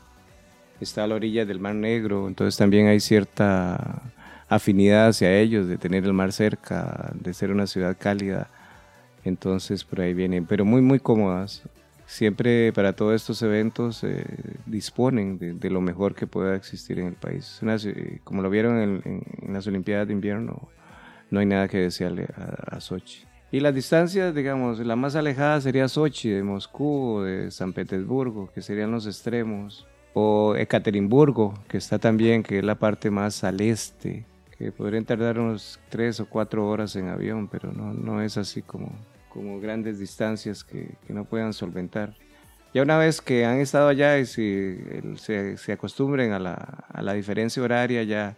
está 0.79 1.03
a 1.03 1.07
la 1.07 1.15
orilla 1.15 1.45
del 1.45 1.59
Mar 1.59 1.75
Negro, 1.75 2.27
entonces 2.27 2.57
también 2.57 2.87
hay 2.87 2.99
cierta 2.99 4.01
afinidad 4.47 5.09
hacia 5.09 5.37
ellos, 5.37 5.67
de 5.67 5.77
tener 5.77 6.05
el 6.05 6.13
mar 6.13 6.31
cerca, 6.31 7.11
de 7.13 7.33
ser 7.33 7.51
una 7.51 7.67
ciudad 7.67 7.95
cálida. 7.99 8.49
Entonces 9.23 9.83
por 9.83 10.01
ahí 10.01 10.13
vienen, 10.13 10.45
pero 10.45 10.65
muy, 10.65 10.81
muy 10.81 10.99
cómodas. 10.99 11.61
Siempre 12.09 12.73
para 12.73 12.93
todos 12.93 13.13
estos 13.13 13.39
eventos 13.43 14.03
eh, 14.03 14.25
disponen 14.65 15.37
de, 15.37 15.69
lo 15.69 15.79
mejor 15.79 16.15
que 16.15 16.25
pueda 16.25 16.55
existir 16.55 16.97
en 16.97 17.05
el 17.05 17.13
país. 17.13 17.59
Una, 17.61 17.77
como 18.23 18.41
lo 18.41 18.49
vieron 18.49 18.79
en, 19.05 19.53
las 19.53 19.67
Olimpiadas 19.67 20.07
de 20.07 20.13
Invierno, 20.13 20.69
no 21.29 21.39
hay 21.39 21.45
nada 21.45 21.67
que 21.67 21.77
desearle 21.77 22.25
a, 22.35 22.79
Sochi. 22.79 23.25
Y 23.51 23.59
las 23.59 23.75
distancias, 23.75 24.33
digamos, 24.33 24.79
la 24.79 24.95
más 24.95 25.15
alejada 25.15 25.61
sería 25.61 25.87
Sochi, 25.87 26.29
de 26.31 26.41
Moscú 26.41 27.21
de 27.21 27.51
San 27.51 27.73
Petersburgo, 27.73 28.49
que 28.55 28.63
serían 28.63 28.89
los 28.89 29.05
extremos 29.05 29.85
o 30.15 30.55
Ekaterimburgo, 30.55 31.53
que 31.67 31.77
está 31.77 31.99
también, 31.99 32.41
que 32.41 32.57
es 32.57 32.65
la 32.65 32.79
parte 32.79 33.11
más 33.11 33.43
al 33.43 33.61
este, 33.61 34.25
que 34.57 34.71
podrían 34.71 35.05
tardar 35.05 35.37
unos 35.37 35.79
tres 35.89 36.19
o 36.19 36.25
cuatro 36.25 36.67
horas 36.67 36.95
en 36.95 37.07
avión, 37.07 37.47
pero 37.47 37.71
no, 37.71 37.93
no 37.93 38.23
es 38.23 38.35
así 38.35 38.63
como, 38.63 38.89
como 39.39 39.61
grandes 39.61 39.99
distancias 39.99 40.65
que, 40.65 40.97
que 41.07 41.13
no 41.13 41.23
puedan 41.23 41.53
solventar. 41.53 42.13
Ya 42.73 42.81
una 42.81 42.97
vez 42.97 43.21
que 43.21 43.45
han 43.45 43.61
estado 43.61 43.87
allá 43.87 44.19
y 44.19 44.25
si, 44.25 44.77
se, 45.15 45.55
se, 45.55 45.71
acostumbren 45.71 46.33
a 46.33 46.39
la, 46.39 46.55
a 46.89 47.01
la, 47.01 47.13
diferencia 47.13 47.63
horaria, 47.63 48.03
ya 48.03 48.37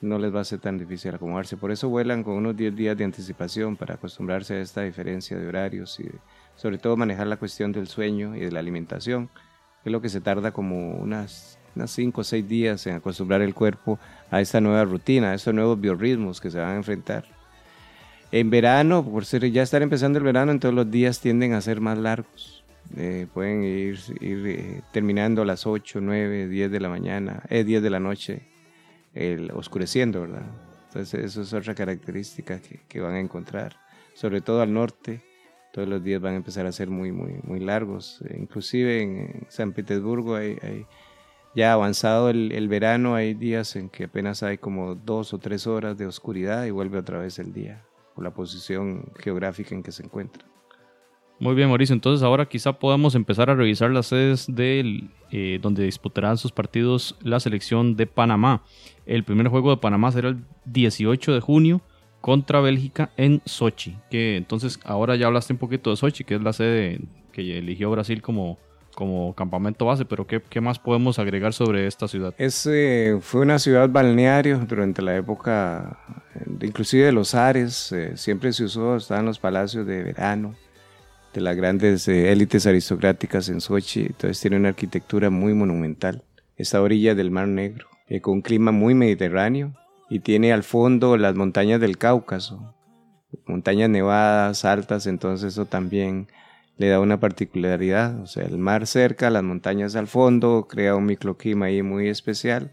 no 0.00 0.16
les 0.16 0.32
va 0.32 0.42
a 0.42 0.44
ser 0.44 0.60
tan 0.60 0.78
difícil 0.78 1.12
acomodarse. 1.12 1.56
Por 1.56 1.72
eso 1.72 1.88
vuelan 1.88 2.22
con 2.22 2.34
unos 2.34 2.56
10 2.56 2.76
días 2.76 2.96
de 2.96 3.02
anticipación 3.02 3.74
para 3.74 3.94
acostumbrarse 3.94 4.54
a 4.54 4.60
esta 4.60 4.82
diferencia 4.82 5.36
de 5.36 5.48
horarios 5.48 5.98
y 5.98 6.08
sobre 6.54 6.78
todo 6.78 6.96
manejar 6.96 7.26
la 7.26 7.36
cuestión 7.36 7.72
del 7.72 7.88
sueño 7.88 8.36
y 8.36 8.40
de 8.40 8.52
la 8.52 8.60
alimentación 8.60 9.30
es 9.84 9.90
lo 9.90 10.00
que 10.00 10.08
se 10.08 10.20
tarda 10.20 10.52
como 10.52 10.92
unas, 10.92 11.58
unas 11.74 11.90
cinco 11.90 12.20
o 12.20 12.24
seis 12.24 12.46
días 12.46 12.86
en 12.86 12.94
acostumbrar 12.94 13.42
el 13.42 13.54
cuerpo 13.54 13.98
a 14.30 14.40
esta 14.40 14.60
nueva 14.60 14.84
rutina, 14.84 15.32
a 15.32 15.34
estos 15.34 15.52
nuevos 15.52 15.80
biorritmos 15.80 16.40
que 16.40 16.48
se 16.48 16.60
van 16.60 16.70
a 16.70 16.76
enfrentar. 16.76 17.37
En 18.30 18.50
verano, 18.50 19.04
por 19.04 19.24
ser 19.24 19.50
ya 19.50 19.62
estar 19.62 19.80
empezando 19.82 20.18
el 20.18 20.24
verano, 20.24 20.52
entonces 20.52 20.74
los 20.74 20.90
días 20.90 21.20
tienden 21.20 21.54
a 21.54 21.60
ser 21.60 21.80
más 21.80 21.96
largos. 21.96 22.62
Eh, 22.96 23.26
pueden 23.32 23.64
ir, 23.64 23.98
eh, 24.20 24.82
terminando 24.92 25.42
a 25.42 25.44
las 25.44 25.66
8, 25.66 26.00
9, 26.00 26.48
10 26.48 26.70
de 26.70 26.80
la 26.80 26.88
mañana, 26.88 27.42
eh, 27.50 27.64
10 27.64 27.82
de 27.82 27.90
la 27.90 28.00
noche, 28.00 28.42
oscureciendo, 29.52 30.20
¿verdad? 30.22 30.46
Entonces 30.86 31.24
eso 31.24 31.42
es 31.42 31.52
otra 31.52 31.74
característica 31.74 32.60
que, 32.88 33.00
van 33.00 33.14
a 33.14 33.20
encontrar, 33.20 33.76
sobre 34.14 34.40
todo 34.40 34.62
al 34.62 34.72
norte 34.72 35.22
todos 35.72 35.88
los 35.88 36.02
días 36.02 36.20
van 36.20 36.34
a 36.34 36.36
empezar 36.36 36.66
a 36.66 36.72
ser 36.72 36.88
muy, 36.88 37.12
muy, 37.12 37.40
muy 37.42 37.60
largos. 37.60 38.22
Inclusive 38.34 39.02
en 39.02 39.46
San 39.48 39.72
Petersburgo 39.72 40.36
hay 40.36 40.86
ya 41.54 41.72
avanzado 41.72 42.30
el, 42.30 42.52
el, 42.52 42.68
verano, 42.68 43.14
hay 43.14 43.34
días 43.34 43.76
en 43.76 43.88
que 43.88 44.04
apenas 44.04 44.42
hay 44.42 44.58
como 44.58 44.94
dos 44.94 45.34
o 45.34 45.38
tres 45.38 45.66
horas 45.66 45.98
de 45.98 46.06
oscuridad 46.06 46.64
y 46.64 46.70
vuelve 46.70 46.98
otra 46.98 47.18
vez 47.18 47.38
el 47.38 47.52
día, 47.52 47.82
la 48.20 48.32
posición 48.32 49.12
geográfica 49.18 49.74
en 49.74 49.82
que 49.82 49.92
se 49.92 50.04
encuentra. 50.04 50.44
Muy 51.40 51.54
bien, 51.54 51.68
Mauricio. 51.68 51.94
Entonces 51.94 52.24
ahora 52.24 52.46
quizá 52.46 52.72
podamos 52.72 53.14
empezar 53.14 53.48
a 53.48 53.54
revisar 53.54 53.90
las 53.90 54.06
sedes 54.06 54.46
del, 54.48 55.10
eh, 55.30 55.58
donde 55.62 55.84
disputarán 55.84 56.36
sus 56.36 56.50
partidos 56.50 57.16
la 57.22 57.38
selección 57.38 57.96
de 57.96 58.06
Panamá. 58.06 58.64
El 59.06 59.22
primer 59.22 59.48
juego 59.48 59.70
de 59.70 59.76
Panamá 59.76 60.10
será 60.10 60.30
el 60.30 60.44
18 60.64 61.32
de 61.32 61.40
junio 61.40 61.80
contra 62.20 62.60
Bélgica 62.60 63.12
en 63.16 63.40
Sochi. 63.44 63.96
Que 64.10 64.36
entonces 64.36 64.80
ahora 64.84 65.14
ya 65.14 65.28
hablaste 65.28 65.52
un 65.52 65.60
poquito 65.60 65.90
de 65.90 65.96
Sochi, 65.96 66.24
que 66.24 66.34
es 66.34 66.42
la 66.42 66.52
sede 66.52 67.00
que 67.32 67.58
eligió 67.58 67.90
Brasil 67.90 68.20
como, 68.20 68.58
como 68.98 69.32
campamento 69.32 69.86
base, 69.86 70.04
pero 70.04 70.26
¿qué, 70.26 70.42
¿qué, 70.42 70.60
más 70.60 70.80
podemos 70.80 71.20
agregar 71.20 71.52
sobre 71.52 71.86
esta 71.86 72.08
ciudad? 72.08 72.34
Es, 72.36 72.66
eh, 72.66 73.16
fue 73.20 73.42
una 73.42 73.60
ciudad 73.60 73.88
balneario 73.88 74.58
durante 74.58 75.02
la 75.02 75.14
época, 75.14 76.00
inclusive 76.60 77.04
de 77.04 77.12
los 77.12 77.32
Ares, 77.36 77.92
eh, 77.92 78.16
siempre 78.16 78.52
se 78.52 78.64
usó, 78.64 78.96
estaban 78.96 79.24
los 79.24 79.38
palacios 79.38 79.86
de 79.86 80.02
verano 80.02 80.56
de 81.32 81.40
las 81.40 81.54
grandes 81.54 82.08
eh, 82.08 82.32
élites 82.32 82.66
aristocráticas 82.66 83.48
en 83.48 83.60
Sochi, 83.60 84.00
entonces 84.00 84.40
tiene 84.40 84.56
una 84.56 84.70
arquitectura 84.70 85.30
muy 85.30 85.54
monumental. 85.54 86.24
Esta 86.56 86.82
orilla 86.82 87.14
del 87.14 87.30
Mar 87.30 87.46
Negro, 87.46 87.86
eh, 88.08 88.20
con 88.20 88.34
un 88.34 88.42
clima 88.42 88.72
muy 88.72 88.94
mediterráneo, 88.94 89.74
y 90.10 90.18
tiene 90.18 90.52
al 90.52 90.64
fondo 90.64 91.16
las 91.16 91.36
montañas 91.36 91.80
del 91.80 91.98
Cáucaso, 91.98 92.74
montañas 93.46 93.90
nevadas, 93.90 94.64
altas, 94.64 95.06
entonces 95.06 95.52
eso 95.52 95.66
también 95.66 96.26
le 96.78 96.88
da 96.88 97.00
una 97.00 97.20
particularidad, 97.20 98.20
o 98.20 98.26
sea, 98.26 98.44
el 98.44 98.56
mar 98.56 98.86
cerca, 98.86 99.30
las 99.30 99.42
montañas 99.42 99.96
al 99.96 100.06
fondo, 100.06 100.66
crea 100.68 100.94
un 100.94 101.06
microclima 101.06 101.66
ahí 101.66 101.82
muy 101.82 102.08
especial, 102.08 102.70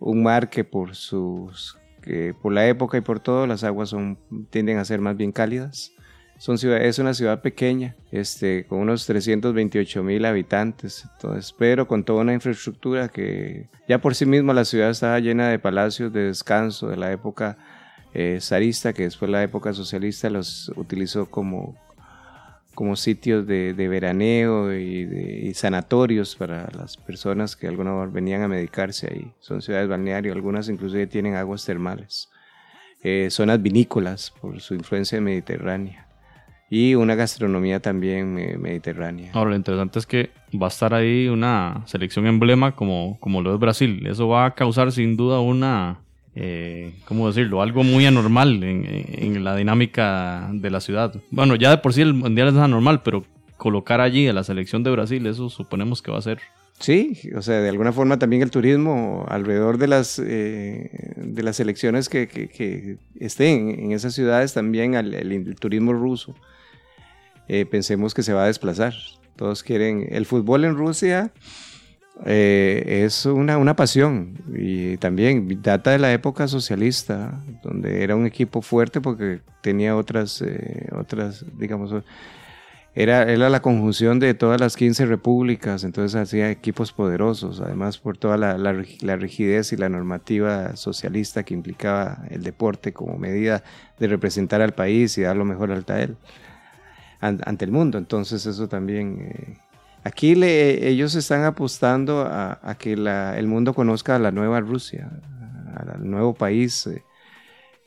un 0.00 0.22
mar 0.22 0.50
que 0.50 0.64
por 0.64 0.94
sus 0.96 1.78
que 2.02 2.34
por 2.34 2.52
la 2.52 2.66
época 2.66 2.98
y 2.98 3.00
por 3.00 3.20
todo 3.20 3.46
las 3.46 3.64
aguas 3.64 3.88
son 3.88 4.18
tienden 4.50 4.76
a 4.78 4.84
ser 4.84 5.00
más 5.00 5.16
bien 5.16 5.32
cálidas. 5.32 5.92
Son 6.36 6.56
es 6.56 6.98
una 6.98 7.14
ciudad 7.14 7.42
pequeña, 7.42 7.94
este, 8.10 8.66
con 8.66 8.80
unos 8.80 9.06
328 9.06 10.02
mil 10.02 10.24
habitantes, 10.24 11.06
entonces, 11.14 11.54
pero 11.56 11.86
con 11.86 12.04
toda 12.04 12.22
una 12.22 12.34
infraestructura 12.34 13.08
que 13.08 13.68
ya 13.88 14.00
por 14.00 14.14
sí 14.14 14.26
misma 14.26 14.52
la 14.52 14.64
ciudad 14.64 14.90
estaba 14.90 15.20
llena 15.20 15.48
de 15.48 15.60
palacios 15.60 16.12
de 16.12 16.24
descanso 16.24 16.88
de 16.88 16.96
la 16.96 17.12
época 17.12 17.56
eh, 18.14 18.38
zarista, 18.40 18.92
que 18.92 19.04
después 19.04 19.30
la 19.30 19.42
época 19.42 19.72
socialista 19.72 20.28
los 20.28 20.72
utilizó 20.76 21.30
como, 21.30 21.76
como 22.74 22.96
sitios 22.96 23.46
de, 23.46 23.72
veraneo 23.72 24.72
y, 24.74 25.04
de, 25.04 25.54
sanatorios 25.54 26.36
para 26.36 26.68
las 26.76 26.96
personas 26.96 27.56
que 27.56 27.68
alguna 27.68 28.06
venían 28.06 28.42
a 28.42 28.48
medicarse 28.48 29.08
ahí. 29.12 29.32
Son 29.40 29.62
ciudades 29.62 29.88
balnearias, 29.88 30.34
algunas 30.34 30.68
inclusive 30.68 31.06
tienen 31.06 31.34
aguas 31.34 31.64
termales. 31.64 32.28
Eh, 33.02 33.28
zonas 33.30 33.60
vinícolas 33.60 34.30
por 34.40 34.60
su 34.60 34.74
influencia 34.74 35.20
mediterránea 35.20 36.04
y 36.70 36.94
una 36.94 37.14
gastronomía 37.14 37.80
también 37.80 38.34
mediterránea. 38.60 39.30
Ahora, 39.34 39.50
lo 39.50 39.56
interesante 39.56 39.98
es 39.98 40.06
que 40.06 40.30
va 40.60 40.66
a 40.66 40.68
estar 40.68 40.94
ahí 40.94 41.28
una 41.28 41.82
selección 41.86 42.26
emblema 42.26 42.74
como, 42.74 43.18
como 43.20 43.42
lo 43.42 43.54
es 43.54 43.60
Brasil. 43.60 44.06
Eso 44.06 44.28
va 44.28 44.46
a 44.46 44.54
causar 44.54 44.90
sin 44.90 45.16
duda 45.16 45.40
una, 45.40 46.00
eh, 46.36 46.92
¿cómo 47.04 47.28
decirlo? 47.28 47.62
Algo 47.62 47.84
muy 47.84 48.06
anormal 48.06 48.62
en, 48.62 49.44
la 49.44 49.54
dinámica 49.54 50.48
de 50.52 50.70
la 50.70 50.80
ciudad. 50.80 51.14
Bueno, 51.30 51.54
ya 51.54 51.70
de 51.70 51.78
por 51.78 51.92
sí 51.92 52.00
el 52.00 52.14
Mundial 52.14 52.48
es 52.48 52.54
anormal, 52.54 53.02
pero 53.02 53.24
colocar 53.56 54.00
allí 54.00 54.26
a 54.26 54.32
la 54.32 54.42
selección 54.42 54.82
de 54.82 54.90
Brasil, 54.90 55.26
eso 55.26 55.48
suponemos 55.48 56.02
que 56.02 56.10
va 56.10 56.18
a 56.18 56.22
ser... 56.22 56.40
Sí, 56.80 57.30
o 57.36 57.40
sea, 57.40 57.60
de 57.60 57.68
alguna 57.68 57.92
forma 57.92 58.18
también 58.18 58.42
el 58.42 58.50
turismo 58.50 59.24
alrededor 59.28 59.78
de 59.78 59.86
las, 59.86 60.18
eh, 60.18 60.90
de 61.16 61.42
las 61.44 61.60
elecciones 61.60 62.08
que, 62.08 62.26
que, 62.26 62.96
estén 63.20 63.70
en 63.78 63.92
esas 63.92 64.12
ciudades, 64.12 64.54
también 64.54 64.94
el, 64.94 65.54
turismo 65.54 65.92
ruso, 65.92 66.34
eh, 67.46 67.64
pensemos 67.64 68.12
que 68.12 68.24
se 68.24 68.32
va 68.32 68.42
a 68.42 68.46
desplazar. 68.46 68.92
Todos 69.36 69.62
quieren 69.62 70.08
el 70.10 70.26
fútbol 70.26 70.64
en 70.64 70.76
Rusia 70.76 71.32
eh, 72.24 73.02
es 73.04 73.26
una, 73.26 73.58
una, 73.58 73.74
pasión 73.74 74.34
y 74.54 74.96
también 74.98 75.60
data 75.62 75.90
de 75.90 75.98
la 75.98 76.12
época 76.12 76.46
socialista, 76.46 77.42
donde 77.62 78.04
era 78.04 78.14
un 78.14 78.24
equipo 78.24 78.62
fuerte 78.62 79.00
porque 79.00 79.40
tenía 79.62 79.96
otras, 79.96 80.40
eh, 80.40 80.88
otras 80.96 81.44
digamos, 81.58 81.92
era, 82.94 83.24
era 83.24 83.48
la 83.48 83.60
conjunción 83.60 84.20
de 84.20 84.34
todas 84.34 84.60
las 84.60 84.76
15 84.76 85.06
repúblicas, 85.06 85.82
entonces 85.82 86.14
hacía 86.14 86.50
equipos 86.52 86.92
poderosos, 86.92 87.60
además 87.60 87.98
por 87.98 88.16
toda 88.16 88.36
la, 88.36 88.56
la, 88.56 89.16
rigidez 89.16 89.72
y 89.72 89.76
la 89.76 89.88
normativa 89.88 90.76
socialista 90.76 91.42
que 91.42 91.54
implicaba 91.54 92.24
el 92.30 92.44
deporte 92.44 92.92
como 92.92 93.18
medida 93.18 93.64
de 93.98 94.06
representar 94.06 94.62
al 94.62 94.72
país 94.72 95.18
y 95.18 95.22
dar 95.22 95.34
lo 95.36 95.44
mejor 95.44 95.72
al 95.72 95.84
él 95.98 96.16
ante 97.20 97.64
el 97.64 97.72
mundo. 97.72 97.98
Entonces 97.98 98.46
eso 98.46 98.68
también 98.68 99.32
eh, 99.32 99.56
Aquí 100.04 100.34
le, 100.34 100.86
ellos 100.86 101.14
están 101.14 101.44
apostando 101.44 102.26
a, 102.28 102.76
que 102.78 102.92
el 102.92 103.46
mundo 103.46 103.72
conozca 103.72 104.16
a 104.16 104.18
la 104.18 104.30
nueva 104.30 104.60
Rusia, 104.60 105.10
al 105.74 106.08
nuevo 106.08 106.34
país, 106.34 106.86
eh, 106.86 107.02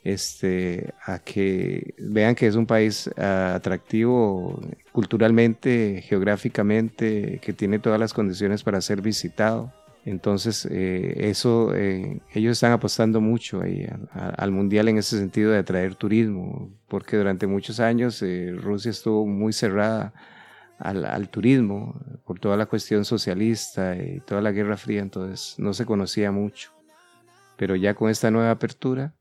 este, 0.02 0.94
a 1.04 1.20
que 1.20 1.94
vean 1.98 2.34
que 2.34 2.48
es 2.48 2.56
un 2.56 2.66
país 2.66 3.08
ah, 3.16 3.54
atractivo 3.54 4.60
culturalmente, 4.90 6.02
geográficamente, 6.08 7.38
que 7.40 7.52
tiene 7.52 7.78
todas 7.78 8.00
las 8.00 8.12
condiciones 8.12 8.64
para 8.64 8.80
ser 8.80 9.00
visitado. 9.00 9.72
Entonces, 10.04 10.66
eh, 10.68 11.28
eso, 11.30 11.72
eh, 11.76 12.20
ellos 12.34 12.52
están 12.52 12.72
apostando 12.72 13.20
mucho 13.20 13.60
ahí 13.62 13.86
al 14.12 14.50
mundial 14.50 14.88
en 14.88 14.98
ese 14.98 15.18
sentido 15.18 15.52
de 15.52 15.58
atraer 15.58 15.94
turismo, 15.94 16.68
porque 16.88 17.16
durante 17.16 17.46
muchos 17.46 17.78
años 17.78 18.24
Rusia 18.56 18.90
estuvo 18.90 19.24
muy 19.24 19.52
cerrada 19.52 20.12
al, 20.78 21.28
turismo 21.28 22.00
por 22.24 22.38
toda 22.38 22.56
la 22.56 22.66
cuestión 22.66 23.04
socialista 23.04 23.96
y 23.96 24.20
toda 24.20 24.40
la 24.40 24.52
Guerra 24.52 24.76
Fría, 24.76 25.00
entonces 25.00 25.54
no 25.58 25.74
se 25.74 25.84
conocía 25.86 26.30
mucho. 26.30 26.70
Pero 27.56 27.74
ya 27.76 27.94
con 27.94 28.10
esta 28.10 28.30
nueva 28.30 28.52
apertura, 28.52 29.14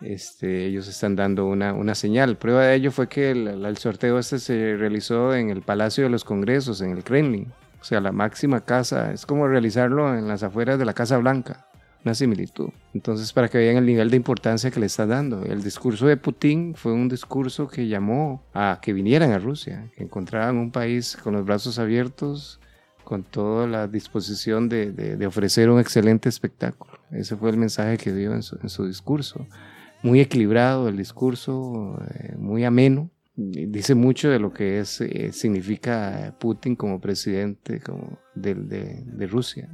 este, 0.00 0.66
ellos 0.66 0.88
están 0.88 1.14
dando 1.14 1.46
una, 1.46 1.72
una 1.72 1.94
señal. 1.94 2.36
Prueba 2.36 2.64
de 2.64 2.74
ello 2.74 2.90
fue 2.90 3.08
que 3.08 3.30
el, 3.30 3.64
el, 3.64 3.76
sorteo 3.76 4.18
este 4.18 4.38
se 4.38 4.76
realizó 4.76 5.34
en 5.34 5.50
el 5.50 5.62
Palacio 5.62 6.04
de 6.04 6.10
los 6.10 6.24
Congresos, 6.24 6.80
en 6.80 6.90
el 6.90 7.04
Kremlin. 7.04 7.52
O 7.80 7.84
sea, 7.84 8.00
la 8.00 8.12
máxima 8.12 8.64
casa, 8.64 9.12
es 9.12 9.24
como 9.24 9.46
realizarlo 9.46 10.16
en 10.16 10.26
las 10.26 10.42
afueras 10.42 10.78
de 10.78 10.84
la 10.84 10.94
Casa 10.94 11.16
Blanca 11.18 11.69
una 12.04 12.14
similitud. 12.14 12.70
Entonces, 12.94 13.32
para 13.32 13.48
que 13.48 13.58
vean 13.58 13.76
el 13.76 13.86
nivel 13.86 14.10
de 14.10 14.16
importancia 14.16 14.70
que 14.70 14.80
le 14.80 14.86
está 14.86 15.06
dando. 15.06 15.44
El 15.44 15.62
discurso 15.62 16.06
de 16.06 16.16
Putin 16.16 16.74
fue 16.74 16.92
un 16.92 17.08
discurso 17.08 17.68
que 17.68 17.88
llamó 17.88 18.42
a 18.54 18.78
que 18.80 18.92
vinieran 18.92 19.32
a 19.32 19.38
Rusia, 19.38 19.90
que 19.96 20.04
encontraran 20.04 20.56
un 20.56 20.70
país 20.70 21.16
con 21.22 21.34
los 21.34 21.44
brazos 21.44 21.78
abiertos, 21.78 22.60
con 23.04 23.22
toda 23.24 23.66
la 23.66 23.88
disposición 23.88 24.68
de, 24.68 24.92
de, 24.92 25.26
ofrecer 25.26 25.68
un 25.68 25.80
excelente 25.80 26.28
espectáculo. 26.28 26.92
Ese 27.10 27.36
fue 27.36 27.50
el 27.50 27.56
mensaje 27.56 27.98
que 27.98 28.12
dio 28.12 28.32
en 28.32 28.42
su, 28.42 28.86
discurso. 28.86 29.46
Muy 30.02 30.20
equilibrado 30.20 30.88
el 30.88 30.96
discurso, 30.96 32.00
eh, 32.14 32.36
muy 32.38 32.64
ameno. 32.64 33.10
Dice 33.34 33.94
mucho 33.94 34.28
de 34.28 34.38
lo 34.38 34.52
que 34.52 34.78
es, 34.78 35.00
eh, 35.00 35.32
significa 35.32 36.36
Putin 36.38 36.76
como 36.76 37.00
presidente 37.00 37.80
como 37.80 38.18
de, 38.34 38.54
de 38.54 39.26
Rusia 39.26 39.68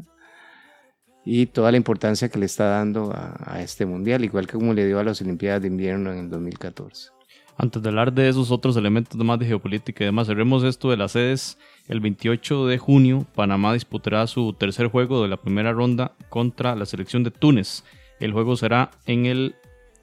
y 1.27 1.47
toda 1.47 1.73
la 1.73 1.77
importancia 1.77 2.29
que 2.29 2.39
le 2.39 2.47
está 2.47 2.67
dando 2.67 3.12
a, 3.12 3.61
este 3.61 3.85
mundial, 3.85 4.25
igual 4.25 4.47
que 4.47 4.53
como 4.53 4.73
le 4.73 4.87
dio 4.87 5.01
a 5.01 5.05
las 5.05 5.21
Olimpiadas 5.21 5.61
de 5.61 5.67
Invierno 5.69 6.12
en 6.12 6.19
el 6.19 6.31
2014. 6.31 7.11
Antes 7.59 7.83
de 7.83 7.89
hablar 7.89 8.12
de 8.12 8.29
esos 8.29 8.53
otros 8.53 8.77
elementos 8.77 9.17
más 9.25 9.39
de 9.41 9.47
geopolítica 9.47 10.05
y 10.05 10.07
demás, 10.07 10.29
cerremos 10.29 10.62
esto 10.62 10.89
de 10.89 10.97
las 10.97 11.12
sedes. 11.12 11.59
El 11.89 12.01
28 12.01 12.67
de 12.67 12.79
junio, 12.79 13.27
Panamá 13.35 13.73
disputará 13.73 14.27
su 14.29 14.53
tercer 14.53 14.87
juego 14.87 15.23
de 15.23 15.29
la 15.29 15.37
primera 15.37 15.73
ronda 15.73 16.12
contra 16.29 16.77
la 16.77 16.87
selección 16.87 17.25
de 17.25 17.33
Túnez. 17.33 17.83
El 18.21 18.33
juego 18.33 18.57
será 18.57 18.93
en 19.07 19.27
el 19.27 19.57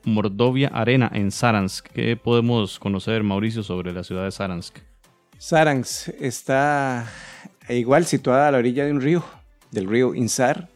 Mordovia 0.04 0.70
Arena 0.74 1.10
en 1.14 1.32
Saransk. 1.32 1.88
¿Qué 1.88 2.18
podemos 2.18 2.80
conocer, 2.80 3.24
Mauricio, 3.24 3.64
sobre 3.64 3.94
la 3.94 4.04
ciudad 4.04 4.26
de 4.26 4.32
Saransk? 4.32 4.80
Saransk 5.38 6.10
está 6.20 7.08
igual 7.70 8.06
situada 8.06 8.50
a 8.50 8.52
la 8.52 8.58
orilla 8.58 8.84
de 8.84 8.92
un 8.92 9.00
río, 9.00 9.24
del 9.72 9.88
río 9.88 10.16
Insar, 10.16 10.73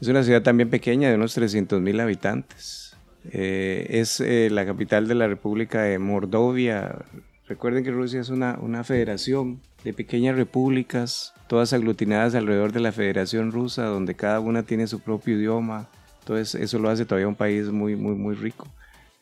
es 0.00 0.08
una 0.08 0.22
ciudad 0.22 0.42
también 0.42 0.68
pequeña 0.68 1.08
de 1.08 1.14
unos 1.14 1.36
300.000 1.36 2.00
habitantes. 2.00 2.96
Eh, 3.32 3.86
es 3.90 4.20
eh, 4.20 4.48
la 4.50 4.66
capital 4.66 5.08
de 5.08 5.14
la 5.14 5.26
República 5.26 5.82
de 5.82 5.98
Mordovia. 5.98 7.04
Recuerden 7.48 7.84
que 7.84 7.90
Rusia 7.90 8.20
es 8.20 8.28
una, 8.28 8.58
una 8.60 8.84
federación 8.84 9.60
de 9.84 9.92
pequeñas 9.92 10.36
repúblicas, 10.36 11.32
todas 11.48 11.72
aglutinadas 11.72 12.34
alrededor 12.34 12.72
de 12.72 12.80
la 12.80 12.92
Federación 12.92 13.52
Rusa, 13.52 13.84
donde 13.84 14.14
cada 14.14 14.40
una 14.40 14.64
tiene 14.64 14.86
su 14.86 15.00
propio 15.00 15.36
idioma. 15.36 15.88
Entonces 16.20 16.60
eso 16.60 16.78
lo 16.78 16.90
hace 16.90 17.04
todavía 17.04 17.28
un 17.28 17.36
país 17.36 17.68
muy, 17.68 17.96
muy, 17.96 18.14
muy 18.14 18.34
rico. 18.34 18.66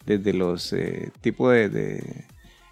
Desde 0.07 0.33
los 0.33 0.73
eh, 0.73 1.11
tipos 1.21 1.53
de, 1.53 2.25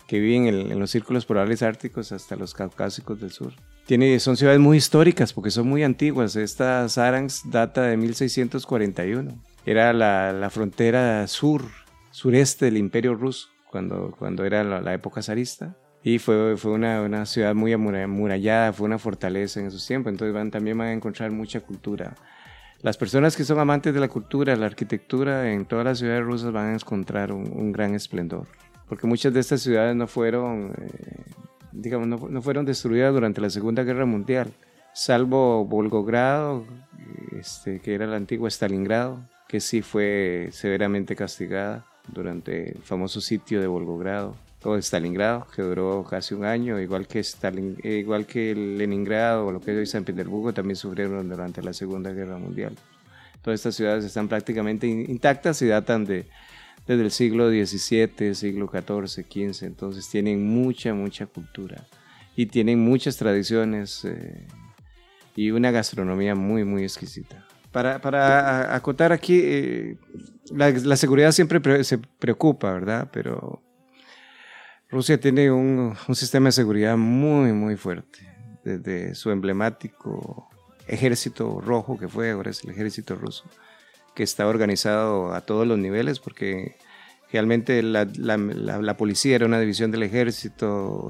que 0.07 0.19
viven 0.19 0.47
en, 0.47 0.73
en, 0.73 0.79
los 0.79 0.91
círculos 0.91 1.25
polares 1.25 1.62
árticos 1.62 2.12
hasta 2.12 2.37
los 2.37 2.53
caucásicos 2.53 3.21
del 3.21 3.31
sur. 3.31 3.53
Tiene, 3.87 4.21
son 4.21 4.37
ciudades 4.37 4.61
muy 4.61 4.77
históricas 4.77 5.33
porque 5.33 5.51
son 5.51 5.68
muy 5.68 5.83
antiguas. 5.83 6.37
Esta 6.37 6.88
Saransk 6.88 7.47
data 7.47 7.83
de 7.83 7.97
1641. 7.97 9.33
Era 9.66 9.92
la, 9.92 10.33
la 10.33 10.51
frontera 10.51 11.27
sur, 11.27 11.62
sureste 12.11 12.66
del 12.66 12.77
imperio 12.77 13.14
ruso 13.14 13.49
cuando, 13.71 14.14
cuando 14.16 14.45
era 14.45 14.62
la, 14.62 14.95
época 14.95 15.23
zarista. 15.23 15.77
Y 16.05 16.18
fue, 16.18 16.57
fue 16.57 16.73
una, 16.73 17.03
una, 17.03 17.27
ciudad 17.27 17.55
muy 17.55 17.73
amurallada, 17.73 18.73
fue 18.73 18.87
una 18.87 18.99
fortaleza 18.99 19.61
en 19.61 19.66
esos 19.66 19.87
tiempos. 19.87 20.12
Entonces 20.12 20.35
van, 20.35 20.51
también 20.51 20.77
van 20.79 20.88
a 20.88 20.92
encontrar 20.92 21.31
mucha 21.31 21.61
cultura. 21.61 22.14
Las 22.83 22.97
personas 22.97 23.37
que 23.37 23.45
son 23.45 23.61
amantes 23.61 23.95
de 23.95 24.01
la 24.01 24.09
cultura, 24.09 24.57
la 24.57 24.66
arquitectura, 24.66 25.53
en 25.53 25.64
todas 25.64 25.85
las 25.85 25.99
ciudades 25.99 26.25
rusas 26.25 26.53
van 26.53 26.66
a 26.71 26.75
encontrar 26.75 27.33
un, 27.33 27.51
un 27.53 27.73
gran 27.73 27.95
esplendor. 27.95 28.47
Porque 28.88 29.07
muchas 29.07 29.33
de 29.33 29.40
estas 29.40 29.62
ciudades 29.62 29.95
no 29.95 30.07
fueron 30.07 30.75
eh, 30.77 31.23
digamos, 31.72 32.30
no, 32.30 32.42
fueron 32.42 32.64
destruidas 32.64 33.12
durante 33.12 33.40
la 33.40 33.50
Segunda 33.50 33.82
Guerra 33.82 34.06
Mundial, 34.06 34.52
salvo 34.92 35.64
Volgogrado, 35.64 36.64
este, 37.38 37.80
que 37.80 37.94
era 37.94 38.04
el 38.04 38.14
antiguo 38.14 38.46
Stalingrado, 38.48 39.20
que 39.48 39.61
sí 39.61 39.82
fue 39.82 40.48
severamente 40.52 41.16
castigada 41.16 41.85
durante 42.08 42.72
el 42.72 42.82
famoso 42.82 43.20
sitio 43.20 43.61
de 43.61 43.66
Volgogrado 43.66 44.37
o 44.64 44.76
Stalingrado, 44.76 45.46
que 45.54 45.62
duró 45.62 46.04
casi 46.08 46.35
un 46.35 46.44
año, 46.44 46.78
igual 46.78 47.06
que, 47.06 47.20
Stalin, 47.20 47.76
eh, 47.82 47.98
igual 47.98 48.26
que 48.26 48.54
Leningrado 48.54 49.46
o 49.46 49.52
lo 49.52 49.61
que 49.61 49.72
es 49.72 49.76
hoy 49.76 49.87
San 49.87 50.04
Petersburgo, 50.04 50.52
también 50.52 50.76
sufrieron 50.76 51.28
durante 51.28 51.62
la 51.62 51.72
Segunda 51.72 52.12
Guerra 52.12 52.38
Mundial. 52.38 52.76
Todas 53.42 53.58
estas 53.58 53.74
ciudades 53.74 54.04
están 54.04 54.28
prácticamente 54.28 54.87
intactas 54.87 55.61
y 55.62 55.66
datan 55.66 56.04
de 56.04 56.26
desde 56.87 57.03
el 57.05 57.11
siglo 57.11 57.49
XVII, 57.51 58.35
siglo 58.35 58.68
XIV, 58.71 59.25
XV, 59.25 59.64
entonces 59.66 60.09
tienen 60.09 60.45
mucha, 60.47 60.95
mucha 60.95 61.27
cultura. 61.27 61.87
y 62.37 62.47
tienen 62.47 62.81
muchas 62.81 63.16
tradiciones 63.18 64.05
eh, 64.05 64.47
y 65.37 65.51
una 65.51 65.71
gastronomía 65.71 66.35
muy, 66.35 66.64
muy 66.64 66.83
exquisita. 66.83 67.47
Para, 67.71 68.01
para 68.01 68.75
acotar 68.75 69.12
aquí, 69.12 69.40
eh, 69.42 69.97
la, 70.51 70.97
seguridad 70.97 71.33
siempre 71.33 71.61
pre- 71.61 71.85
se 71.85 71.99
preocupa, 71.99 72.73
¿verdad? 72.73 73.09
Pero 73.12 73.62
Rusia 74.90 75.18
tiene 75.18 75.51
un, 75.51 75.95
un 76.07 76.14
sistema 76.14 76.49
de 76.49 76.53
seguridad 76.53 76.97
muy, 76.97 77.53
muy 77.53 77.77
fuerte. 77.77 78.29
Desde 78.64 79.14
su 79.14 79.31
emblemático 79.31 80.49
ejército 80.87 81.61
rojo, 81.61 81.99
que 81.99 82.09
fue, 82.09 82.31
ahora 82.31 82.51
es 82.51 82.62
el 82.64 82.71
ejército 82.71 83.14
ruso, 83.14 83.45
que 84.14 84.22
está 84.22 84.46
organizado 84.46 85.33
a 85.33 85.40
todos 85.40 85.66
los 85.66 85.79
niveles, 85.79 86.20
porque 86.20 86.77
realmente 87.33 87.83
la, 87.83 88.07
policía 88.96 89.37
era 89.37 89.46
una 89.46 89.61
división 89.61 89.90
del 89.90 90.03
ejército, 90.03 91.09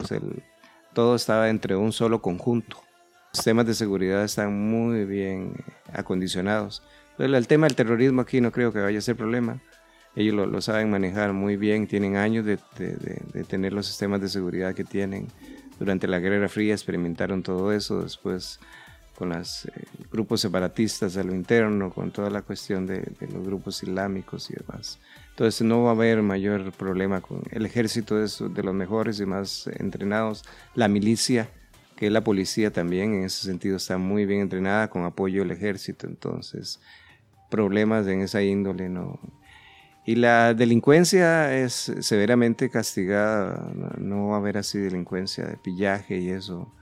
todo 0.92 1.16
estaba 1.16 1.48
entre 1.48 1.76
un 1.76 1.92
solo 1.92 2.22
conjunto. 2.22 2.76
Los 3.32 3.38
sistemas 3.38 3.66
de 3.66 3.74
seguridad 3.74 4.24
están 4.24 4.70
muy 4.70 5.04
bien 5.04 5.54
acondicionados. 5.92 6.82
Entonces, 7.12 7.36
el 7.36 7.46
tema 7.46 7.66
del 7.66 7.76
terrorismo 7.76 8.22
aquí 8.22 8.40
no 8.40 8.52
creo 8.52 8.72
que 8.72 8.80
vaya 8.80 8.98
a 8.98 9.02
ser 9.02 9.16
problema. 9.16 9.60
Ellos 10.14 10.34
lo, 10.34 10.60
saben 10.60 10.90
manejar 10.90 11.32
muy 11.32 11.56
bien, 11.56 11.86
tienen 11.86 12.16
años 12.16 12.44
de 12.44 12.58
tener 13.48 13.72
los 13.72 13.86
sistemas 13.86 14.20
de 14.20 14.28
seguridad 14.28 14.74
que 14.74 14.84
tienen. 14.84 15.28
Durante 15.78 16.06
la 16.06 16.20
Guerra 16.20 16.48
Fría 16.48 16.74
experimentaron 16.74 17.42
todo 17.42 17.72
eso, 17.72 18.02
después 18.02 18.60
con 19.16 19.30
los 19.30 19.68
grupos 20.10 20.40
separatistas 20.40 21.16
a 21.16 21.22
lo 21.22 21.34
interno, 21.34 21.90
con 21.90 22.10
toda 22.10 22.30
la 22.30 22.42
cuestión 22.42 22.86
de, 22.86 23.00
de 23.00 23.28
los 23.32 23.44
grupos 23.44 23.82
islámicos 23.82 24.50
y 24.50 24.54
demás. 24.54 24.98
Entonces 25.30 25.62
no 25.62 25.82
va 25.84 25.90
a 25.90 25.92
haber 25.94 26.22
mayor 26.22 26.72
problema 26.72 27.20
con 27.20 27.42
el 27.50 27.64
ejército, 27.64 28.22
es 28.22 28.42
de 28.46 28.62
los 28.62 28.74
mejores 28.74 29.18
y 29.20 29.26
más 29.26 29.66
entrenados. 29.78 30.44
La 30.74 30.88
milicia, 30.88 31.48
que 31.96 32.06
es 32.08 32.12
la 32.12 32.22
policía 32.22 32.70
también, 32.70 33.14
en 33.14 33.24
ese 33.24 33.46
sentido 33.46 33.76
está 33.76 33.96
muy 33.96 34.26
bien 34.26 34.40
entrenada 34.40 34.90
con 34.90 35.04
apoyo 35.04 35.40
del 35.42 35.52
ejército, 35.52 36.06
entonces 36.06 36.80
problemas 37.48 38.06
en 38.06 38.20
esa 38.22 38.42
índole 38.42 38.88
no. 38.88 39.18
Y 40.04 40.16
la 40.16 40.52
delincuencia 40.52 41.56
es 41.56 41.92
severamente 42.00 42.68
castigada, 42.68 43.72
no 43.98 44.28
va 44.28 44.36
a 44.36 44.38
haber 44.38 44.58
así 44.58 44.78
delincuencia 44.78 45.44
de 45.46 45.56
pillaje 45.56 46.18
y 46.18 46.30
eso. 46.30 46.74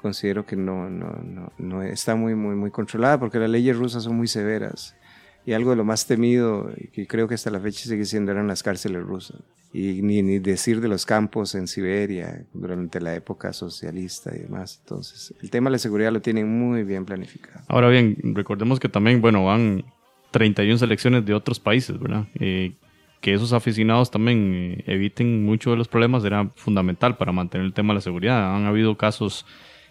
Considero 0.00 0.46
que 0.46 0.56
no, 0.56 0.88
no, 0.88 1.10
no, 1.22 1.52
no 1.58 1.82
está 1.82 2.14
muy, 2.14 2.34
muy, 2.34 2.54
muy 2.54 2.70
controlada 2.70 3.20
porque 3.20 3.38
las 3.38 3.50
leyes 3.50 3.76
rusas 3.76 4.04
son 4.04 4.16
muy 4.16 4.28
severas. 4.28 4.96
Y 5.44 5.52
algo 5.52 5.70
de 5.70 5.76
lo 5.76 5.84
más 5.84 6.06
temido, 6.06 6.70
que 6.94 7.06
creo 7.06 7.28
que 7.28 7.34
hasta 7.34 7.50
la 7.50 7.60
fecha 7.60 7.86
sigue 7.86 8.06
siendo, 8.06 8.32
eran 8.32 8.46
las 8.46 8.62
cárceles 8.62 9.02
rusas. 9.02 9.42
Y 9.74 10.00
ni, 10.00 10.22
ni 10.22 10.38
decir 10.38 10.80
de 10.80 10.88
los 10.88 11.04
campos 11.04 11.54
en 11.54 11.66
Siberia 11.66 12.46
durante 12.54 12.98
la 12.98 13.14
época 13.14 13.52
socialista 13.52 14.34
y 14.34 14.38
demás. 14.38 14.80
Entonces, 14.82 15.34
el 15.42 15.50
tema 15.50 15.68
de 15.68 15.72
la 15.72 15.78
seguridad 15.78 16.12
lo 16.12 16.22
tienen 16.22 16.48
muy 16.48 16.82
bien 16.82 17.04
planificado. 17.04 17.62
Ahora 17.68 17.90
bien, 17.90 18.16
recordemos 18.34 18.80
que 18.80 18.88
también, 18.88 19.20
bueno, 19.20 19.44
van 19.44 19.84
31 20.30 20.78
selecciones 20.78 21.26
de 21.26 21.34
otros 21.34 21.60
países, 21.60 21.98
¿verdad? 21.98 22.26
Eh, 22.36 22.72
que 23.20 23.34
esos 23.34 23.52
aficionados 23.52 24.10
también 24.10 24.54
eh, 24.78 24.84
eviten 24.86 25.44
mucho 25.44 25.72
de 25.72 25.76
los 25.76 25.88
problemas 25.88 26.24
era 26.24 26.50
fundamental 26.54 27.18
para 27.18 27.32
mantener 27.32 27.66
el 27.66 27.74
tema 27.74 27.92
de 27.92 27.96
la 27.96 28.00
seguridad. 28.00 28.56
Han 28.56 28.64
habido 28.64 28.96
casos 28.96 29.44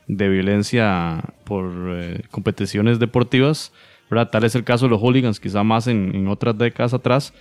de 0.10 0.28
violencia 0.28 1.24
por 1.46 1.72
eh, 1.92 2.24
competiciones 2.32 3.00
deportivas, 3.00 3.72
¿verdad? 4.10 4.30
Tal 4.32 4.44
es 4.44 4.56
el 4.56 4.66
caso 4.66 4.86
de 4.88 4.90
los 4.90 5.00
hooligans, 5.02 5.40
quizá 5.40 5.64
más 5.64 5.88
en, 5.88 6.14
en 6.14 6.28
otras 6.28 6.58
décadas 6.58 6.94
atrás, 6.94 7.34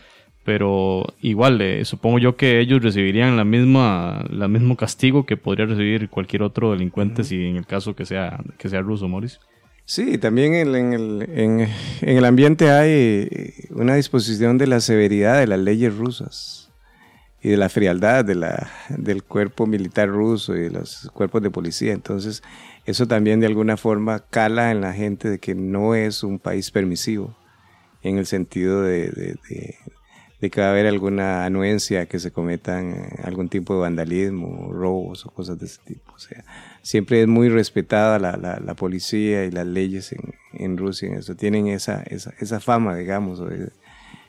pero 0.44 1.04
igual, 1.20 1.61
eh, 1.61 1.85
supongo 1.85 2.18
yo 2.18 2.37
que 2.37 2.61
ellos 2.61 2.83
recibirían 2.83 3.37
la 3.37 3.44
misma, 3.44 4.24
la 4.31 4.48
mismo 4.48 4.76
castigo 4.76 5.26
que 5.26 5.37
podría 5.37 5.66
recibir 5.66 6.09
cualquier 6.09 6.42
otro 6.42 6.70
delincuente 6.72 7.24
si 7.24 7.42
en 7.46 7.57
el 7.57 7.66
caso 7.66 7.96
que 7.96 8.04
sea, 8.07 8.38
que 8.59 8.68
sea 8.68 8.81
ruso, 8.83 9.09
Mauricio. 9.09 9.40
Sí, 9.85 10.18
también 10.18 10.54
en, 10.54 10.74
en 10.74 10.92
el, 10.92 11.22
en- 11.35 11.61
en 12.02 12.16
el 12.18 12.24
ambiente 12.26 12.70
hay 12.70 13.28
una 13.70 13.94
disposición 13.94 14.59
de 14.59 14.66
la 14.66 14.81
severidad 14.81 15.38
de 15.40 15.46
las 15.46 15.59
leyes 15.59 15.96
rusas 15.96 16.67
y 17.42 17.51
de 17.51 17.57
la 17.57 17.68
frialdad 17.68 18.24
de 18.24 18.35
la, 18.35 18.68
del 18.88 19.22
cuerpo 19.22 19.66
militar 19.66 20.09
ruso 20.09 20.57
y 20.57 20.61
de 20.62 20.70
los 20.70 21.11
cuerpos 21.14 21.42
de 21.42 21.51
policía. 21.51 21.92
Entonces, 21.92 22.42
eso 22.85 23.07
también 23.07 23.40
de 23.40 23.46
alguna 23.46 23.77
forma 23.77 24.20
cala 24.31 24.70
en 24.70 24.81
la 24.81 24.92
gente 24.92 25.29
de 25.31 25.38
que 25.38 25.55
no 25.55 25.94
es 25.94 26.22
un 26.24 26.38
país 26.38 26.70
permisivo 26.70 27.37
en 28.03 28.18
el 28.18 28.27
sentido 28.27 28.83
de, 28.83 29.09
de- 29.11 29.37
de- 29.48 29.74
de 30.40 30.51
que 30.51 30.61
va 30.61 30.68
a 30.68 30.70
haber 30.70 30.87
alguna 30.87 31.44
anuencia 31.44 32.07
que 32.07 32.20
se 32.20 32.31
cometan 32.31 32.92
eh, 32.92 33.09
algún 33.24 33.48
tipo 33.48 33.74
de 33.74 33.81
vandalismo, 33.81 34.72
robos 34.72 35.27
o 35.27 35.31
cosas 35.31 35.59
de 35.59 35.66
ese 35.66 35.81
tipo. 35.85 36.12
O 36.14 36.18
sea, 36.20 36.44
siempre 36.83 37.20
es 37.22 37.27
muy 37.27 37.48
respetada 37.48 38.20
la, 38.20 38.37
la- 38.37 38.61
la 38.64 38.74
policía 38.74 39.44
y 39.44 39.51
las 39.51 39.66
leyes 39.66 40.12
en, 40.12 40.35
en 40.53 40.77
Rusia. 40.77 41.09
En 41.09 41.14
eso 41.16 41.35
tienen 41.35 41.66
esa, 41.66 42.03
esa, 42.05 42.33
esa 42.38 42.61
fama, 42.61 42.94
digamos, 42.94 43.40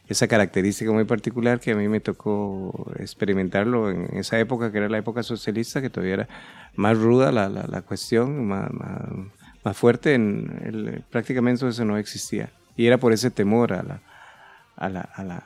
esa 0.09 0.27
característica 0.27 0.91
muy 0.91 1.03
particular 1.03 1.59
que 1.59 1.71
a 1.71 1.75
mí 1.75 1.87
me 1.87 1.99
tocó 1.99 2.91
experimentarlo 2.97 3.91
en 3.91 4.17
esa 4.17 4.39
época, 4.39 4.71
que 4.71 4.79
era 4.79 4.89
la 4.89 4.97
época 4.97 5.21
socialista, 5.21 5.81
que 5.81 5.91
todavía 5.91 6.15
era 6.15 6.29
más 6.75 6.97
ruda 6.97 7.31
la, 7.31 7.47
la, 7.47 7.81
cuestión, 7.83 8.47
más, 8.47 8.71
más, 9.63 9.77
fuerte. 9.77 10.15
En 10.15 11.05
prácticamente 11.11 11.67
eso 11.67 11.85
no 11.85 11.95
existía. 11.97 12.49
Y 12.75 12.87
era 12.87 12.97
por 12.97 13.13
ese 13.13 13.29
temor 13.29 13.71
a 13.71 13.83
la, 13.83 14.01
a 14.75 14.89
la, 14.89 15.01
a 15.01 15.23
la, 15.23 15.43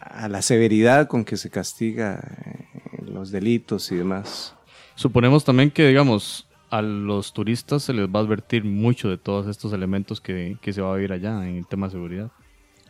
a 0.00 0.28
la 0.30 0.40
severidad 0.40 1.06
con 1.06 1.22
que 1.22 1.36
se 1.36 1.50
castiga 1.50 2.20
eh, 2.46 3.02
los 3.06 3.30
delitos 3.30 3.92
y 3.92 3.96
demás. 3.96 4.54
Suponemos 4.94 5.44
también 5.44 5.70
que, 5.70 5.86
digamos, 5.86 6.48
a 6.70 6.80
los 6.80 7.34
turistas 7.34 7.82
se 7.82 7.92
les 7.92 8.06
va 8.06 8.20
a 8.20 8.22
advertir 8.22 8.64
mucho 8.64 9.10
de 9.10 9.18
todos 9.18 9.46
estos 9.46 9.74
elementos 9.74 10.22
que, 10.22 10.56
que 10.62 10.72
se 10.72 10.80
va 10.80 10.92
a 10.92 10.96
vivir 10.96 11.12
allá 11.12 11.46
en 11.46 11.56
el 11.56 11.66
tema 11.66 11.88
de 11.88 11.92
seguridad. 11.92 12.30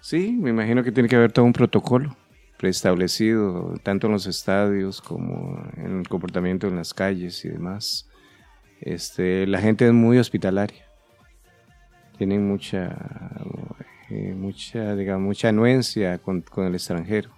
Sí, 0.04 0.36
me 0.38 0.50
imagino 0.50 0.84
que 0.84 0.92
tiene 0.92 1.08
que 1.08 1.16
haber 1.16 1.32
todo 1.32 1.46
un 1.46 1.54
protocolo 1.54 2.14
preestablecido, 2.58 3.74
tanto 3.82 4.06
en 4.06 4.12
los 4.12 4.26
estadios 4.26 5.00
como 5.00 5.66
en 5.78 6.00
el 6.00 6.08
comportamiento 6.08 6.68
en 6.68 6.76
las 6.76 6.92
calles 6.92 7.42
y 7.46 7.48
demás. 7.48 8.06
Este, 8.82 9.46
la 9.46 9.62
gente 9.62 9.86
es 9.86 9.94
muy 9.94 10.18
hospitalaria. 10.18 10.84
Tienen 12.18 12.46
mucha, 12.46 12.94
eh, 14.10 14.34
mucha, 14.36 14.94
digamos, 14.94 15.24
mucha 15.24 15.48
anuencia 15.48 16.18
con, 16.18 16.42
con 16.42 16.66
el 16.66 16.74
extranjero. 16.74 17.30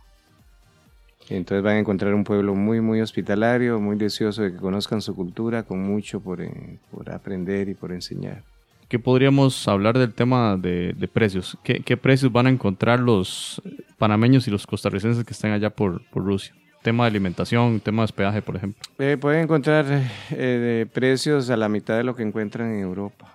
Entonces 1.28 1.62
van 1.62 1.76
a 1.76 1.78
encontrar 1.78 2.14
un 2.14 2.24
pueblo 2.24 2.56
muy, 2.56 2.80
muy 2.80 3.00
hospitalario, 3.00 3.78
muy 3.78 3.94
deseoso 3.94 4.42
de 4.42 4.50
que 4.50 4.58
conozcan 4.58 5.00
su 5.02 5.14
cultura, 5.14 5.62
con 5.62 5.78
mucho 5.78 6.18
por, 6.18 6.42
eh, 6.42 6.80
por 6.90 7.12
aprender 7.12 7.68
y 7.68 7.74
por 7.74 7.92
enseñar. 7.92 8.42
¿Qué 8.88 9.00
podríamos 9.00 9.66
hablar 9.66 9.98
del 9.98 10.14
tema 10.14 10.56
de, 10.56 10.94
de 10.96 11.08
precios? 11.08 11.58
¿Qué, 11.64 11.80
qué 11.80 11.96
precios 11.96 12.30
van 12.30 12.46
a 12.46 12.50
encontrar 12.50 13.00
los 13.00 13.60
panameños 13.98 14.46
y 14.46 14.50
los 14.52 14.64
costarricenses 14.64 15.24
que 15.24 15.32
están 15.32 15.50
allá 15.50 15.70
por, 15.70 16.08
por 16.10 16.24
Rusia? 16.24 16.54
Tema 16.82 17.02
de 17.04 17.08
alimentación, 17.08 17.80
tema 17.80 18.02
de 18.02 18.04
hospedaje, 18.04 18.42
por 18.42 18.54
ejemplo. 18.54 18.80
Eh, 19.00 19.16
pueden 19.20 19.42
encontrar 19.42 19.86
eh, 20.30 20.86
precios 20.92 21.50
a 21.50 21.56
la 21.56 21.68
mitad 21.68 21.96
de 21.96 22.04
lo 22.04 22.14
que 22.14 22.22
encuentran 22.22 22.72
en 22.74 22.80
Europa, 22.80 23.34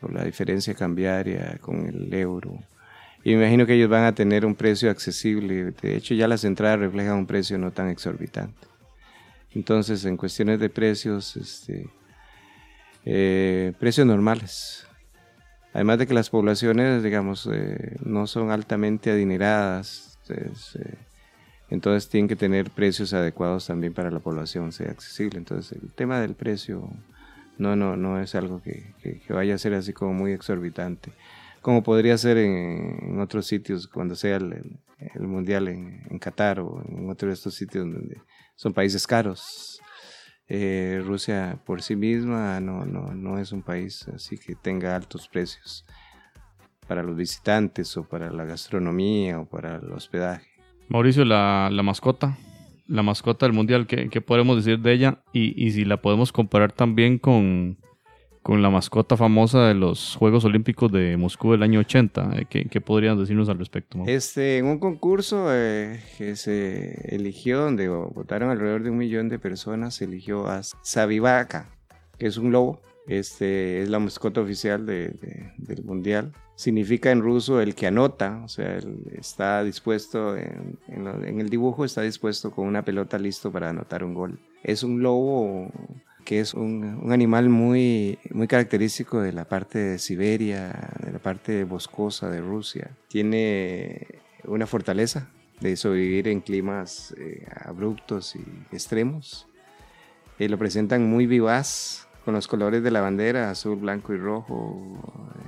por 0.00 0.12
la 0.12 0.22
diferencia 0.22 0.74
cambiaria 0.74 1.58
con 1.60 1.86
el 1.86 2.14
euro. 2.14 2.56
Y 3.24 3.30
me 3.30 3.42
imagino 3.42 3.66
que 3.66 3.74
ellos 3.74 3.88
van 3.88 4.04
a 4.04 4.14
tener 4.14 4.46
un 4.46 4.54
precio 4.54 4.90
accesible. 4.90 5.72
De 5.72 5.96
hecho, 5.96 6.14
ya 6.14 6.28
las 6.28 6.44
entradas 6.44 6.78
reflejan 6.78 7.16
un 7.16 7.26
precio 7.26 7.58
no 7.58 7.72
tan 7.72 7.88
exorbitante. 7.88 8.68
Entonces, 9.54 10.04
en 10.04 10.16
cuestiones 10.16 10.60
de 10.60 10.68
precios, 10.68 11.36
este, 11.36 11.88
eh, 13.04 13.72
precios 13.78 14.06
normales. 14.06 14.86
Además 15.72 15.98
de 15.98 16.06
que 16.06 16.14
las 16.14 16.30
poblaciones, 16.30 17.02
digamos, 17.02 17.48
eh, 17.52 17.96
no 18.04 18.26
son 18.26 18.50
altamente 18.50 19.10
adineradas. 19.10 20.18
Entonces, 20.28 20.76
eh, 20.76 20.94
entonces 21.68 22.08
tienen 22.08 22.28
que 22.28 22.36
tener 22.36 22.70
precios 22.70 23.12
adecuados 23.12 23.66
también 23.66 23.92
para 23.92 24.10
la 24.10 24.20
población, 24.20 24.72
sea 24.72 24.90
accesible. 24.90 25.38
Entonces 25.38 25.80
el 25.80 25.92
tema 25.92 26.20
del 26.20 26.34
precio 26.34 26.88
no, 27.58 27.76
no, 27.76 27.96
no 27.96 28.20
es 28.20 28.34
algo 28.34 28.62
que, 28.62 28.94
vaya 29.28 29.54
a 29.56 29.58
ser 29.58 29.74
así 29.74 29.92
como 29.92 30.12
muy 30.12 30.32
exorbitante, 30.32 31.12
como 31.60 31.82
podría 31.82 32.16
ser 32.18 32.38
en, 32.38 33.18
otros 33.20 33.46
sitios 33.46 33.88
cuando 33.88 34.14
sea 34.14 34.36
el 34.36 34.78
mundial 35.18 35.68
en, 35.68 36.02
en 36.08 36.18
Qatar 36.18 36.60
o 36.60 36.82
en 36.88 37.10
otro 37.10 37.28
de 37.28 37.34
estos 37.34 37.54
sitios 37.54 37.84
donde 37.84 38.20
son 38.54 38.72
países 38.72 39.06
caros. 39.06 39.80
Eh, 40.48 41.02
Rusia 41.04 41.58
por 41.64 41.80
sí 41.80 41.96
misma 41.96 42.60
no, 42.60 42.84
no, 42.84 43.14
no 43.14 43.38
es 43.38 43.50
un 43.52 43.62
país 43.62 44.06
así 44.08 44.36
que 44.36 44.54
tenga 44.54 44.94
altos 44.94 45.26
precios 45.26 45.86
para 46.86 47.02
los 47.02 47.16
visitantes 47.16 47.96
o 47.96 48.04
para 48.04 48.30
la 48.30 48.44
gastronomía 48.44 49.40
o 49.40 49.46
para 49.46 49.76
el 49.76 49.90
hospedaje. 49.92 50.46
Mauricio, 50.88 51.24
la, 51.24 51.70
la 51.72 51.82
mascota, 51.82 52.36
la 52.86 53.02
mascota 53.02 53.46
del 53.46 53.54
mundial, 53.54 53.86
¿qué, 53.86 54.10
qué 54.10 54.20
podemos 54.20 54.56
decir 54.56 54.80
de 54.80 54.92
ella? 54.92 55.22
Y, 55.32 55.64
y 55.64 55.70
si 55.70 55.86
la 55.86 55.96
podemos 56.02 56.30
comparar 56.30 56.72
también 56.72 57.18
con, 57.18 57.78
con 58.44 58.60
la 58.62 58.68
mascota 58.68 59.16
famosa 59.16 59.66
de 59.66 59.74
los 59.74 60.16
Juegos 60.16 60.44
Olímpicos 60.44 60.92
de 60.92 61.16
Moscú 61.16 61.52
del 61.52 61.62
año 61.62 61.80
80. 61.80 62.30
eh, 62.36 62.46
¿Qué, 62.48 62.66
qué 62.66 62.80
podrían 62.80 63.18
decirnos 63.18 63.48
al 63.48 63.58
respecto? 63.58 63.96
Mau? 63.98 64.06
Este, 64.06 64.58
en 64.58 64.66
un 64.66 64.78
concurso 64.78 65.46
eh, 65.50 65.98
que 66.18 66.36
se 66.36 67.14
eligió, 67.16 67.58
donde 67.62 67.88
votaron 67.88 68.50
alrededor 68.50 68.82
de 68.82 68.90
un 68.90 68.98
millón 68.98 69.30
de 69.30 69.38
personas, 69.38 69.94
se 69.94 70.04
eligió 70.04 70.46
a 70.46 70.62
Sabivaca. 70.62 71.70
que 72.18 72.26
es 72.26 72.36
un 72.36 72.52
lobo. 72.52 72.80
Este 73.08 73.82
es 73.82 73.88
la 73.88 73.98
mascota 73.98 74.40
oficial 74.42 74.86
de- 74.86 75.08
de- 75.08 75.52
del 75.58 75.82
mundial. 75.84 76.32
Significa 76.54 77.10
en 77.10 77.20
ruso 77.22 77.60
el 77.60 77.74
que 77.74 77.86
anota, 77.86 78.40
o 78.44 78.48
sea, 78.48 78.78
está 79.18 79.64
dispuesto, 79.64 80.36
en, 80.36 80.78
en 80.88 81.04
lo- 81.04 81.24
en 81.24 81.40
el 81.40 81.48
dibujo 81.48 81.84
está 81.84 82.02
dispuesto 82.02 82.50
con 82.50 82.66
una 82.66 82.82
pelota 82.84 83.18
listo 83.18 83.50
para 83.50 83.70
anotar 83.70 84.04
un 84.04 84.14
gol. 84.14 84.38
Es 84.62 84.82
un 84.82 85.02
lobo 85.02 85.70
que 86.24 86.40
es 86.40 86.54
un, 86.54 87.10
animal 87.12 87.48
muy, 87.48 88.18
muy 88.30 88.46
característico 88.48 89.20
de 89.20 89.32
la 89.32 89.44
parte 89.44 89.78
de 89.78 89.98
Siberia, 89.98 90.90
de 91.04 91.12
la 91.12 91.18
parte 91.18 91.64
boscosa 91.64 92.30
de 92.30 92.40
Rusia. 92.40 92.90
Tiene 93.08 94.06
una 94.44 94.66
fortaleza 94.66 95.28
de 95.60 95.76
sobrevivir 95.76 96.28
en 96.28 96.40
climas 96.40 97.14
eh, 97.18 97.46
abruptos 97.64 98.34
y 98.36 98.44
extremos. 98.74 99.46
Eh, 100.38 100.48
lo 100.48 100.58
presentan 100.58 101.08
muy 101.08 101.26
vivaz, 101.26 102.08
con 102.24 102.32
los 102.34 102.48
colores 102.48 102.82
de 102.82 102.90
la 102.90 103.02
bandera, 103.02 103.50
azul, 103.50 103.76
blanco 103.76 104.14
y 104.14 104.16
rojo. 104.16 104.98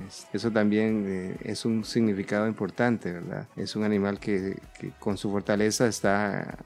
Es- 0.07 0.27
Eso 0.31 0.51
también 0.51 1.05
eh, 1.07 1.35
es 1.43 1.65
un 1.65 1.83
significado 1.83 2.47
importante, 2.47 3.11
¿verdad? 3.11 3.47
Es 3.55 3.75
un 3.75 3.83
animal 3.83 4.19
que, 4.19 4.57
que 4.79 4.91
con 4.99 5.17
su 5.17 5.31
fortaleza 5.31 5.87
está 5.87 6.57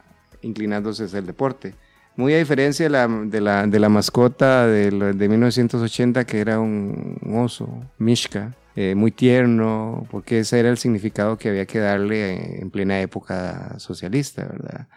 inclinándose 0.41 1.05
hacia 1.05 1.19
el 1.19 1.25
deporte. 1.25 1.73
Muy 2.15 2.33
a 2.33 2.37
diferencia 2.37 2.85
de 2.85 2.89
la, 2.89 3.07
de 3.07 3.41
la, 3.41 3.65
de 3.67 3.79
la 3.79 3.89
mascota 3.89 4.67
de, 4.67 4.91
lo- 4.91 5.13
de 5.13 5.29
1980, 5.29 6.25
que 6.25 6.39
era 6.39 6.59
un, 6.59 7.17
un 7.21 7.39
oso, 7.39 7.69
Mishka, 7.97 8.55
eh, 8.75 8.95
muy 8.95 9.11
tierno, 9.11 10.05
porque 10.11 10.39
ese 10.39 10.59
era 10.59 10.69
el 10.69 10.77
significado 10.77 11.37
que 11.37 11.49
había 11.49 11.65
que 11.65 11.79
darle 11.79 12.59
en 12.61 12.69
plena 12.69 12.99
época 13.01 13.75
socialista, 13.79 14.45
¿verdad? 14.45 14.87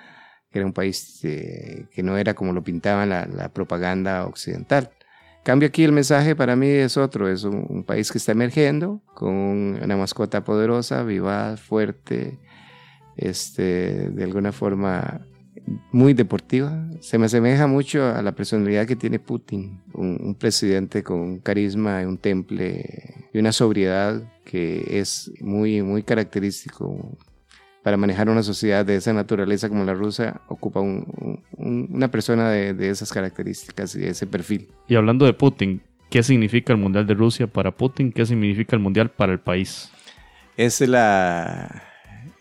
Que 0.50 0.58
era 0.58 0.66
un 0.66 0.72
país 0.72 1.20
eh, 1.24 1.86
que 1.92 2.02
no 2.02 2.16
era 2.18 2.34
como 2.34 2.52
lo 2.52 2.62
pintaba 2.62 3.06
la, 3.06 3.26
la 3.26 3.48
propaganda 3.48 4.26
occidental. 4.26 4.90
Cambio 5.44 5.68
aquí 5.68 5.84
el 5.84 5.92
mensaje 5.92 6.34
para 6.34 6.56
mí 6.56 6.66
es 6.68 6.96
otro, 6.96 7.28
es 7.28 7.44
un, 7.44 7.64
un 7.68 7.84
país 7.84 8.10
que 8.10 8.18
está 8.18 8.32
emergiendo 8.32 9.02
con 9.14 9.32
una 9.82 9.96
mascota 9.96 10.42
poderosa, 10.42 11.02
vivaz, 11.04 11.60
fuerte, 11.60 12.38
este, 13.16 14.10
de 14.10 14.24
alguna 14.24 14.52
forma 14.52 15.26
muy 15.92 16.14
deportiva. 16.14 16.86
Se 17.00 17.18
me 17.18 17.26
asemeja 17.26 17.66
mucho 17.66 18.04
a 18.06 18.20
la 18.22 18.32
personalidad 18.32 18.86
que 18.86 18.96
tiene 18.96 19.18
Putin, 19.18 19.80
un, 19.94 20.18
un 20.22 20.34
presidente 20.34 21.02
con 21.02 21.18
un 21.20 21.38
carisma 21.40 22.02
y 22.02 22.04
un 22.04 22.18
temple 22.18 23.26
y 23.32 23.38
una 23.38 23.52
sobriedad 23.52 24.22
que 24.44 24.84
es 25.00 25.30
muy, 25.40 25.82
muy 25.82 26.02
característico 26.02 27.16
para 27.82 27.96
manejar 27.96 28.28
una 28.30 28.42
sociedad 28.42 28.84
de 28.84 28.96
esa 28.96 29.12
naturaleza 29.12 29.68
como 29.68 29.84
la 29.84 29.92
rusa, 29.94 30.40
ocupa 30.48 30.80
un- 30.80 31.42
un- 31.56 31.88
una 31.92 32.10
persona 32.10 32.50
de, 32.50 32.72
de 32.74 32.88
esas 32.90 33.12
características 33.12 33.94
y 33.96 34.00
de 34.00 34.08
ese 34.08 34.26
perfil. 34.26 34.68
Y 34.88 34.94
hablando 34.94 35.26
de 35.26 35.34
Putin, 35.34 35.82
¿qué 36.10 36.22
significa 36.22 36.72
el 36.72 36.78
Mundial 36.78 37.06
de 37.06 37.12
Rusia 37.14 37.46
para 37.46 37.70
Putin? 37.72 38.10
¿Qué 38.12 38.24
significa 38.24 38.74
el 38.76 38.80
Mundial 38.82 39.10
para 39.10 39.32
el 39.32 39.40
país? 39.40 39.90
es 40.56 40.80
la, 40.82 41.82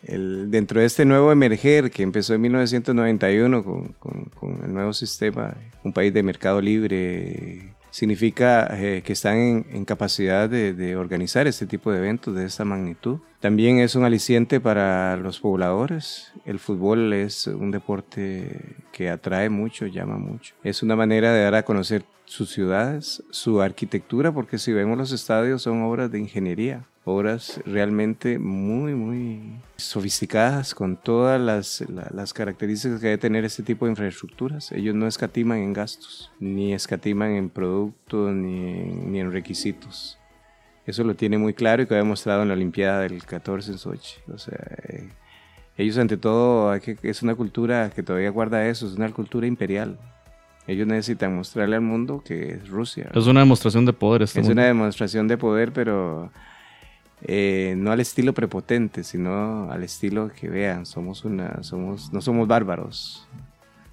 el- 0.05 0.49
dentro 0.51 0.79
de 0.79 0.85
este 0.85 1.05
nuevo 1.05 1.31
emerger 1.31 1.91
que 1.91 2.03
empezó 2.03 2.33
en 2.33 2.41
1991 2.41 3.63
con, 3.63 3.87
con- 3.99 4.25
con 4.39 4.63
el 4.63 4.73
nuevo 4.73 4.93
sistema, 4.93 5.55
un 5.83 5.93
país 5.93 6.13
de 6.13 6.23
mercado 6.23 6.61
libre, 6.61 7.73
significa 7.91 8.67
eh, 8.79 9.01
que 9.05 9.13
están 9.13 9.37
en, 9.37 9.65
en 9.71 9.85
capacidad 9.85 10.49
de, 10.49 10.73
de 10.73 10.95
organizar 10.95 11.47
este 11.47 11.65
tipo 11.67 11.91
de 11.91 11.99
eventos 11.99 12.35
de 12.35 12.45
esta 12.45 12.65
magnitud. 12.65 13.19
También 13.43 13.79
es 13.79 13.95
un 13.95 14.05
aliciente 14.05 14.61
para 14.61 15.17
los 15.17 15.41
pobladores. 15.41 16.31
El 16.45 16.59
fútbol 16.59 17.11
es 17.11 17.45
un 17.47 17.71
deporte 17.71 18.77
que 18.93 19.09
atrae 19.09 19.49
mucho, 19.49 19.85
llama 19.85 20.17
mucho. 20.17 20.55
Es 20.63 20.81
una 20.81 20.95
manera 20.95 21.33
de 21.33 21.43
dar 21.43 21.55
a 21.55 21.63
conocer 21.65 22.05
sus 22.23 22.51
ciudades, 22.51 23.21
su 23.31 23.61
arquitectura, 23.61 24.31
porque 24.31 24.57
si 24.57 24.71
vemos 24.71 24.97
los 24.97 25.11
estadios 25.11 25.61
son 25.61 25.81
obras 25.83 26.09
de 26.09 26.19
ingeniería, 26.19 26.85
obras 27.03 27.59
realmente 27.65 28.39
muy, 28.39 28.95
muy 28.95 29.41
sofisticadas 29.75 30.73
con 30.73 30.95
todas 30.95 31.41
las, 31.41 31.83
la- 31.89 32.09
las 32.13 32.33
características 32.33 33.01
que 33.01 33.07
debe 33.07 33.17
tener 33.17 33.43
este 33.43 33.61
tipo 33.61 33.83
de 33.85 33.91
infraestructuras. 33.91 34.71
Ellos 34.71 34.95
no 34.95 35.05
escatiman 35.05 35.57
en 35.57 35.73
gastos, 35.73 36.31
ni 36.39 36.73
escatiman 36.73 37.31
en 37.31 37.49
productos, 37.49 38.33
ni 38.33 39.19
en 39.19 39.33
requisitos. 39.33 40.17
Eso 40.85 41.03
lo 41.03 41.15
tiene 41.15 41.37
muy 41.37 41.53
claro 41.53 41.83
y 41.83 41.87
que 41.87 41.93
ha 41.93 41.97
demostrado 41.97 42.41
en 42.41 42.49
la 42.49 42.53
Olimpiada 42.55 43.01
del 43.01 43.23
14 43.25 43.71
en 43.71 43.77
Sochi. 43.77 44.15
O 44.33 44.37
sea, 44.37 44.57
eh, 44.89 45.09
ellos 45.77 45.97
ante 45.97 46.17
todo 46.17 46.71
hay 46.71 46.81
que- 46.81 46.97
es 47.03 47.23
una 47.23 47.35
cultura 47.35 47.89
que 47.89 48.03
todavía 48.03 48.29
guarda 48.29 48.67
eso, 48.67 48.85
es 48.87 48.93
una 48.93 49.09
cultura 49.11 49.47
imperial. 49.47 49.97
Ellos 50.67 50.87
necesitan 50.87 51.35
mostrarle 51.35 51.75
al 51.75 51.81
mundo 51.81 52.21
que 52.25 52.51
es 52.53 52.69
Rusia. 52.69 53.09
Es 53.13 53.27
una 53.27 53.39
demostración 53.39 53.85
de 53.85 53.93
poder. 53.93 54.21
Este 54.23 54.39
Es 54.41 54.47
una 54.47 54.63
demostración 54.65 55.27
de 55.27 55.37
poder, 55.37 55.73
pero 55.73 56.31
eh, 57.21 57.75
no 57.77 57.91
al 57.91 57.99
estilo 58.01 58.33
prepotente, 58.33 59.03
sino 59.03 59.71
al 59.71 59.83
estilo 59.83 60.31
que 60.37 60.49
vean, 60.49 60.85
somos 60.85 61.23
una, 61.23 61.63
somos, 61.63 62.11
no 62.11 62.19
somos 62.21 62.47
bárbaros, 62.47 63.25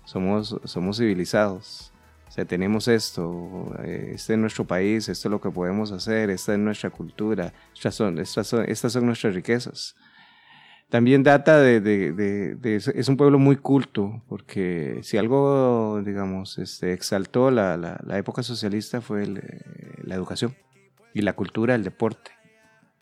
somos, 0.05 0.57
somos 0.65 0.97
civilizados. 0.99 1.90
O 2.39 2.45
tenemos 2.45 2.87
esto, 2.87 3.75
eh, 3.83 4.13
este 4.15 4.35
es 4.35 4.39
nuestro 4.39 4.65
país, 4.65 5.09
esto 5.09 5.29
es 5.29 5.31
lo 5.31 5.41
que 5.41 5.51
podemos 5.51 5.91
hacer, 5.91 6.31
esta 6.31 6.53
es 6.53 6.61
nuestra 6.61 6.89
cultura, 6.91 7.53
estas 7.75 7.95
son, 7.97 8.19
estas 8.19 8.47
son, 8.47 8.65
estas 8.69 8.93
son 8.93 9.05
nuestras 9.07 9.35
riquezas. 9.35 9.97
También 10.89 11.23
data 11.25 11.59
de, 11.61 11.81
de- 11.81 12.13
de- 12.13 12.77
es 12.77 13.09
un 13.09 13.17
pueblo 13.17 13.39
muy 13.39 13.57
culto, 13.57 14.23
porque 14.29 15.01
si 15.03 15.19
algo, 15.19 16.01
digamos, 16.05 16.59
este, 16.59 16.93
exaltó 16.93 17.51
la, 17.51 17.77
la- 17.77 18.19
época 18.19 18.43
socialista 18.45 19.01
fue 19.01 19.25
eh, 19.25 19.61
la 20.05 20.15
educación 20.15 20.55
y 21.15 21.23
la 21.23 21.33
cultura, 21.35 21.75
el 21.75 21.83
deporte. 21.85 22.31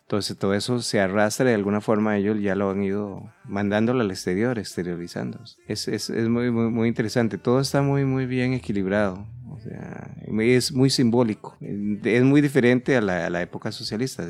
Entonces 0.08 0.38
todo 0.38 0.54
eso 0.54 0.80
se 0.80 1.00
arrastra 1.00 1.50
de 1.50 1.54
alguna 1.54 1.82
forma, 1.82 2.16
ellos 2.16 2.40
ya 2.40 2.54
lo 2.54 2.70
han 2.70 2.82
ido 2.82 3.30
mandándolo 3.44 4.00
al 4.00 4.10
exterior, 4.10 4.58
exteriorizando. 4.58 5.38
Es, 5.66 5.86
es, 5.86 6.08
es 6.08 6.28
muy, 6.30 6.50
muy, 6.50 6.70
muy 6.70 6.88
interesante, 6.88 7.36
todo 7.36 7.60
está 7.60 7.82
muy, 7.82 8.06
muy 8.06 8.24
bien 8.24 8.54
equilibrado. 8.54 9.26
O 9.50 9.60
sea, 9.60 10.10
es 10.40 10.72
muy 10.72 10.88
simbólico, 10.88 11.58
es 11.60 12.22
muy 12.22 12.40
diferente 12.40 12.96
a 12.96 13.02
la, 13.02 13.26
a 13.26 13.30
la 13.30 13.42
época 13.42 13.70
socialista. 13.70 14.24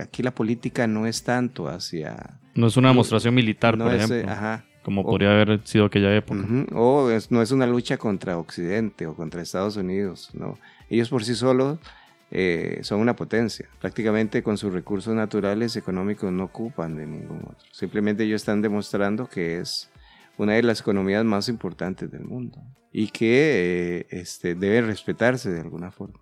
Aquí 0.00 0.22
la 0.22 0.32
política 0.32 0.86
no 0.86 1.04
es 1.04 1.24
tanto 1.24 1.66
hacia... 1.68 2.38
No 2.54 2.68
es 2.68 2.76
una 2.76 2.90
demostración 2.90 3.34
militar, 3.34 3.76
no 3.76 3.86
por 3.86 3.94
es, 3.94 4.02
eh, 4.02 4.14
ejemplo, 4.20 4.32
ajá, 4.32 4.64
como 4.84 5.00
o- 5.00 5.06
podría 5.06 5.32
haber 5.32 5.60
sido 5.66 5.86
aquella 5.86 6.14
época. 6.14 6.46
O 6.74 7.10
es- 7.10 7.32
no 7.32 7.42
es 7.42 7.50
una 7.50 7.66
lucha 7.66 7.96
contra 7.96 8.38
Occidente 8.38 9.08
o 9.08 9.16
contra 9.16 9.42
Estados 9.42 9.76
Unidos, 9.76 10.30
no. 10.32 10.56
Ellos 10.90 11.08
por 11.08 11.24
sí 11.24 11.34
solos 11.34 11.78
eh, 12.30 12.80
son 12.82 13.00
una 13.00 13.16
potencia. 13.16 13.68
Prácticamente 13.80 14.42
con 14.42 14.58
sus 14.58 14.72
recursos 14.72 15.14
naturales 15.14 15.76
económicos 15.76 16.32
no 16.32 16.44
ocupan 16.44 16.96
de 16.96 17.06
ningún 17.06 17.38
otro. 17.38 17.66
Simplemente 17.72 18.24
ellos 18.24 18.42
están 18.42 18.62
demostrando 18.62 19.28
que 19.28 19.58
es 19.58 19.90
una 20.36 20.54
de 20.54 20.62
las 20.62 20.80
economías 20.80 21.24
más 21.24 21.48
importantes 21.48 22.10
del 22.10 22.24
mundo 22.24 22.58
y 22.92 23.08
que 23.08 24.00
eh, 24.00 24.06
este, 24.10 24.54
debe 24.54 24.82
respetarse 24.82 25.50
de 25.50 25.60
alguna 25.60 25.90
forma. 25.90 26.20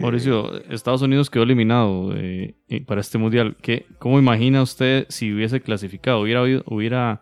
Mauricio, 0.00 0.62
Estados 0.70 1.02
Unidos 1.02 1.28
quedó 1.28 1.42
eliminado 1.42 2.16
eh, 2.16 2.54
eh, 2.68 2.84
para 2.84 3.00
este 3.00 3.18
mundial. 3.18 3.56
¿Qué, 3.60 3.86
¿Cómo 3.98 4.18
imagina 4.18 4.62
usted 4.62 5.06
si 5.08 5.32
hubiese 5.32 5.60
clasificado? 5.60 6.20
¿Hubiera, 6.20 6.42
hubiera 6.66 7.20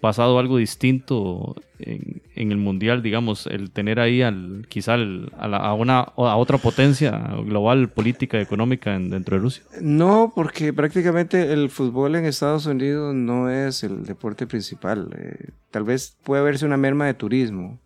pasado 0.00 0.38
algo 0.38 0.58
distinto 0.58 1.56
en, 1.78 2.22
el 2.34 2.56
mundial, 2.58 3.02
digamos, 3.02 3.46
el 3.46 3.70
tener 3.70 3.98
ahí 4.00 4.22
al, 4.22 4.66
quizá 4.68 4.94
a, 4.94 5.74
una, 5.74 6.00
a 6.00 6.36
otra 6.36 6.58
potencia 6.58 7.10
global, 7.44 7.88
política, 7.88 8.40
económica 8.40 8.94
en- 8.94 9.10
dentro 9.10 9.36
de 9.36 9.42
Rusia? 9.42 9.64
No, 9.80 10.32
porque 10.34 10.72
prácticamente 10.72 11.52
el 11.52 11.70
fútbol 11.70 12.16
en 12.16 12.24
Estados 12.26 12.66
Unidos 12.66 13.14
no 13.14 13.50
es 13.50 13.82
el 13.84 14.04
deporte 14.04 14.46
principal. 14.46 15.10
Eh, 15.18 15.50
tal 15.70 15.84
vez 15.84 16.16
puede 16.22 16.42
haberse 16.42 16.66
una 16.66 16.76
merma 16.76 17.06
de 17.06 17.14
turismo, 17.14 17.78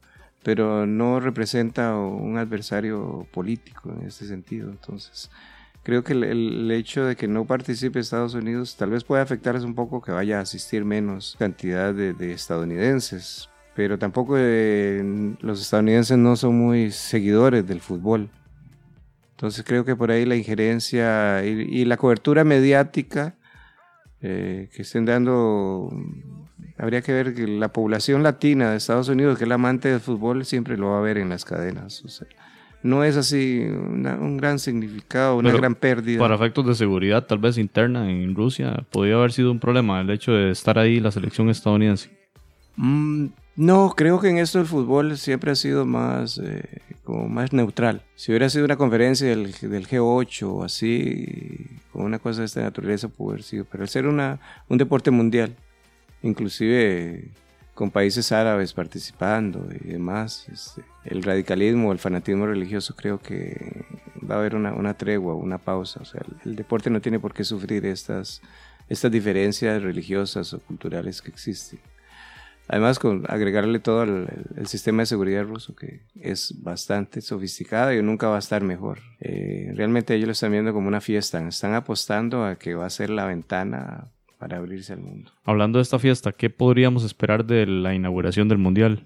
pero 0.43 0.87
no 0.87 1.21
representa 1.21 1.97
un 1.97 2.39
adversario 2.39 3.27
político 3.33 3.93
en 3.99 4.07
este 4.07 4.27
sentido. 4.27 4.71
Entonces, 4.71 5.31
creo 5.83 6.05
que 6.05 6.13
el, 6.13 6.71
hecho 6.71 7.05
de 7.05 7.17
que 7.17 7.29
no 7.29 7.45
participe 7.47 8.01
Estados 8.01 8.35
Unidos 8.35 8.77
tal 8.77 8.91
vez 8.91 9.05
puede 9.05 9.23
afectarles 9.23 9.65
un 9.65 9.75
poco 9.75 10.01
que 10.03 10.13
vaya 10.13 10.39
a 10.39 10.43
asistir 10.43 10.85
menos 10.85 11.37
cantidad 11.39 11.95
de, 11.95 12.13
de 12.13 12.33
estadounidenses. 12.33 13.49
Pero 13.75 13.99
tampoco 13.99 14.35
eh, 14.37 15.03
los 15.41 15.61
estadounidenses 15.61 16.19
no 16.19 16.37
son 16.37 16.59
muy 16.59 16.91
seguidores 16.91 17.67
del 17.67 17.81
fútbol. 17.81 18.29
Entonces 19.41 19.65
creo 19.65 19.87
que 19.87 19.97
por 19.97 20.11
ahí 20.11 20.27
la 20.27 20.37
injerencia 20.37 21.43
y, 21.43 21.87
la 21.87 21.97
cobertura 21.97 22.45
mediática 22.45 23.37
eh, 24.21 24.69
que 24.71 24.83
estén 24.83 25.07
dando, 25.07 25.91
habría 26.77 27.01
que 27.01 27.15
ver 27.15 27.35
que 27.35 27.47
la 27.47 27.73
población 27.73 28.23
latina 28.23 28.71
de 28.71 28.77
Estados 28.77 29.09
Unidos, 29.09 29.39
que 29.39 29.45
es 29.45 29.49
la 29.49 29.55
amante 29.55 29.89
del 29.89 30.01
fútbol, 30.01 30.45
siempre 30.45 30.77
lo 30.77 30.91
va 30.91 30.99
a 30.99 31.01
ver 31.01 31.17
en 31.17 31.31
las 31.31 31.47
cadenas. 31.47 32.03
No 32.83 33.05
es 33.05 33.17
así 33.17 33.61
una- 33.69 34.17
un 34.17 34.37
gran 34.37 34.59
significado, 34.59 35.37
una 35.37 35.49
Pero 35.51 35.59
gran 35.59 35.75
pérdida. 35.75 36.19
Para 36.19 36.35
efectos 36.37 36.67
de 36.67 36.75
seguridad, 36.75 37.27
tal 37.27 37.39
vez 37.39 37.59
interna 37.59 38.11
en 38.11 38.35
Rusia, 38.35 38.85
podría 38.91 39.17
haber 39.17 39.33
sido 39.33 39.51
un 39.53 39.59
problema 39.61 40.01
el 40.01 40.11
hecho 40.11 40.33
de 40.33 40.51
estar 40.51 40.79
ahí 40.79 40.99
la 41.01 41.11
selección 41.11 41.51
estadounidense. 41.51 42.11
Mm, 42.77 43.27
no, 43.57 43.93
creo 43.97 44.21
que 44.21 44.29
en 44.31 44.39
esto 44.39 44.59
el 44.59 44.67
fútbol 44.67 45.19
siempre 45.19 45.51
ha 45.51 45.55
sido 45.55 45.85
más, 45.85 46.39
eh, 46.43 46.63
como 47.05 47.29
más 47.29 47.53
neutral. 47.53 48.01
Si 48.15 48.33
hubiera 48.33 48.49
sido 48.49 48.65
una 48.65 48.77
conferencia 48.77 49.29
del, 49.29 49.53
del 49.53 49.87
G8 49.87 50.43
o 50.49 50.65
así, 50.65 51.67
con 51.93 52.05
una 52.05 52.19
cosa 52.19 52.41
de 52.41 52.47
esta 52.47 52.63
naturaleza, 52.63 53.09
pudo 53.09 53.33
haber 53.33 53.43
sido. 53.43 53.67
Pero 53.71 53.83
al 53.83 53.89
ser 53.91 54.07
una, 54.07 54.39
un 54.69 54.79
deporte 54.79 55.11
mundial, 55.11 55.55
inclusive 56.23 57.29
con 57.81 57.91
países 57.91 58.31
árabes 58.31 58.75
participando 58.75 59.67
y 59.73 59.89
demás, 59.89 60.47
este, 60.53 60.85
el 61.03 61.23
radicalismo, 61.23 61.93
el 61.93 61.99
fanatismo 61.99 62.45
religioso, 62.45 62.95
creo 62.95 63.19
que 63.23 63.87
va 64.31 64.35
a 64.35 64.39
haber 64.41 64.55
una, 64.55 64.75
una 64.75 64.93
tregua, 64.93 65.35
una 65.35 65.57
pausa. 65.57 65.99
O 66.03 66.05
sea, 66.05 66.21
el, 66.29 66.51
el 66.51 66.57
deporte 66.57 66.91
no 66.91 67.01
tiene 67.01 67.19
por 67.19 67.33
qué 67.33 67.43
sufrir 67.43 67.87
estas, 67.87 68.43
estas 68.87 69.11
diferencias 69.11 69.83
religiosas 69.83 70.53
o 70.53 70.61
culturales 70.61 71.23
que 71.23 71.31
existen. 71.31 71.81
Además, 72.69 72.99
con 72.99 73.25
agregarle 73.29 73.79
todo 73.79 74.03
el, 74.03 74.27
el, 74.59 74.67
sistema 74.67 75.01
de 75.01 75.07
seguridad 75.07 75.45
ruso, 75.45 75.75
que 75.75 76.03
es 76.21 76.63
bastante 76.63 77.23
sofisticado 77.23 77.95
y 77.95 78.03
nunca 78.03 78.29
va 78.29 78.37
a 78.37 78.41
estar 78.41 78.63
mejor. 78.63 78.99
Eh, 79.21 79.73
realmente 79.75 80.15
ellos 80.15 80.27
lo 80.27 80.33
están 80.33 80.53
viendo 80.53 80.75
como 80.75 80.87
una 80.87 81.01
fiesta, 81.01 81.41
están 81.49 81.73
apostando 81.73 82.45
a 82.45 82.57
que 82.57 82.75
va 82.75 82.85
a 82.85 82.91
ser 82.91 83.09
la 83.09 83.25
ventana 83.25 84.13
para 84.41 84.57
abrirse 84.57 84.95
al 84.95 85.01
mundo. 85.01 85.31
Hablando 85.45 85.79
de 85.79 85.83
esta 85.83 85.99
fiesta, 85.99 86.33
¿qué 86.33 86.49
podríamos 86.49 87.05
esperar 87.05 87.45
de 87.45 87.67
la 87.67 87.95
inauguración 87.95 88.49
del 88.49 88.57
Mundial? 88.57 89.05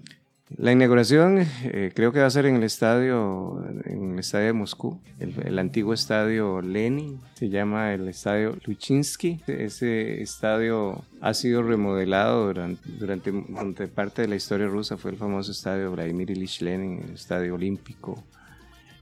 La 0.57 0.71
inauguración 0.71 1.39
eh, 1.63 1.91
creo 1.93 2.13
que 2.13 2.19
va 2.19 2.27
a 2.27 2.29
ser 2.29 2.45
en 2.45 2.55
el 2.55 2.63
estadio, 2.63 3.61
en 3.83 4.13
el 4.13 4.19
estadio 4.19 4.45
de 4.45 4.53
Moscú, 4.53 5.01
el, 5.19 5.33
el, 5.43 5.59
antiguo 5.59 5.93
estadio 5.93 6.61
Lenin, 6.61 7.19
se 7.33 7.49
llama 7.49 7.93
el 7.93 8.07
estadio 8.07 8.55
Luchinsky. 8.63 9.41
Ese 9.47 10.21
estadio 10.21 11.03
ha 11.19 11.33
sido 11.33 11.63
remodelado 11.63 12.47
durante, 12.47 12.87
durante, 12.87 13.31
durante 13.31 13.87
parte 13.87 14.21
de 14.21 14.27
la 14.29 14.35
historia 14.35 14.67
rusa, 14.67 14.95
fue 14.97 15.11
el 15.11 15.17
famoso 15.17 15.51
estadio 15.51 15.91
Vladimir 15.91 16.29
Ilich 16.29 16.61
Lenin, 16.61 17.01
el 17.09 17.15
estadio 17.15 17.55
olímpico, 17.55 18.23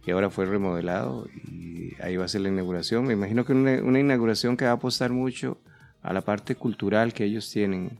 y 0.05 0.11
ahora 0.11 0.31
fue 0.31 0.45
remodelado 0.45 1.27
y 1.45 1.93
ahí 2.01 2.17
va 2.17 2.25
a 2.25 2.29
ser 2.29 2.41
la 2.41 2.49
inauguración. 2.49 3.05
Me 3.05 3.13
imagino 3.13 3.45
que 3.45 3.53
una, 3.53 3.83
una 3.83 3.99
inauguración 3.99 4.57
que 4.57 4.65
va 4.65 4.71
a 4.71 4.75
apostar 4.75 5.11
mucho 5.11 5.59
a 6.03 6.13
la 6.13 6.21
parte 6.21 6.55
cultural 6.55 7.13
que 7.13 7.23
ellos 7.23 7.49
tienen 7.49 7.97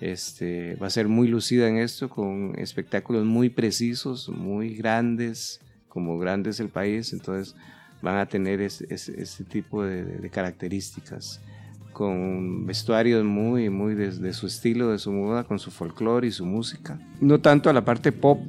este, 0.00 0.76
va 0.76 0.86
a 0.86 0.90
ser 0.90 1.08
muy 1.08 1.28
lucida 1.28 1.68
en 1.68 1.78
esto, 1.78 2.08
con 2.08 2.54
espectáculos 2.56 3.24
muy 3.24 3.50
precisos, 3.50 4.28
muy 4.28 4.76
grandes, 4.76 5.60
como 5.88 6.18
grande 6.18 6.50
es 6.50 6.60
el 6.60 6.68
país, 6.68 7.12
entonces 7.12 7.56
van 8.00 8.16
a 8.16 8.26
tener 8.26 8.60
ese 8.60 9.44
tipo 9.44 9.84
de, 9.84 10.30
características, 10.30 11.40
con 11.92 12.66
vestuarios 12.66 13.24
muy, 13.24 13.70
muy 13.70 13.94
de, 13.94 14.10
de, 14.10 14.32
su 14.32 14.46
estilo, 14.46 14.90
de 14.90 14.98
su 14.98 15.12
moda, 15.12 15.44
con 15.44 15.58
su 15.58 15.70
folclore 15.70 16.28
y 16.28 16.30
su 16.30 16.44
música. 16.44 16.98
No 17.20 17.40
tanto 17.40 17.70
a 17.70 17.72
la 17.72 17.84
parte 17.84 18.12
pop 18.12 18.40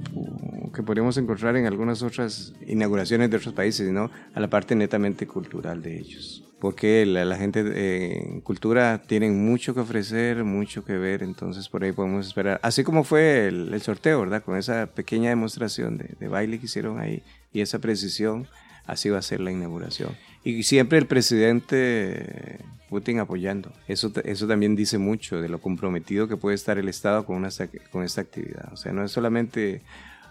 que 0.74 0.84
podríamos 0.84 1.18
encontrar 1.18 1.56
en 1.56 1.66
algunas 1.66 2.04
otras 2.04 2.54
inauguraciones 2.68 3.30
de 3.30 3.38
otros 3.38 3.54
países, 3.54 3.88
sino 3.88 4.12
a 4.34 4.40
la 4.40 4.50
parte 4.50 4.76
netamente 4.76 5.26
cultural 5.28 5.82
de 5.82 5.98
ellos 5.98 6.44
porque 6.60 7.06
la, 7.06 7.26
la 7.26 7.38
gente 7.38 7.64
eh, 7.66 8.22
en 8.22 8.42
cultura 8.42 9.02
tienen 9.08 9.46
mucho 9.46 9.74
que 9.74 9.80
ofrecer, 9.80 10.44
mucho 10.44 10.84
que 10.84 10.98
ver, 10.98 11.24
entonces 11.24 11.70
por 11.70 11.84
ahí 11.84 11.92
podemos 11.92 12.28
esperar. 12.28 12.60
Así 12.64 12.84
como 12.84 13.04
fue 13.04 13.48
el, 13.48 13.74
el 13.74 13.82
sorteo, 13.82 14.20
¿verdad? 14.20 14.44
Con 14.44 14.58
esa 14.58 14.88
pequeña 14.88 15.30
demostración 15.30 15.98
de, 15.98 16.16
de, 16.20 16.28
baile 16.28 16.60
que 16.60 16.66
hicieron 16.66 17.00
ahí 17.00 17.24
y 17.54 17.62
esa 17.62 17.80
precisión, 17.80 18.48
así 18.86 19.10
va 19.10 19.20
a 19.20 19.24
ser 19.24 19.40
la 19.40 19.52
inauguración. 19.52 20.16
Y 20.44 20.64
siempre 20.64 20.98
el 20.98 21.08
presidente 21.08 22.60
Putin 22.90 23.20
apoyando. 23.20 23.72
Eso, 23.88 24.12
eso 24.24 24.48
también 24.48 24.76
dice 24.76 24.98
mucho 24.98 25.42
de 25.42 25.50
lo 25.50 25.62
comprometido 25.62 26.28
que 26.28 26.38
puede 26.38 26.56
estar 26.56 26.78
el 26.78 26.90
Estado 26.90 27.26
con, 27.26 27.38
una, 27.38 27.50
con 27.92 28.04
esta 28.04 28.22
actividad. 28.22 28.74
O 28.74 28.78
sea, 28.78 28.92
no 28.92 29.04
es 29.04 29.12
solamente 29.12 29.82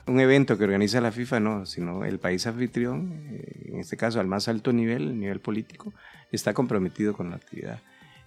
un 0.07 0.21
evento 0.21 0.59
que 0.59 0.65
organiza 0.65 1.01
la 1.01 1.13
FIFA, 1.13 1.41
no, 1.41 1.67
sino 1.67 2.05
el 2.05 2.19
país 2.19 2.47
anfitrión, 2.47 3.13
eh, 3.31 3.71
en 3.73 3.81
este 3.81 3.97
caso 3.97 4.21
al 4.21 4.27
más 4.27 4.49
alto 4.49 4.73
nivel, 4.73 5.19
nivel 5.19 5.41
político, 5.41 5.93
está 6.33 6.55
comprometido 6.55 7.15
con 7.15 7.31
la 7.31 7.37
actividad. 7.37 7.81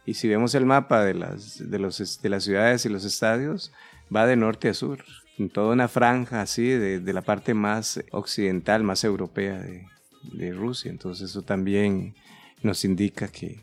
Y 0.06 0.16
si 0.16 0.28
vemos 0.28 0.56
el 0.56 0.66
mapa 0.66 1.04
de 1.04 1.14
las, 1.14 1.70
de, 1.70 1.80
los, 1.80 2.22
de 2.22 2.30
las 2.30 2.44
ciudades 2.44 2.86
y 2.86 2.90
los 2.90 3.06
estadios, 3.06 3.72
va 4.16 4.26
de 4.26 4.36
norte 4.36 4.70
a 4.70 4.74
sur, 4.74 5.04
en 5.38 5.50
toda 5.50 5.74
una 5.74 5.88
franja 5.88 6.42
así, 6.42 6.68
de, 6.68 7.00
de 7.00 7.14
la 7.14 7.22
parte 7.22 7.54
más 7.54 8.04
occidental, 8.12 8.84
más 8.84 9.04
europea 9.04 9.60
de, 9.60 9.86
de, 10.34 10.54
Rusia. 10.54 10.92
Entonces 10.92 11.30
eso 11.30 11.42
también 11.42 12.16
nos 12.64 12.84
indica 12.86 13.28
que, 13.28 13.60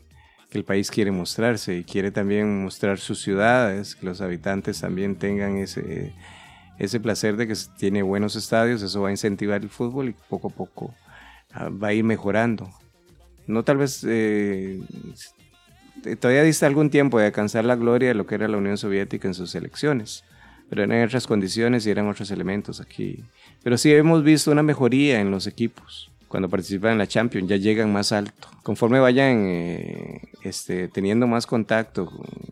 que 0.49 0.57
el 0.57 0.63
país 0.63 0.89
quiere 0.89 1.11
mostrarse 1.11 1.77
y 1.77 1.83
quiere 1.83 2.11
también 2.11 2.63
mostrar 2.63 2.99
sus 2.99 3.21
ciudades, 3.21 3.95
que 3.95 4.05
los 4.05 4.21
habitantes 4.21 4.81
también 4.81 5.15
tengan 5.15 5.57
ese, 5.57 6.13
ese 6.77 6.99
placer 6.99 7.37
de 7.37 7.47
que 7.47 7.55
tiene 7.77 8.01
buenos 8.01 8.35
estadios, 8.35 8.81
eso 8.81 9.01
va 9.01 9.09
a 9.09 9.11
incentivar 9.11 9.61
el 9.61 9.69
fútbol 9.69 10.09
y 10.09 10.15
poco 10.27 10.47
a 10.47 10.51
poco 10.51 10.95
ah, 11.53 11.69
va 11.69 11.89
a 11.89 11.93
ir 11.93 12.03
mejorando 12.03 12.69
no 13.49 13.63
tal 13.63 13.77
vez 13.77 14.05
eh, 14.07 14.79
todavía 16.19 16.43
dista 16.43 16.67
algún 16.67 16.91
tiempo 16.91 17.19
de 17.19 17.25
alcanzar 17.25 17.65
la 17.65 17.75
gloria 17.75 18.09
de 18.09 18.13
lo 18.13 18.27
que 18.27 18.35
era 18.35 18.47
la 18.47 18.57
Unión 18.57 18.77
Soviética 18.77 19.27
en 19.27 19.33
sus 19.33 19.55
elecciones, 19.55 20.23
pero 20.69 20.83
eran 20.83 21.03
otras 21.03 21.25
condiciones 21.25 21.85
y 21.85 21.89
eran 21.89 22.07
otros 22.07 22.29
elementos 22.29 22.79
aquí. 22.79 23.23
Pero 23.63 23.77
sí 23.77 23.91
hemos 23.91 24.23
visto 24.23 24.51
una 24.51 24.61
mejoría 24.61 25.19
en 25.19 25.31
los 25.31 25.47
equipos. 25.47 26.11
Cuando 26.29 26.47
participan 26.47 26.93
en 26.93 26.97
la 26.99 27.07
Champions 27.07 27.49
ya 27.49 27.57
llegan 27.57 27.91
más 27.91 28.11
alto. 28.11 28.47
Conforme 28.63 28.99
vayan 28.99 29.45
eh, 29.47 30.21
este, 30.43 30.87
teniendo 30.87 31.25
más 31.27 31.47
contacto, 31.47 32.09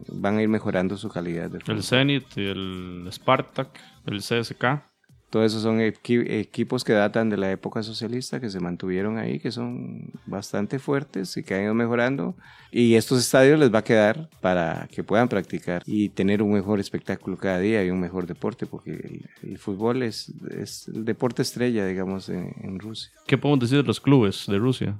van 0.07 0.37
a 0.37 0.41
ir 0.41 0.49
mejorando 0.49 0.97
su 0.97 1.09
calidad. 1.09 1.51
el 1.67 1.83
Zenit, 1.83 2.25
el 2.37 3.07
Spartak, 3.11 3.69
el 4.07 4.19
CSK. 4.19 4.81
Todos 5.29 5.47
esos 5.47 5.61
son 5.61 5.81
equi 5.81 6.23
equipos 6.25 6.85
que 6.85 6.93
datan 6.93 7.29
de 7.29 7.35
la 7.35 7.51
época 7.51 7.83
socialista, 7.83 8.39
que 8.39 8.49
se 8.49 8.61
mantuvieron 8.61 9.17
ahí, 9.17 9.39
que 9.39 9.51
son 9.51 10.09
bastante 10.25 10.79
fuertes 10.79 11.35
y 11.35 11.43
que 11.43 11.53
han 11.53 11.63
ido 11.63 11.73
mejorando. 11.73 12.33
Y 12.71 12.95
estos 12.95 13.19
estadios 13.19 13.59
les 13.59 13.73
va 13.73 13.79
a 13.79 13.83
quedar 13.83 14.29
para 14.39 14.87
que 14.89 15.03
puedan 15.03 15.27
practicar 15.27 15.83
y 15.85 16.07
tener 16.09 16.41
un 16.41 16.53
mejor 16.53 16.79
espectáculo 16.79 17.35
cada 17.35 17.59
día 17.59 17.83
y 17.83 17.89
un 17.89 17.99
mejor 17.99 18.25
deporte, 18.25 18.65
porque 18.67 18.91
el, 18.91 19.29
el 19.51 19.57
fútbol 19.57 20.01
es, 20.03 20.31
es, 20.49 20.87
el 20.87 21.03
deporte 21.03 21.41
estrella, 21.41 21.85
digamos, 21.85 22.29
en, 22.29 22.55
en, 22.61 22.79
Rusia. 22.79 23.11
¿Qué 23.25 23.37
podemos 23.37 23.59
decir 23.59 23.81
de 23.81 23.87
los 23.87 23.99
clubes 23.99 24.45
de 24.47 24.57
Rusia? 24.57 24.97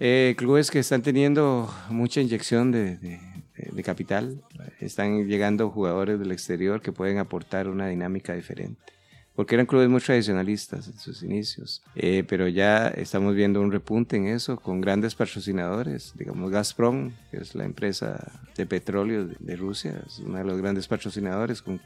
Eh, 0.00 0.34
clubes 0.36 0.72
que 0.72 0.80
están 0.80 1.02
teniendo 1.02 1.72
mucha 1.88 2.20
inyección 2.20 2.72
de, 2.72 2.96
de, 2.96 3.20
de 3.54 3.82
capital, 3.84 4.42
están 4.80 5.28
llegando 5.28 5.70
jugadores 5.70 6.18
del 6.18 6.32
exterior 6.32 6.82
que 6.82 6.90
pueden 6.90 7.18
aportar 7.18 7.68
una 7.68 7.86
dinámica 7.86 8.34
diferente 8.34 8.99
porque 9.40 9.54
eran 9.54 9.64
clubes 9.64 9.88
muy 9.88 10.02
tradicionalistas 10.02 10.86
en 10.86 10.98
sus 10.98 11.22
inicios, 11.22 11.80
eh, 11.94 12.24
pero 12.28 12.46
ya 12.46 12.88
estamos 12.88 13.34
viendo 13.34 13.62
un 13.62 13.72
repunte 13.72 14.18
en 14.18 14.26
eso 14.26 14.58
con 14.58 14.82
grandes 14.82 15.14
patrocinadores, 15.14 16.12
digamos 16.14 16.50
Gazprom, 16.50 17.12
que 17.30 17.38
es 17.38 17.54
la 17.54 17.64
empresa 17.64 18.32
de 18.54 18.66
petróleo 18.66 19.24
de, 19.24 19.36
de 19.38 19.56
Rusia, 19.56 19.98
es 20.06 20.18
uno 20.18 20.36
de 20.36 20.44
los 20.44 20.58
grandes 20.58 20.86
patrocinadores, 20.86 21.62
con 21.62 21.80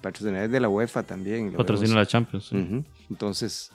patrocinadores 0.00 0.50
de 0.50 0.58
la 0.58 0.68
UEFA 0.68 1.04
también. 1.04 1.52
Patrocina 1.52 1.94
la 1.94 2.04
Champions. 2.04 2.46
Sí. 2.48 2.56
Uh 2.56 2.58
-huh. 2.58 2.84
Entonces, 3.10 3.70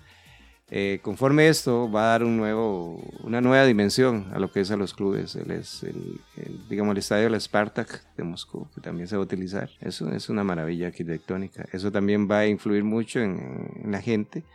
eh, 0.76 1.01
conforme 1.03 1.49
esto 1.49 1.91
va 1.91 2.05
a 2.05 2.07
dar 2.17 2.24
una 2.24 3.41
nueva 3.41 3.63
dimensión 3.63 4.26
a 4.34 4.39
lo 4.39 4.51
que 4.51 4.61
es 4.61 4.71
a 4.71 4.76
los 4.76 4.95
clubes. 4.95 5.36
Es 5.36 5.84
el, 5.84 6.19
el, 6.36 6.67
digamos, 6.67 6.93
el 6.93 6.97
estadio 6.97 7.30
del 7.30 7.39
Spartak 7.39 8.01
de 8.17 8.24
Moscú, 8.24 8.67
que 8.74 8.82
también 8.82 9.07
se 9.07 9.15
va 9.15 9.21
a 9.21 9.26
utilizar. 9.26 9.69
Eso 9.80 10.11
es 10.11 10.30
una 10.30 10.43
maravilla 10.43 10.88
arquitectónica. 10.88 11.63
Eso 11.71 11.91
también 11.91 12.28
va 12.28 12.39
a 12.39 12.47
influir 12.47 12.84
mucho 12.84 13.19
en, 13.19 13.69
la 13.86 14.01
gente 14.01 14.45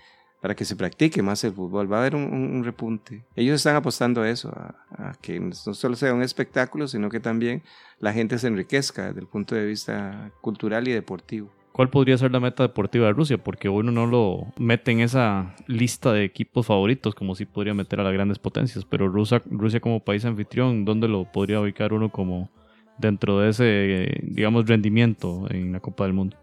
para 0.42 0.56
que 0.56 0.64
se 0.64 0.74
practique 0.74 1.22
más 1.22 1.44
el 1.44 1.52
fútbol. 1.52 1.92
Va 1.92 1.98
a 1.98 2.00
haber 2.00 2.16
un 2.16 2.64
repunte. 2.64 3.24
Ellos 3.36 3.54
están 3.54 3.76
apostando 3.76 4.22
a 4.22 4.28
eso, 4.28 4.48
a, 4.48 4.74
a, 4.90 5.14
que 5.22 5.38
no 5.38 5.52
solo 5.54 5.94
sea 5.94 6.14
un 6.14 6.22
espectáculo, 6.22 6.88
sino 6.88 7.10
que 7.10 7.20
también 7.20 7.62
la 8.00 8.12
gente 8.12 8.40
se 8.40 8.48
enriquezca 8.48 9.06
desde 9.06 9.20
el 9.20 9.28
punto 9.28 9.54
de 9.54 9.66
vista 9.66 10.32
cultural 10.40 10.88
y 10.88 10.92
deportivo. 10.92 11.52
¿Cuál 11.78 11.90
podría 11.90 12.18
ser 12.18 12.32
la 12.32 12.40
meta 12.40 12.64
deportiva 12.64 13.06
de 13.06 13.12
Rusia? 13.12 13.38
Porque 13.38 13.68
uno 13.68 13.92
no 13.92 14.04
lo 14.04 14.52
mete 14.58 14.90
en 14.90 14.98
esa 14.98 15.54
lista 15.68 16.12
de 16.12 16.24
equipos 16.24 16.66
favoritos, 16.66 17.14
como 17.14 17.36
si 17.36 17.44
podría 17.44 17.72
meter 17.72 18.00
a 18.00 18.02
las 18.02 18.12
grandes 18.12 18.40
potencias. 18.40 18.84
Pero 18.84 19.06
Rusia, 19.06 19.40
Rusia 19.48 19.78
como 19.78 20.00
país 20.00 20.24
anfitrión, 20.24 20.84
¿dónde 20.84 21.06
lo 21.06 21.30
podría 21.30 21.60
ubicar 21.60 21.92
uno 21.92 22.10
como 22.10 22.50
dentro 22.98 23.38
de 23.38 23.50
ese, 23.50 24.20
digamos, 24.24 24.66
rendimiento 24.66 25.46
en 25.50 25.70
la 25.70 25.78
Copa 25.78 26.02
del 26.02 26.14
Mundo? 26.14 26.36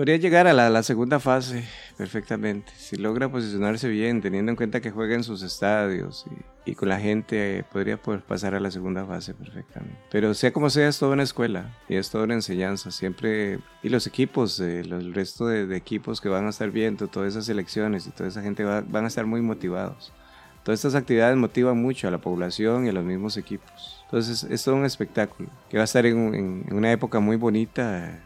Podría 0.00 0.16
llegar 0.16 0.46
a 0.46 0.54
la, 0.54 0.70
la, 0.70 0.82
segunda 0.82 1.20
fase 1.20 1.62
perfectamente. 1.98 2.72
Si 2.74 2.96
logra 2.96 3.30
posicionarse 3.30 3.86
bien, 3.86 4.22
teniendo 4.22 4.48
en 4.48 4.56
cuenta 4.56 4.80
que 4.80 4.90
juega 4.90 5.14
en 5.14 5.22
sus 5.22 5.42
estadios 5.42 6.24
y, 6.64 6.70
y, 6.70 6.74
con 6.74 6.88
la 6.88 6.98
gente, 6.98 7.66
podría 7.70 8.00
poder 8.00 8.22
pasar 8.22 8.54
a 8.54 8.60
la 8.60 8.70
segunda 8.70 9.04
fase 9.04 9.34
perfectamente. 9.34 9.98
Pero 10.10 10.32
sea 10.32 10.54
como 10.54 10.70
sea, 10.70 10.88
es 10.88 10.98
toda 10.98 11.12
una 11.12 11.22
escuela 11.22 11.76
y 11.86 11.96
es 11.96 12.08
toda 12.08 12.24
una 12.24 12.32
enseñanza. 12.32 12.90
Siempre, 12.90 13.58
y 13.82 13.90
los 13.90 14.06
equipos, 14.06 14.58
eh, 14.60 14.84
los, 14.86 15.04
el 15.04 15.12
resto 15.12 15.46
de, 15.46 15.66
de, 15.66 15.76
equipos 15.76 16.22
que 16.22 16.30
van 16.30 16.46
a 16.46 16.48
estar 16.48 16.70
viendo, 16.70 17.08
todas 17.08 17.34
esas 17.34 17.46
elecciones 17.50 18.06
y 18.06 18.10
toda 18.10 18.30
esa 18.30 18.40
gente 18.40 18.64
va, 18.64 18.80
van 18.80 19.04
a 19.04 19.08
estar 19.08 19.26
muy 19.26 19.42
motivados. 19.42 20.14
Todas 20.64 20.80
estas 20.80 20.94
actividades 20.94 21.36
motivan 21.36 21.76
mucho 21.76 22.08
a 22.08 22.10
la 22.10 22.22
población 22.22 22.86
y 22.86 22.88
a 22.88 22.92
los 22.92 23.04
mismos 23.04 23.36
equipos. 23.36 24.02
Entonces 24.04 24.44
es 24.44 24.64
todo 24.64 24.76
un 24.76 24.86
espectáculo 24.86 25.50
que 25.68 25.76
va 25.76 25.82
a 25.82 25.84
estar 25.84 26.06
en, 26.06 26.64
en 26.66 26.74
una 26.74 26.90
época 26.90 27.20
muy 27.20 27.36
bonita 27.36 28.18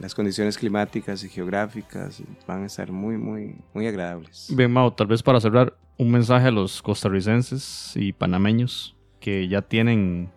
las 0.00 0.14
condiciones 0.14 0.58
climáticas 0.58 1.22
y 1.24 1.28
geográficas 1.28 2.22
van 2.46 2.62
a 2.62 2.66
estar 2.66 2.90
muy, 2.92 3.16
muy, 3.16 3.56
muy 3.74 3.86
agradables. 3.86 4.52
Bien, 4.54 4.70
Mao, 4.70 4.92
tal 4.92 5.06
vez 5.06 5.22
para 5.22 5.40
cerrar, 5.40 5.74
un 5.98 6.10
mensaje 6.10 6.48
a 6.48 6.50
los 6.50 6.82
costarricenses 6.82 7.92
y 7.94 8.12
panameños 8.12 8.96
que 9.20 9.48
ya 9.48 9.62
tienen 9.62 10.30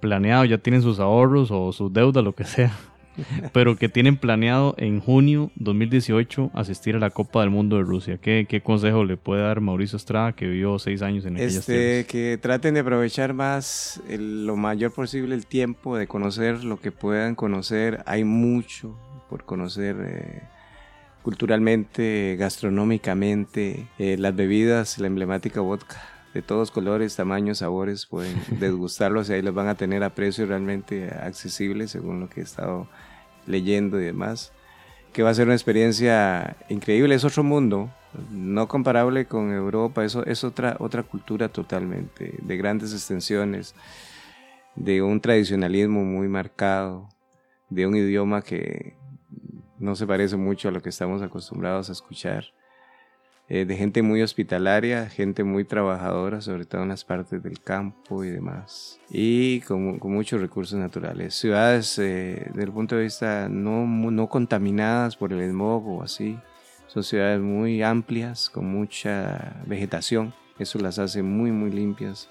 planeado, 0.00 0.44
ya 0.44 0.58
tienen 0.58 0.82
sus 0.82 1.00
ahorros 1.00 1.50
o 1.50 1.72
sus 1.72 1.92
deudas, 1.92 2.24
lo 2.24 2.34
que 2.34 2.44
sea, 2.44 2.72
pero 3.52 3.76
que 3.76 3.88
tienen 3.88 4.16
planeado 4.16 4.74
en 4.78 5.00
junio 5.00 5.50
2018 5.56 6.50
asistir 6.54 6.96
a 6.96 6.98
la 6.98 7.10
Copa 7.10 7.40
del 7.40 7.50
Mundo 7.50 7.76
de 7.76 7.82
Rusia. 7.82 8.18
¿Qué, 8.18 8.46
qué 8.48 8.60
consejo 8.60 9.04
le 9.04 9.16
puede 9.16 9.42
dar 9.42 9.60
Mauricio 9.60 9.96
Estrada, 9.96 10.32
que 10.32 10.46
vivió 10.46 10.78
seis 10.78 11.02
años 11.02 11.24
en 11.26 11.36
aquellas 11.36 11.56
Este, 11.56 11.72
tierras? 12.04 12.06
que 12.06 12.38
traten 12.40 12.74
de 12.74 12.80
aprovechar 12.80 13.34
más 13.34 14.00
el- 14.08 14.46
lo 14.46 14.56
mayor 14.56 14.92
posible 14.92 15.34
el 15.34 15.46
tiempo 15.46 15.96
de 15.96 16.06
conocer 16.06 16.64
lo 16.64 16.80
que 16.80 16.92
puedan 16.92 17.34
conocer. 17.34 18.02
Hay 18.06 18.24
mucho 18.24 18.96
por 19.28 19.44
conocer 19.44 19.96
eh, 20.00 20.42
culturalmente, 21.22 22.36
gastronómicamente, 22.38 23.86
eh, 23.98 24.16
las 24.18 24.34
bebidas, 24.34 24.98
la 24.98 25.06
emblemática 25.06 25.60
vodka. 25.60 26.02
De 26.34 26.42
todos 26.42 26.70
colores, 26.70 27.16
tamaños, 27.16 27.58
sabores, 27.58 28.06
pueden 28.06 28.34
desgustarlos 28.60 29.28
y 29.28 29.34
ahí 29.34 29.42
los 29.42 29.54
van 29.54 29.68
a 29.68 29.74
tener 29.74 30.02
a 30.04 30.14
precios 30.14 30.48
realmente 30.48 31.10
accesibles 31.10 31.90
según 31.90 32.20
lo 32.20 32.28
que 32.30 32.40
he 32.40 32.44
estado 32.44 32.88
leyendo 33.50 34.00
y 34.00 34.04
demás. 34.04 34.52
Que 35.12 35.22
va 35.22 35.30
a 35.30 35.34
ser 35.34 35.46
una 35.46 35.54
experiencia 35.54 36.56
increíble, 36.68 37.16
es 37.16 37.24
otro 37.24 37.42
mundo, 37.42 37.90
no 38.30 38.68
comparable 38.68 39.26
con 39.26 39.52
Europa, 39.52 40.04
eso 40.04 40.24
es 40.24 40.44
otra, 40.44 40.76
otra 40.78 41.02
cultura 41.02 41.48
totalmente, 41.48 42.34
de 42.40 42.56
grandes 42.56 42.92
extensiones, 42.92 43.74
de 44.76 45.02
un 45.02 45.20
tradicionalismo 45.20 46.04
muy 46.04 46.28
marcado, 46.28 47.08
de 47.68 47.86
un 47.86 47.96
idioma 47.96 48.42
que 48.42 48.96
no 49.78 49.96
se 49.96 50.06
parece 50.06 50.36
mucho 50.36 50.68
a 50.68 50.72
lo 50.72 50.82
que 50.82 50.90
estamos 50.90 51.22
acostumbrados 51.22 51.88
a 51.88 51.92
escuchar, 51.92 52.52
eh, 53.52 53.64
de 53.64 53.76
gente 53.76 54.00
muy 54.00 54.22
hospitalaria, 54.22 55.08
gente 55.08 55.42
muy 55.42 55.64
trabajadora, 55.64 56.40
sobre 56.40 56.66
todo 56.66 56.84
en 56.84 56.88
las 56.90 57.04
partes 57.04 57.42
del 57.42 57.60
campo 57.60 58.22
y 58.22 58.30
demás, 58.30 59.00
y 59.10 59.60
con, 59.62 59.98
con 59.98 60.12
muchos 60.12 60.40
recursos 60.40 60.78
naturales. 60.78 61.34
Ciudades, 61.34 61.98
eh, 61.98 62.46
desde 62.50 62.62
el 62.62 62.72
punto 62.72 62.94
de 62.94 63.02
vista 63.02 63.48
no, 63.48 63.84
no 63.86 64.28
contaminadas 64.28 65.16
por 65.16 65.32
el 65.32 65.50
smog 65.50 65.84
o 65.88 66.02
así, 66.04 66.38
son 66.86 67.02
ciudades 67.02 67.40
muy 67.40 67.82
amplias, 67.82 68.48
con 68.48 68.66
mucha 68.66 69.60
vegetación, 69.66 70.32
eso 70.60 70.78
las 70.78 71.00
hace 71.00 71.24
muy, 71.24 71.50
muy 71.50 71.72
limpias. 71.72 72.28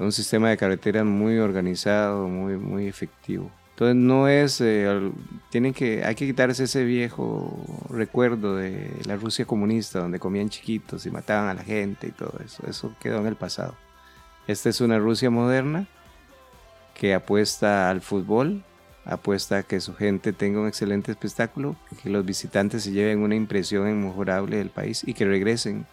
Un 0.00 0.10
sistema 0.10 0.50
de 0.50 0.56
carreteras 0.56 1.04
muy 1.04 1.38
organizado, 1.38 2.26
muy, 2.26 2.56
muy 2.56 2.88
efectivo. 2.88 3.52
Entonces 3.74 3.96
no 3.96 4.28
es, 4.28 4.60
eh, 4.60 5.10
tienen 5.50 5.74
que, 5.74 6.04
hay 6.04 6.14
que 6.14 6.26
quitarse 6.26 6.62
ese 6.62 6.84
viejo 6.84 7.58
recuerdo 7.90 8.54
de 8.54 8.88
la 9.04 9.16
Rusia 9.16 9.46
comunista, 9.46 9.98
donde 9.98 10.20
comían 10.20 10.48
chiquitos 10.48 11.04
y 11.06 11.10
mataban 11.10 11.48
a 11.48 11.54
la 11.54 11.64
gente 11.64 12.06
y 12.06 12.12
todo 12.12 12.38
eso. 12.44 12.62
Eso 12.68 12.94
quedó 13.00 13.18
en 13.18 13.26
el 13.26 13.34
pasado. 13.34 13.74
Esta 14.46 14.68
es 14.68 14.80
una 14.80 15.00
Rusia 15.00 15.28
moderna 15.28 15.88
que 16.94 17.14
apuesta 17.14 17.90
al 17.90 18.00
fútbol, 18.00 18.62
apuesta 19.04 19.58
a 19.58 19.62
que 19.64 19.80
su 19.80 19.92
gente 19.96 20.32
tenga 20.32 20.60
un 20.60 20.68
excelente 20.68 21.10
espectáculo, 21.10 21.74
que 22.00 22.10
los 22.10 22.24
visitantes 22.24 22.84
se 22.84 22.92
lleven 22.92 23.22
una 23.22 23.34
impresión 23.34 23.90
inmejorable 23.90 24.58
del 24.58 24.70
país 24.70 25.02
y 25.04 25.14
que 25.14 25.24
regresen 25.24 25.84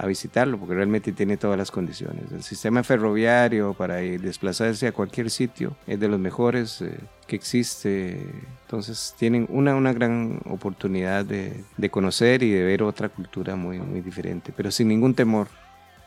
a 0.00 0.06
visitarlo, 0.06 0.58
porque 0.58 0.74
realmente 0.74 1.12
tiene 1.12 1.36
todas 1.36 1.58
las 1.58 1.70
condiciones. 1.70 2.32
El 2.32 2.42
sistema 2.42 2.82
ferroviario 2.82 3.74
para 3.74 3.96
desplazarse 3.96 4.86
a 4.86 4.92
cualquier 4.92 5.30
sitio 5.30 5.76
es 5.86 6.00
de 6.00 6.08
los 6.08 6.18
mejores 6.18 6.80
eh, 6.80 6.98
que 7.26 7.36
existe. 7.36 8.18
Entonces 8.62 9.14
tienen 9.18 9.46
una, 9.50 9.74
una 9.76 9.92
gran 9.92 10.40
oportunidad 10.46 11.24
de, 11.24 11.64
de 11.76 11.90
conocer 11.90 12.42
y 12.42 12.50
de 12.50 12.64
ver 12.64 12.82
otra 12.82 13.10
cultura 13.10 13.56
muy, 13.56 13.78
muy 13.78 14.00
diferente, 14.00 14.52
pero 14.56 14.70
sin 14.70 14.88
ningún 14.88 15.14
temor. 15.14 15.48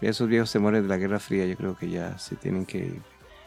Esos 0.02 0.28
viejos 0.28 0.52
temores 0.52 0.82
de 0.82 0.90
la 0.90 0.98
Guerra 0.98 1.20
Fría 1.20 1.46
yo 1.46 1.56
creo 1.56 1.78
que 1.78 1.90
ya 1.90 2.18
se 2.18 2.36
tienen 2.36 2.66
que 2.66 2.80
ir. 2.80 3.02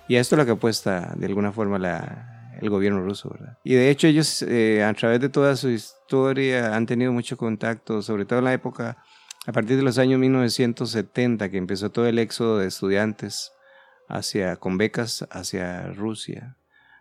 Y 0.09 0.16
a 0.16 0.20
esto 0.20 0.36
es 0.36 0.38
lo 0.38 0.47
que 0.47 0.53
apuesta 0.53 1.12
de 1.16 1.26
alguna 1.26 1.51
forma 1.51 1.78
la, 1.78 2.55
el 2.61 2.70
gobierno 2.70 3.03
ruso, 3.03 3.30
¿verdad? 3.30 3.59
Y 3.64 3.74
de 3.74 3.90
hecho 3.90 4.07
ellos 4.07 4.42
eh, 4.42 4.84
a 4.84 4.94
través 4.94 5.20
de 5.20 5.28
toda 5.28 5.57
su 5.57 5.68
historia 5.68 6.74
han 6.74 6.86
tenido 6.86 7.12
mucho 7.12 7.36
contacto, 7.36 8.01
sobre 8.01 8.24
todo 8.24 8.38
en 8.38 8.44
la 8.47 8.53
época 8.53 8.97
a 9.47 9.53
partir 9.53 9.76
de 9.76 9.84
los 9.84 9.99
años 9.99 10.18
1970, 10.18 11.49
que 11.51 11.57
empezó 11.57 11.90
todo 11.90 12.07
el 12.07 12.18
éxodo 12.18 12.59
de 12.59 12.66
estudiantes 12.66 13.53
hacia, 14.09 14.57
con 14.57 14.76
becas 14.76 15.24
hacia 15.30 15.86
Rusia, 15.92 16.57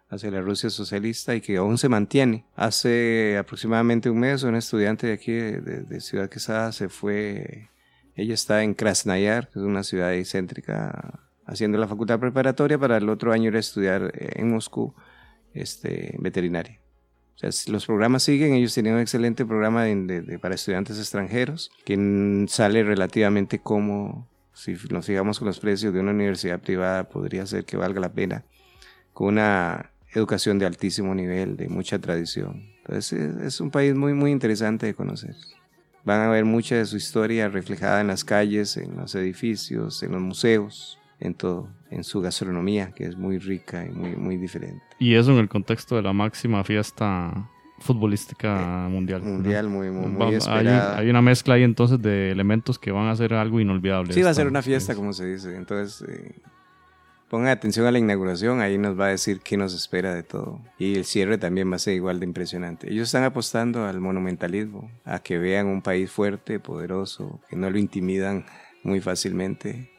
hacia 0.10 0.30
la 0.30 0.42
Rusia 0.42 0.70
socialista 0.70 1.34
y 1.34 1.42
que 1.42 1.58
aún 1.58 1.80
se 1.80 1.90
mantiene. 1.90 2.46
Hace 2.56 3.38
aproximadamente 3.40 4.12
un 4.12 4.20
mes, 4.20 4.44
una 4.44 4.60
estudiante 4.60 5.08
de 5.08 5.14
aquí, 5.14 5.34
de, 5.34 6.00
Ciudad 6.00 6.30
Quesada, 6.30 6.72
se 6.72 6.88
fue, 6.88 7.72
ella 8.14 8.36
está 8.36 8.62
en 8.62 8.76
Krasnayar, 8.76 9.50
que 9.50 9.58
es 9.58 9.66
una 9.66 9.84
ciudad 9.84 10.10
ahí 10.10 10.24
céntrica, 10.24 11.22
haciendo 11.48 11.80
la 11.80 11.88
facultad 11.88 12.20
preparatoria 12.20 12.78
para 12.78 12.98
el 12.98 13.10
otro 13.10 13.34
año 13.34 13.50
ir 13.50 13.56
a 13.56 13.60
estudiar 13.60 14.12
eh, 14.14 14.34
en 14.36 14.52
Moscú 14.52 14.94
este, 15.56 16.16
veterinaria. 16.20 16.85
Los 17.42 17.86
programas 17.86 18.24
siguen, 18.24 18.54
ellos 18.54 18.74
tienen 18.74 18.94
un 18.94 19.02
excelente 19.02 19.46
programa 19.46 19.86
para 20.42 20.56
estudiantes 20.56 20.98
extranjeros 20.98 21.70
que 21.84 22.46
sale 22.48 22.84
relativamente 22.84 23.60
como, 23.60 24.28
si 24.54 24.78
nos 24.90 25.06
fijamos 25.06 25.40
con 25.40 25.48
los 25.48 25.60
precios 25.60 25.94
de 25.94 26.00
una 26.00 26.12
universidad 26.12 26.60
privada, 26.62 27.10
podría 27.10 27.46
ser 27.46 27.66
que 27.66 27.76
valga 27.76 28.00
la 28.00 28.14
pena, 28.14 28.46
con 29.14 29.28
una 29.28 29.92
educación 30.14 30.60
de 30.60 30.66
altísimo 30.66 31.14
nivel, 31.14 31.58
de 31.58 31.68
mucha 31.68 32.00
tradición. 32.00 32.70
Entonces 32.78 33.14
es, 33.14 33.42
es 33.42 33.60
un 33.60 33.70
país 33.70 33.94
muy, 33.96 34.14
muy 34.14 34.32
interesante 34.32 34.86
de 34.86 34.94
conocer. 34.94 35.36
Van 36.06 36.22
a 36.22 36.30
ver 36.30 36.46
mucha 36.46 36.76
de 36.76 36.86
su 36.86 36.96
historia 36.96 37.50
reflejada 37.50 38.00
en 38.00 38.08
las 38.08 38.24
calles, 38.24 38.78
en 38.78 38.96
los 38.96 39.14
edificios, 39.16 40.04
en 40.04 40.14
los 40.14 40.22
museos, 40.22 41.00
en 41.20 41.34
todo, 41.34 41.70
en 41.92 42.04
su 42.04 42.22
gastronomía, 42.22 42.92
que 42.94 43.06
es 43.06 43.16
muy 43.18 43.38
rica 43.40 43.86
y 43.86 43.90
muy, 43.92 44.16
muy 44.16 44.38
diferente. 44.38 44.84
Y 45.00 45.16
eso 45.16 45.32
en 45.32 45.38
el 45.40 45.50
contexto 45.50 45.96
de 45.96 46.02
la 46.02 46.14
máxima 46.14 46.64
fiesta 46.64 47.50
futbolística 47.80 48.88
mundial. 48.90 49.22
¿verdad? 49.22 49.34
Mundial, 49.36 49.70
muy, 49.70 49.90
muy, 49.92 50.08
muy 50.08 50.20
Va- 50.22 50.28
hay, 50.28 50.36
esperada. 50.36 50.98
hay 50.98 51.10
una 51.10 51.22
mezcla 51.22 51.56
ahí 51.56 51.64
entonces 51.64 52.02
de 52.02 52.32
elementos 52.32 52.80
que 52.80 52.92
van 52.92 53.08
a 53.08 53.16
ser 53.16 53.34
algo 53.34 53.60
inolvidable. 53.60 54.14
Sí, 54.14 54.22
va 54.22 54.30
a 54.30 54.32
esta- 54.32 54.42
ser 54.44 54.48
una 54.50 54.62
fiesta, 54.62 54.94
es- 54.94 54.98
como 54.98 55.12
se 55.14 55.26
dice. 55.26 55.56
Entonces, 55.56 56.08
eh, 56.10 56.36
pongan 57.30 57.50
atención 57.50 57.86
a 57.86 57.92
la 57.92 58.00
inauguración, 58.00 58.62
ahí 58.62 58.78
nos 58.78 58.98
va 59.00 59.08
a 59.08 59.10
decir 59.10 59.42
qué 59.42 59.58
nos 59.58 59.74
espera 59.74 60.14
de 60.14 60.24
todo. 60.24 60.62
Y 60.78 60.96
el 60.96 61.06
cierre 61.06 61.38
también 61.38 61.70
va 61.72 61.76
a 61.76 61.80
ser 61.80 61.96
igual 61.96 62.20
de 62.20 62.26
impresionante. 62.26 62.92
Ellos 62.92 63.08
están 63.10 63.24
apostando 63.24 63.86
al 63.86 64.00
monumentalismo, 64.00 64.90
a 65.04 65.20
que 65.20 65.38
vean 65.38 65.68
un 65.68 65.82
país 65.82 66.10
fuerte, 66.12 66.60
poderoso, 66.60 67.42
que 67.50 67.56
no 67.58 67.70
lo 67.70 67.78
intimidan 67.78 68.46
muy 68.84 69.02
fácilmente. 69.02 69.92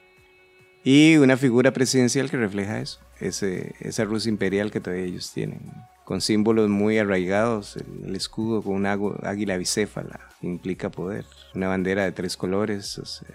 Y 0.88 1.16
una 1.16 1.36
figura 1.36 1.72
presidencial 1.72 2.30
que 2.30 2.36
refleja 2.36 2.78
eso, 2.78 3.00
ese, 3.18 3.74
esa 3.80 4.04
Rusia 4.04 4.30
imperial 4.30 4.70
que 4.70 4.78
todavía 4.78 5.04
ellos 5.04 5.32
tienen, 5.34 5.58
con 6.04 6.20
símbolos 6.20 6.68
muy 6.68 6.96
arraigados, 6.98 7.76
el, 7.76 8.10
el 8.10 8.14
escudo 8.14 8.62
con 8.62 8.74
un 8.74 8.84
águ- 8.84 9.18
águila 9.26 9.56
bicéfala, 9.56 10.20
que 10.40 10.46
implica 10.46 10.88
poder, 10.88 11.24
una 11.56 11.66
bandera 11.66 12.04
de 12.04 12.12
tres 12.12 12.36
colores, 12.36 13.00
o 13.00 13.04
sea, 13.04 13.26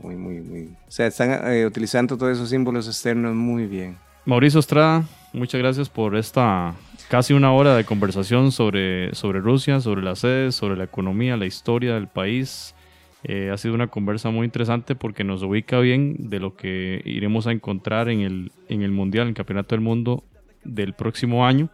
muy, 0.00 0.14
muy, 0.14 0.40
muy... 0.40 0.66
O 0.86 0.90
sea, 0.92 1.08
están 1.08 1.52
eh, 1.52 1.66
utilizando 1.66 2.16
todos 2.16 2.36
esos 2.36 2.48
símbolos 2.48 2.86
externos 2.86 3.34
muy 3.34 3.66
bien. 3.66 3.96
Mauricio 4.24 4.60
Estrada, 4.60 5.02
muchas 5.32 5.58
gracias 5.60 5.88
por 5.88 6.14
esta 6.14 6.76
casi 7.08 7.32
una 7.32 7.50
hora 7.50 7.74
de 7.74 7.84
conversación 7.84 8.52
sobre, 8.52 9.12
sobre 9.16 9.40
Rusia, 9.40 9.80
sobre 9.80 10.02
las 10.02 10.20
sedes, 10.20 10.54
sobre 10.54 10.76
la 10.76 10.84
economía, 10.84 11.36
la 11.36 11.46
historia 11.46 11.94
del 11.94 12.06
país. 12.06 12.76
Eh, 13.24 13.50
ha 13.52 13.56
sido 13.56 13.74
una 13.74 13.88
conversa 13.88 14.30
muy 14.30 14.44
interesante 14.44 14.94
porque 14.94 15.24
nos 15.24 15.42
ubica 15.42 15.80
bien 15.80 16.28
de 16.30 16.38
lo 16.38 16.54
que 16.56 17.02
iremos 17.04 17.46
a 17.46 17.52
encontrar 17.52 18.08
en 18.08 18.20
el, 18.20 18.52
en 18.68 18.82
el 18.82 18.92
Mundial, 18.92 19.22
en 19.24 19.28
el 19.30 19.34
Campeonato 19.34 19.74
del 19.74 19.80
Mundo 19.82 20.22
del 20.64 20.92
próximo 20.94 21.44
año 21.46 21.68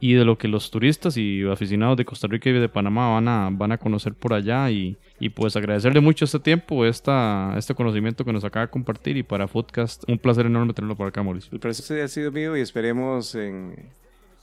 y 0.00 0.14
de 0.14 0.24
lo 0.24 0.36
que 0.36 0.48
los 0.48 0.72
turistas 0.72 1.16
y 1.16 1.42
aficionados 1.48 1.96
de 1.96 2.04
Costa 2.04 2.26
Rica 2.26 2.50
y 2.50 2.54
de 2.54 2.68
Panamá 2.68 3.10
van 3.10 3.28
a, 3.28 3.48
van 3.52 3.70
a 3.70 3.78
conocer 3.78 4.14
por 4.14 4.34
allá 4.34 4.68
y, 4.72 4.96
y 5.20 5.28
pues 5.28 5.54
agradecerle 5.54 6.00
mucho 6.00 6.24
este 6.24 6.40
tiempo, 6.40 6.84
esta, 6.84 7.54
este 7.56 7.72
conocimiento 7.76 8.24
que 8.24 8.32
nos 8.32 8.42
acaba 8.42 8.66
de 8.66 8.70
compartir 8.72 9.16
y 9.16 9.22
para 9.22 9.46
Foodcast 9.46 10.02
un 10.08 10.18
placer 10.18 10.46
enorme 10.46 10.72
tenerlo 10.74 10.96
por 10.96 11.06
acá, 11.06 11.22
Mauricio. 11.22 11.50
El 11.52 11.60
ya 11.72 12.04
ha 12.04 12.08
sido 12.08 12.32
mío 12.32 12.56
y 12.56 12.60
esperemos 12.60 13.36
en, 13.36 13.76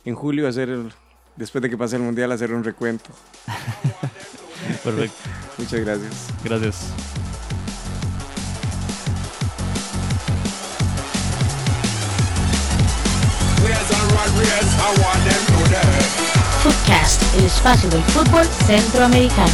en 0.06 0.16
julio 0.16 0.48
hacer, 0.48 0.70
el- 0.70 0.94
después 1.36 1.62
de 1.62 1.70
que 1.70 1.78
pase 1.78 1.98
el 1.98 2.04
Mundial, 2.04 2.32
hacer 2.32 2.54
un 2.54 2.64
recuento. 2.64 3.10
Perfecto, 4.84 5.30
Muchas 5.58 5.80
gracias. 5.82 6.14
gracias. 6.44 6.76
Footcast, 16.64 17.22
el 17.38 17.46
espacio 17.46 17.90
del 17.90 18.04
fútbol 18.04 18.46
centroamericano. 18.68 19.52